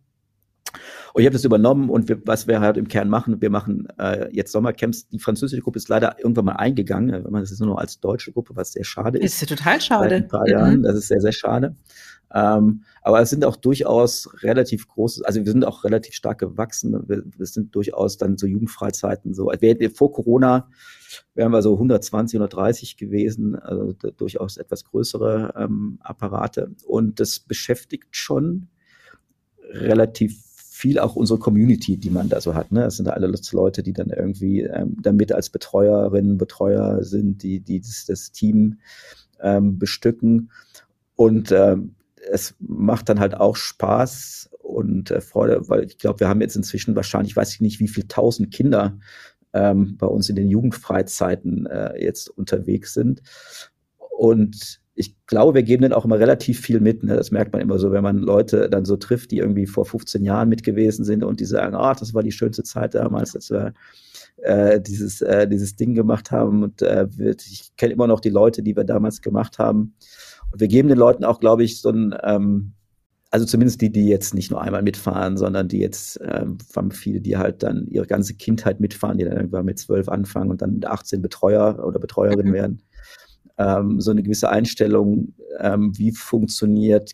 [1.14, 3.88] Und ich habe das übernommen und wir, was wir halt im Kern machen, wir machen
[3.98, 5.08] äh, jetzt Sommercamps.
[5.08, 7.24] Die französische Gruppe ist leider irgendwann mal eingegangen.
[7.24, 9.42] Wenn man das ist nur noch als deutsche Gruppe, was sehr schade ist.
[9.42, 10.10] Ist ja total schade.
[10.10, 11.76] Seit ein paar Jahren, das ist sehr, sehr schade.
[12.34, 17.04] Ähm, aber es sind auch durchaus relativ große, also wir sind auch relativ stark gewachsen.
[17.08, 19.52] Wir, wir sind durchaus dann so Jugendfreizeiten so.
[19.60, 20.70] Wir, vor Corona
[21.34, 26.76] wären wir so 120, 130 gewesen, also durchaus etwas größere ähm, Apparate.
[26.86, 28.68] Und das beschäftigt schon
[29.72, 30.44] relativ
[30.80, 32.72] viel auch unsere Community, die man da so hat.
[32.72, 32.82] Ne?
[32.82, 37.82] Das sind alle Leute, die dann irgendwie ähm, damit als Betreuerinnen, Betreuer sind, die, die
[37.82, 38.80] das, das Team
[39.42, 40.52] ähm, bestücken.
[41.16, 41.96] Und ähm,
[42.32, 46.56] es macht dann halt auch Spaß und äh, Freude, weil ich glaube, wir haben jetzt
[46.56, 48.98] inzwischen wahrscheinlich, weiß ich nicht, wie viele tausend Kinder
[49.54, 53.22] ähm, bei uns in den Jugendfreizeiten äh, jetzt unterwegs sind.
[53.98, 57.04] Und ich glaube, wir geben dann auch immer relativ viel mit.
[57.04, 57.16] Ne?
[57.16, 60.26] Das merkt man immer so, wenn man Leute dann so trifft, die irgendwie vor 15
[60.26, 63.50] Jahren mit gewesen sind und die sagen, ah, das war die schönste Zeit damals, als
[63.50, 63.74] wir
[64.42, 66.64] äh, dieses, äh, dieses Ding gemacht haben.
[66.64, 69.96] Und äh, ich kenne immer noch die Leute, die wir damals gemacht haben.
[70.52, 72.74] Und wir geben den Leuten auch, glaube ich, so ein, ähm,
[73.32, 77.22] also zumindest die, die jetzt nicht nur einmal mitfahren, sondern die jetzt, ähm, haben viele,
[77.22, 80.74] die halt dann ihre ganze Kindheit mitfahren, die dann irgendwann mit zwölf anfangen und dann
[80.74, 82.54] mit 18 Betreuer oder Betreuerin mhm.
[82.54, 82.84] werden
[83.60, 87.12] ähm, so eine gewisse Einstellung, ähm, wie funktioniert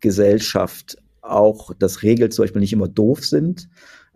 [0.00, 3.68] Gesellschaft auch, dass Regeln zum Beispiel nicht immer doof sind,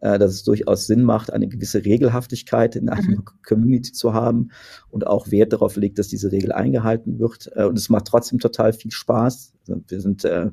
[0.03, 3.25] äh, dass es durchaus Sinn macht, eine gewisse Regelhaftigkeit in einer mhm.
[3.47, 4.51] Community zu haben
[4.91, 7.51] und auch Wert darauf legt, dass diese Regel eingehalten wird.
[7.55, 9.55] Äh, und es macht trotzdem total viel Spaß.
[9.61, 10.51] Also wir sind, äh,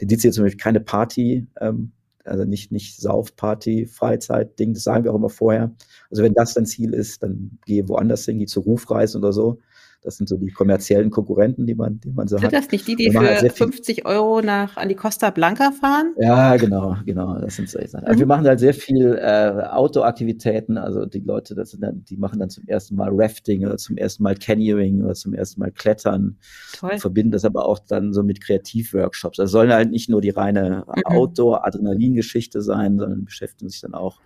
[0.00, 1.92] die Dizi zum Beispiel keine Party, ähm,
[2.24, 5.74] also nicht, nicht Saufparty, Freizeit, Ding, das sagen wir auch immer vorher.
[6.10, 9.58] Also wenn das dein Ziel ist, dann gehe woanders hin, geh zur Rufreise oder so.
[10.02, 12.50] Das sind so die kommerziellen Konkurrenten, die man, die man so sind hat.
[12.50, 16.14] Sind das nicht die, die für halt 50 Euro nach an die Costa Blanca fahren?
[16.18, 17.38] Ja, genau, genau.
[17.38, 18.04] Das sind Sachen.
[18.04, 20.76] Also wir machen halt sehr viel äh, Outdoor-Aktivitäten.
[20.76, 23.96] Also die Leute, das sind dann, die machen dann zum ersten Mal Rafting oder zum
[23.96, 26.36] ersten Mal Canyoning oder zum ersten Mal Klettern.
[26.76, 26.98] Toll.
[26.98, 29.36] Verbinden das aber auch dann so mit Kreativworkshops.
[29.36, 31.02] Das sollen halt nicht nur die reine mhm.
[31.04, 34.20] Outdoor-Adrenalin-Geschichte sein, sondern beschäftigen sich dann auch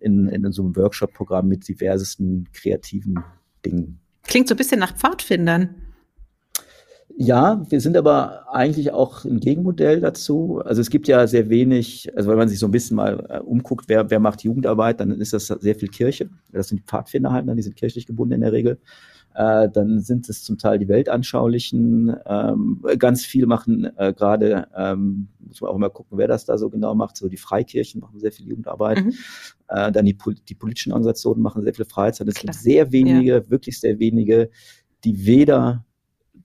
[0.00, 3.22] in, in so einem Workshop-Programm mit diversesten kreativen
[3.64, 4.00] Dingen.
[4.26, 5.74] Klingt so ein bisschen nach Pfadfindern.
[7.18, 10.60] Ja, wir sind aber eigentlich auch ein Gegenmodell dazu.
[10.62, 13.38] Also es gibt ja sehr wenig, also wenn man sich so ein bisschen mal äh,
[13.38, 16.28] umguckt, wer, wer macht Jugendarbeit, dann ist das sehr viel Kirche.
[16.52, 17.56] Das sind die Pfadfinder halt, ne?
[17.56, 18.78] die sind kirchlich gebunden in der Regel.
[19.36, 22.16] Äh, dann sind es zum Teil die Weltanschaulichen.
[22.24, 26.56] Ähm, ganz viel machen äh, gerade, ähm, muss man auch immer gucken, wer das da
[26.56, 27.18] so genau macht.
[27.18, 29.04] So die Freikirchen machen sehr viel Jugendarbeit.
[29.04, 29.12] Mhm.
[29.68, 30.16] Äh, dann die,
[30.48, 32.28] die, politischen Organisationen machen sehr viel Freizeit.
[32.28, 33.50] Es gibt sehr wenige, ja.
[33.50, 34.48] wirklich sehr wenige,
[35.04, 35.84] die weder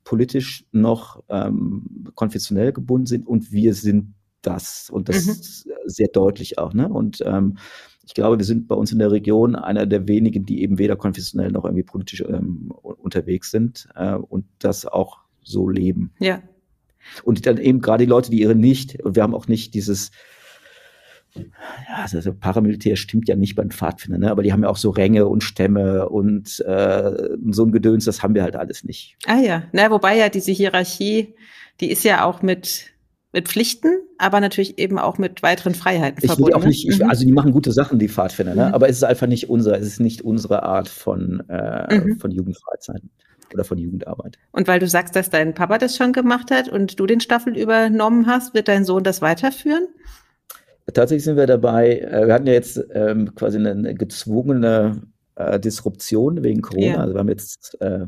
[0.04, 5.72] politisch noch ähm, konfessionell gebunden sind und wir sind das und das mhm.
[5.86, 6.74] sehr deutlich auch.
[6.74, 6.90] Ne?
[6.90, 7.58] Und ähm,
[8.06, 10.96] ich glaube, wir sind bei uns in der Region einer der wenigen, die eben weder
[10.96, 16.12] konfessionell noch irgendwie politisch ähm, unterwegs sind äh, und das auch so leben.
[16.20, 16.42] Ja.
[17.24, 20.12] Und dann eben gerade die Leute, die ihre nicht, und wir haben auch nicht dieses,
[21.36, 21.44] ja,
[21.96, 24.32] also Paramilitär stimmt ja nicht beim Pfadfinder, ne?
[24.32, 28.22] aber die haben ja auch so Ränge und Stämme und äh, so ein Gedöns, das
[28.22, 29.16] haben wir halt alles nicht.
[29.26, 31.34] Ah ja, na, wobei ja diese Hierarchie,
[31.80, 32.91] die ist ja auch mit
[33.34, 36.54] mit Pflichten, aber natürlich eben auch mit weiteren Freiheiten ich verbunden.
[36.54, 36.68] Auch ne?
[36.68, 37.10] nicht, ich, mhm.
[37.10, 38.68] Also die machen gute Sachen, die Pfadfinder, ne?
[38.68, 38.74] Mhm.
[38.74, 42.20] aber es ist einfach nicht unser, es ist nicht unsere Art von, äh, mhm.
[42.20, 43.10] von Jugendfreizeiten
[43.54, 44.38] oder von Jugendarbeit.
[44.52, 47.58] Und weil du sagst, dass dein Papa das schon gemacht hat und du den Staffel
[47.58, 49.88] übernommen hast, wird dein Sohn das weiterführen?
[50.94, 55.04] Tatsächlich sind wir dabei, äh, wir hatten ja jetzt ähm, quasi eine, eine gezwungene
[55.36, 56.86] äh, Disruption wegen Corona.
[56.86, 56.98] Ja.
[56.98, 58.08] Also wir haben jetzt äh,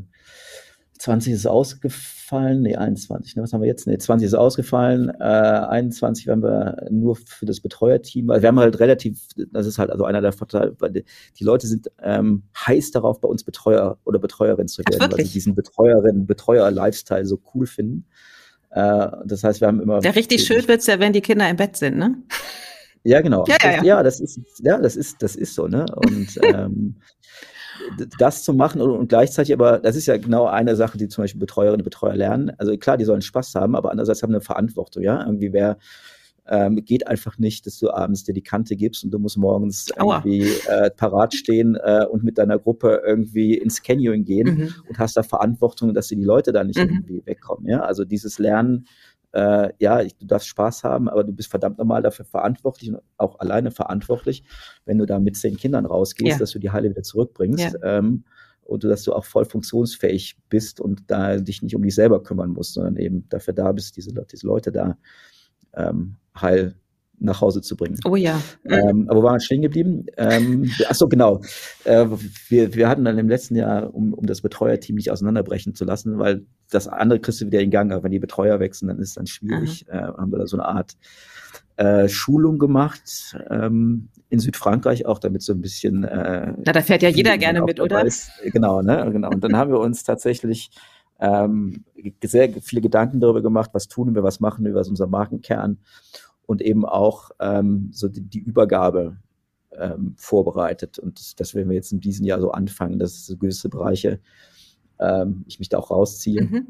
[1.04, 3.86] 20 ist ausgefallen, nee, 21, ne, was haben wir jetzt?
[3.86, 8.58] Nee, 20 ist ausgefallen, äh, 21 werden wir nur für das Betreuerteam, also wir haben
[8.58, 9.20] halt relativ,
[9.52, 11.04] das ist halt also einer der Vorteile, weil die,
[11.38, 15.32] die Leute sind ähm, heiß darauf, bei uns Betreuer oder Betreuerin zu werden, weil sie
[15.32, 18.06] diesen Betreuerin, Betreuer-Lifestyle so cool finden.
[18.70, 20.00] Äh, das heißt, wir haben immer.
[20.02, 22.16] Ja, richtig schön wird's ja, wenn die Kinder im Bett sind, ne?
[23.02, 23.44] Ja, genau.
[23.46, 23.84] Ja, ja, Das, ja.
[23.84, 25.84] ja, das ist, ja, das ist, das ist so, ne?
[25.94, 26.96] Und ähm,
[28.18, 31.40] das zu machen und, gleichzeitig aber, das ist ja genau eine Sache, die zum Beispiel
[31.40, 32.52] Betreuerinnen und Betreuer lernen.
[32.58, 35.24] Also klar, die sollen Spaß haben, aber andererseits haben eine Verantwortung, ja.
[35.24, 35.78] Irgendwie wer
[36.46, 39.86] ähm, geht einfach nicht, dass du abends dir die Kante gibst und du musst morgens
[39.98, 40.18] Aua.
[40.18, 44.74] irgendwie äh, parat stehen äh, und mit deiner Gruppe irgendwie ins Canyon gehen Mhm.
[44.86, 46.84] und hast da Verantwortung, dass dir die Leute da nicht Mhm.
[46.90, 47.66] irgendwie wegkommen.
[47.66, 48.86] Ja, also dieses Lernen,
[49.34, 53.00] äh, ja, ich, du darfst Spaß haben, aber du bist verdammt normal dafür verantwortlich und
[53.16, 54.44] auch alleine verantwortlich,
[54.84, 56.38] wenn du da mit zehn Kindern rausgehst, Ja.
[56.38, 57.78] dass du die Heile wieder zurückbringst.
[57.82, 58.24] Ähm,
[58.62, 62.50] und dass du auch voll funktionsfähig bist und da dich nicht um dich selber kümmern
[62.50, 64.96] musst, sondern eben dafür da bist, diese, diese Leute da
[65.74, 66.74] ähm, heil
[67.18, 67.98] nach Hause zu bringen.
[68.04, 68.40] Oh ja.
[68.64, 70.06] Ähm, aber wo waren stehen geblieben?
[70.16, 71.40] Ähm, ach so, genau.
[71.84, 72.06] Äh,
[72.48, 76.18] wir, wir hatten dann im letzten Jahr, um, um das Betreuerteam nicht auseinanderbrechen zu lassen,
[76.18, 79.10] weil das andere kriegst du wieder in Gang, aber wenn die Betreuer wechseln, dann ist
[79.10, 79.86] es dann schwierig.
[79.88, 80.96] Äh, haben wir da so eine Art
[81.76, 87.02] äh, Schulung gemacht ähm, in Südfrankreich auch, damit so ein bisschen äh, Na, da fährt
[87.02, 88.04] ja jeder gerne mit, oder?
[88.04, 88.30] Ist.
[88.44, 89.08] Genau, ne?
[89.12, 89.30] genau.
[89.30, 90.70] Und dann haben wir uns tatsächlich
[91.20, 91.84] ähm,
[92.22, 95.78] sehr viele Gedanken darüber gemacht, was tun wir, was machen wir, was ist unser Markenkern
[96.46, 99.16] und eben auch ähm, so die, die Übergabe
[99.72, 100.98] ähm, vorbereitet.
[100.98, 104.20] Und das, das werden wir jetzt in diesem Jahr so anfangen, dass so gewisse Bereiche
[105.00, 106.66] ähm, ich mich da auch rausziehe Mhm.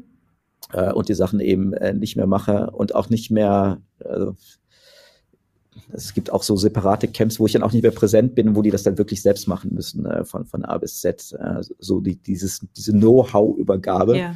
[0.73, 4.35] äh, und die Sachen eben äh, nicht mehr mache und auch nicht mehr, also
[5.91, 8.61] es gibt auch so separate Camps, wo ich dann auch nicht mehr präsent bin, wo
[8.61, 11.33] die das dann wirklich selbst machen müssen, äh, von, von A bis Z.
[11.37, 14.35] Äh, so die, dieses, diese Know-how-Übergabe, Ja.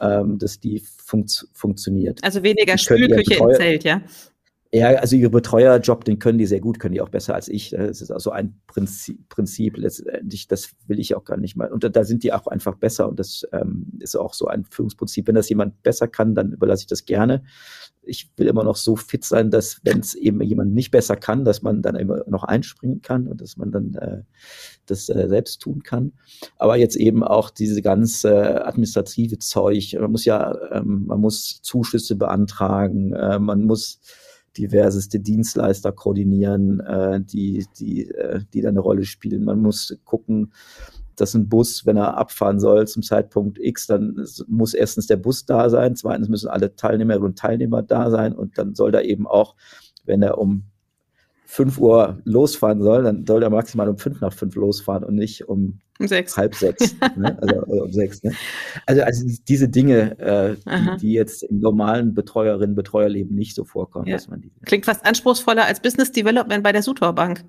[0.00, 2.24] ähm, dass die funkt, funktioniert.
[2.24, 4.02] Also weniger Spülküche im Zelt, ja?
[4.74, 7.70] Ja, also ihre Betreuerjob, den können die sehr gut, können die auch besser als ich.
[7.70, 11.70] Das ist also ein Prinzip, Prinzip letztendlich, das will ich auch gar nicht mal.
[11.70, 14.64] Und da, da sind die auch einfach besser und das ähm, ist auch so ein
[14.64, 15.26] Führungsprinzip.
[15.26, 17.42] Wenn das jemand besser kann, dann überlasse ich das gerne.
[18.00, 21.44] Ich will immer noch so fit sein, dass wenn es eben jemand nicht besser kann,
[21.44, 24.22] dass man dann immer noch einspringen kann und dass man dann äh,
[24.86, 26.12] das äh, selbst tun kann.
[26.56, 29.94] Aber jetzt eben auch diese ganze administrative Zeug.
[30.00, 34.00] Man muss ja, ähm, man muss Zuschüsse beantragen, äh, man muss
[34.56, 39.44] diverseste Dienstleister koordinieren, äh, die, die, äh, die da eine Rolle spielen.
[39.44, 40.52] Man muss gucken,
[41.16, 45.44] dass ein Bus, wenn er abfahren soll zum Zeitpunkt X, dann muss erstens der Bus
[45.46, 49.26] da sein, zweitens müssen alle Teilnehmerinnen und Teilnehmer da sein und dann soll da eben
[49.26, 49.54] auch,
[50.04, 50.64] wenn er um
[51.46, 55.48] 5 Uhr losfahren soll, dann soll er maximal um 5 nach 5 losfahren und nicht
[55.48, 56.36] um Um sechs.
[56.36, 57.36] halb sechs, ne?
[57.40, 58.22] also oder um sechs.
[58.22, 58.32] Ne?
[58.86, 64.06] Also, also diese Dinge, äh, die, die jetzt im normalen Betreuerinnen, Betreuerleben nicht so vorkommen,
[64.06, 64.16] Ja.
[64.16, 64.50] dass man die.
[64.64, 67.44] Klingt fast anspruchsvoller als Business Development bei der Sutor Bank.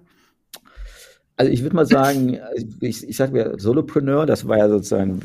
[1.35, 2.39] Also ich würde mal sagen,
[2.79, 5.21] ich, ich sage ja Solopreneur, das war ja sozusagen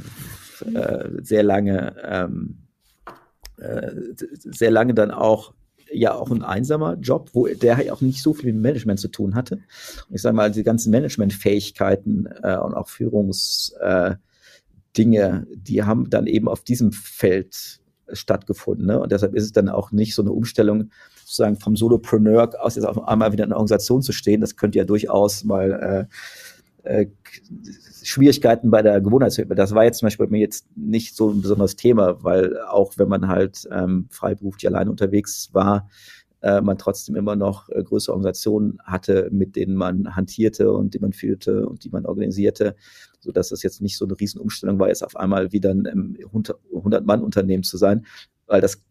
[0.74, 2.58] äh, sehr lange, ähm,
[3.58, 3.92] äh,
[4.26, 5.52] sehr lange dann auch
[5.92, 9.08] ja auch ein einsamer Job, wo der ja auch nicht so viel mit Management zu
[9.08, 9.56] tun hatte.
[10.08, 14.18] Und ich sage mal, die ganzen Managementfähigkeiten äh, und auch Führungsdinge,
[14.96, 17.80] äh, die haben dann eben auf diesem Feld
[18.12, 18.86] stattgefunden.
[18.86, 19.00] Ne?
[19.00, 20.90] Und deshalb ist es dann auch nicht so eine Umstellung,
[21.24, 24.40] sozusagen vom Solopreneur aus jetzt auf einmal wieder in einer Organisation zu stehen.
[24.40, 26.14] Das könnte ja durchaus mal äh,
[26.84, 27.06] äh,
[28.02, 29.54] Schwierigkeiten bei der Gewohnheitshilfe.
[29.54, 32.94] Das war jetzt zum Beispiel bei mir jetzt nicht so ein besonderes Thema, weil auch
[32.96, 35.88] wenn man halt ähm, freiberuflich alleine unterwegs war,
[36.40, 41.00] äh, man trotzdem immer noch äh, größere Organisationen hatte, mit denen man hantierte und die
[41.00, 42.76] man führte und die man organisierte,
[43.18, 47.64] so dass das jetzt nicht so eine Riesenumstellung war, jetzt auf einmal wieder ein 100-Mann-Unternehmen
[47.64, 48.06] zu sein,
[48.46, 48.82] weil das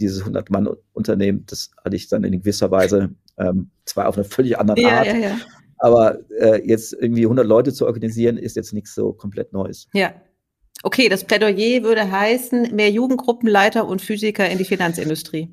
[0.00, 4.80] dieses 100-Mann-Unternehmen, das hatte ich dann in gewisser Weise ähm, zwar auf eine völlig andere
[4.80, 5.36] Ja, Art, ja, ja.
[5.78, 9.88] Aber äh, jetzt irgendwie 100 Leute zu organisieren, ist jetzt nichts so komplett Neues.
[9.92, 10.12] Ja.
[10.84, 15.50] Okay, das Plädoyer würde heißen, mehr Jugendgruppenleiter und Physiker in die Finanzindustrie.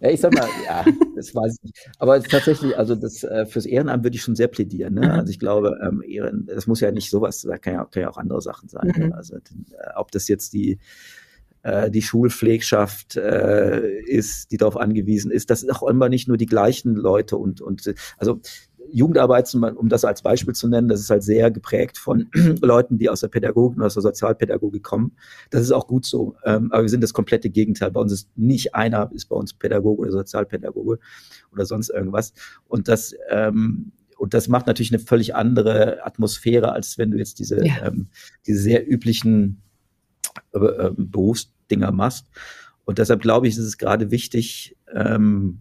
[0.00, 0.84] Ja, ich sag mal, ja,
[1.16, 1.90] das weiß ich nicht.
[1.98, 4.94] Aber tatsächlich, also das äh, fürs Ehrenamt würde ich schon sehr plädieren.
[4.94, 5.02] Ne?
[5.02, 5.10] Mhm.
[5.10, 8.10] Also ich glaube, ähm, Ehren, das muss ja nicht sowas, da kann ja, kann ja
[8.10, 8.92] auch andere Sachen sein.
[8.94, 9.08] Mhm.
[9.08, 9.14] Ne?
[9.14, 9.40] Also äh,
[9.96, 10.78] ob das jetzt die
[11.90, 16.46] die Schulpflegschaft äh, ist, die darauf angewiesen ist, das sind auch immer nicht nur die
[16.46, 18.40] gleichen Leute und und äh, also
[18.92, 22.28] Jugendarbeit, um das als Beispiel zu nennen, das ist halt sehr geprägt von
[22.62, 25.16] Leuten, die aus der Pädagogik und aus der Sozialpädagogik kommen.
[25.50, 26.36] Das ist auch gut so.
[26.44, 27.90] Ähm, aber wir sind das komplette Gegenteil.
[27.90, 30.98] Bei uns ist nicht einer, ist bei uns Pädagoge oder Sozialpädagoge
[31.52, 32.34] oder sonst irgendwas.
[32.68, 37.38] Und das, ähm, und das macht natürlich eine völlig andere Atmosphäre, als wenn du jetzt
[37.38, 37.86] diese, Ja.
[37.86, 38.08] ähm,
[38.46, 39.62] diese sehr üblichen
[40.52, 40.90] äh,
[41.64, 42.26] Berufsdinger machst.
[42.84, 45.60] Und deshalb glaube ich, ist es gerade wichtig, ähm,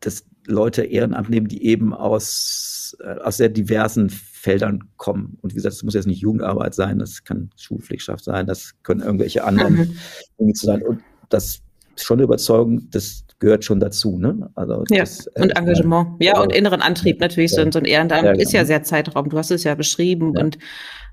[0.00, 5.38] dass Leute Ehrenamt nehmen, die eben aus, äh, aus sehr diversen Feldern kommen.
[5.40, 9.02] Und wie gesagt, das muss jetzt nicht Jugendarbeit sein, das kann Schulpflegschaft sein, das können
[9.02, 9.96] irgendwelche anderen Mhm.
[10.40, 10.82] Dinge sein.
[10.82, 11.60] Und das
[11.96, 14.18] schon eine Überzeugung, das gehört schon dazu.
[14.18, 14.50] Ne?
[14.54, 16.16] Also ja, das, äh, und Engagement.
[16.20, 17.52] Ja, und inneren Antrieb natürlich.
[17.52, 17.64] Ja.
[17.64, 18.42] So, so ein Ehrenamt ja, genau.
[18.42, 19.28] ist ja sehr Zeitraum.
[19.28, 20.32] Du hast es ja beschrieben.
[20.34, 20.42] Ja.
[20.42, 20.58] Und,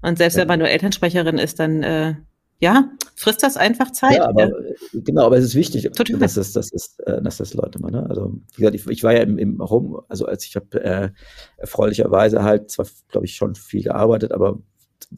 [0.01, 2.15] und selbst wenn man nur Elternsprecherin ist, dann äh,
[2.59, 4.17] ja, frisst das einfach Zeit.
[4.17, 4.65] Ja, aber, ja.
[4.93, 6.19] genau, aber es ist wichtig, Total.
[6.19, 8.05] dass das, das ist, äh, dass das Leute mal, ne?
[8.09, 11.09] Also, wie gesagt, ich, ich war ja im, im Home, also als ich habe äh,
[11.57, 14.59] erfreulicherweise halt zwar, glaube ich, schon viel gearbeitet, aber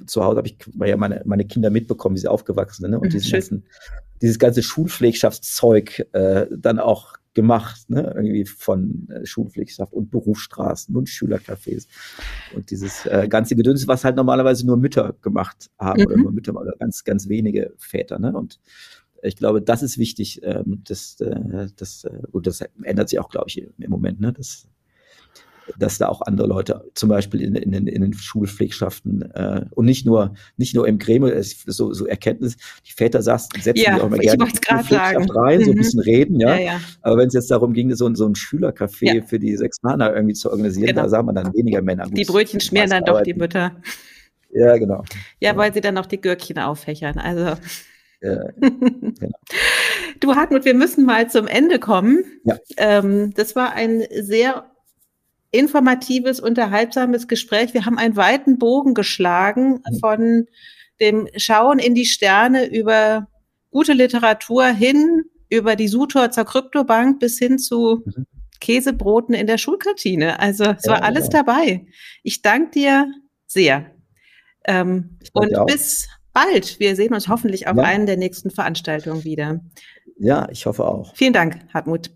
[0.06, 3.00] zu Hause habe ich ja meine, meine Kinder mitbekommen, wie sie aufgewachsen sind, ne?
[3.00, 3.66] Und mhm, diesen ganzen,
[4.22, 8.14] dieses ganze Schulpflegschaftszeug äh, dann auch gemacht, ne?
[8.16, 11.88] irgendwie von äh, Schulpflegschaft und Berufsstraßen und Schülercafés
[12.54, 16.08] und dieses äh, ganze Gedöns, was halt normalerweise nur Mütter gemacht haben mhm.
[16.08, 18.20] oder nur Mütter oder ganz, ganz wenige Väter.
[18.20, 18.34] Ne?
[18.34, 18.60] Und
[19.24, 20.42] ich glaube, das ist wichtig.
[20.44, 24.20] Ähm, das, äh, das, äh, und das ändert sich auch, glaube ich, im Moment.
[24.20, 24.34] Ne?
[24.34, 24.68] Das
[25.78, 30.06] dass da auch andere Leute, zum Beispiel in, in, in den Schulpflegschaften äh, und nicht
[30.06, 32.58] nur nicht nur im Gremium, so, so Erkenntnis,
[32.88, 35.32] die Väter saßen, setzen ja, sich auch mal gerne in die sagen.
[35.32, 35.64] rein, mhm.
[35.64, 35.80] so ein mhm.
[35.80, 36.56] bisschen reden, ja.
[36.56, 36.82] ja, ja.
[37.02, 40.34] Aber wenn es jetzt darum ging, so, so ein Schülercafé für die sechs Männer irgendwie
[40.34, 41.04] zu organisieren, genau.
[41.04, 42.06] da sah man dann weniger Männer.
[42.08, 43.76] Die Brötchen schmieren dann doch die Mütter.
[44.54, 45.04] Ja, genau.
[45.40, 47.18] Ja, weil sie dann noch die Gürkchen auffächern.
[47.18, 47.56] Also.
[48.22, 49.40] Ja, genau.
[50.20, 52.24] Du Hartmut, wir müssen mal zum Ende kommen.
[52.44, 52.58] Ja.
[52.78, 54.71] Ähm, das war ein sehr
[55.52, 57.74] informatives, unterhaltsames Gespräch.
[57.74, 60.00] Wir haben einen weiten Bogen geschlagen mhm.
[60.00, 60.46] von
[61.00, 63.28] dem Schauen in die Sterne über
[63.70, 68.26] gute Literatur hin, über die Sutor zur Kryptobank bis hin zu mhm.
[68.60, 70.40] Käsebroten in der Schulkantine.
[70.40, 71.44] Also es ja, war alles ja.
[71.44, 71.86] dabei.
[72.24, 73.08] Ich danke dir
[73.48, 73.92] sehr.
[74.66, 76.80] Ähm, und bis bald.
[76.80, 77.84] Wir sehen uns hoffentlich auf ja.
[77.84, 79.60] einen der nächsten Veranstaltungen wieder.
[80.18, 81.16] Ja, ich hoffe auch.
[81.16, 82.12] Vielen Dank, Hartmut.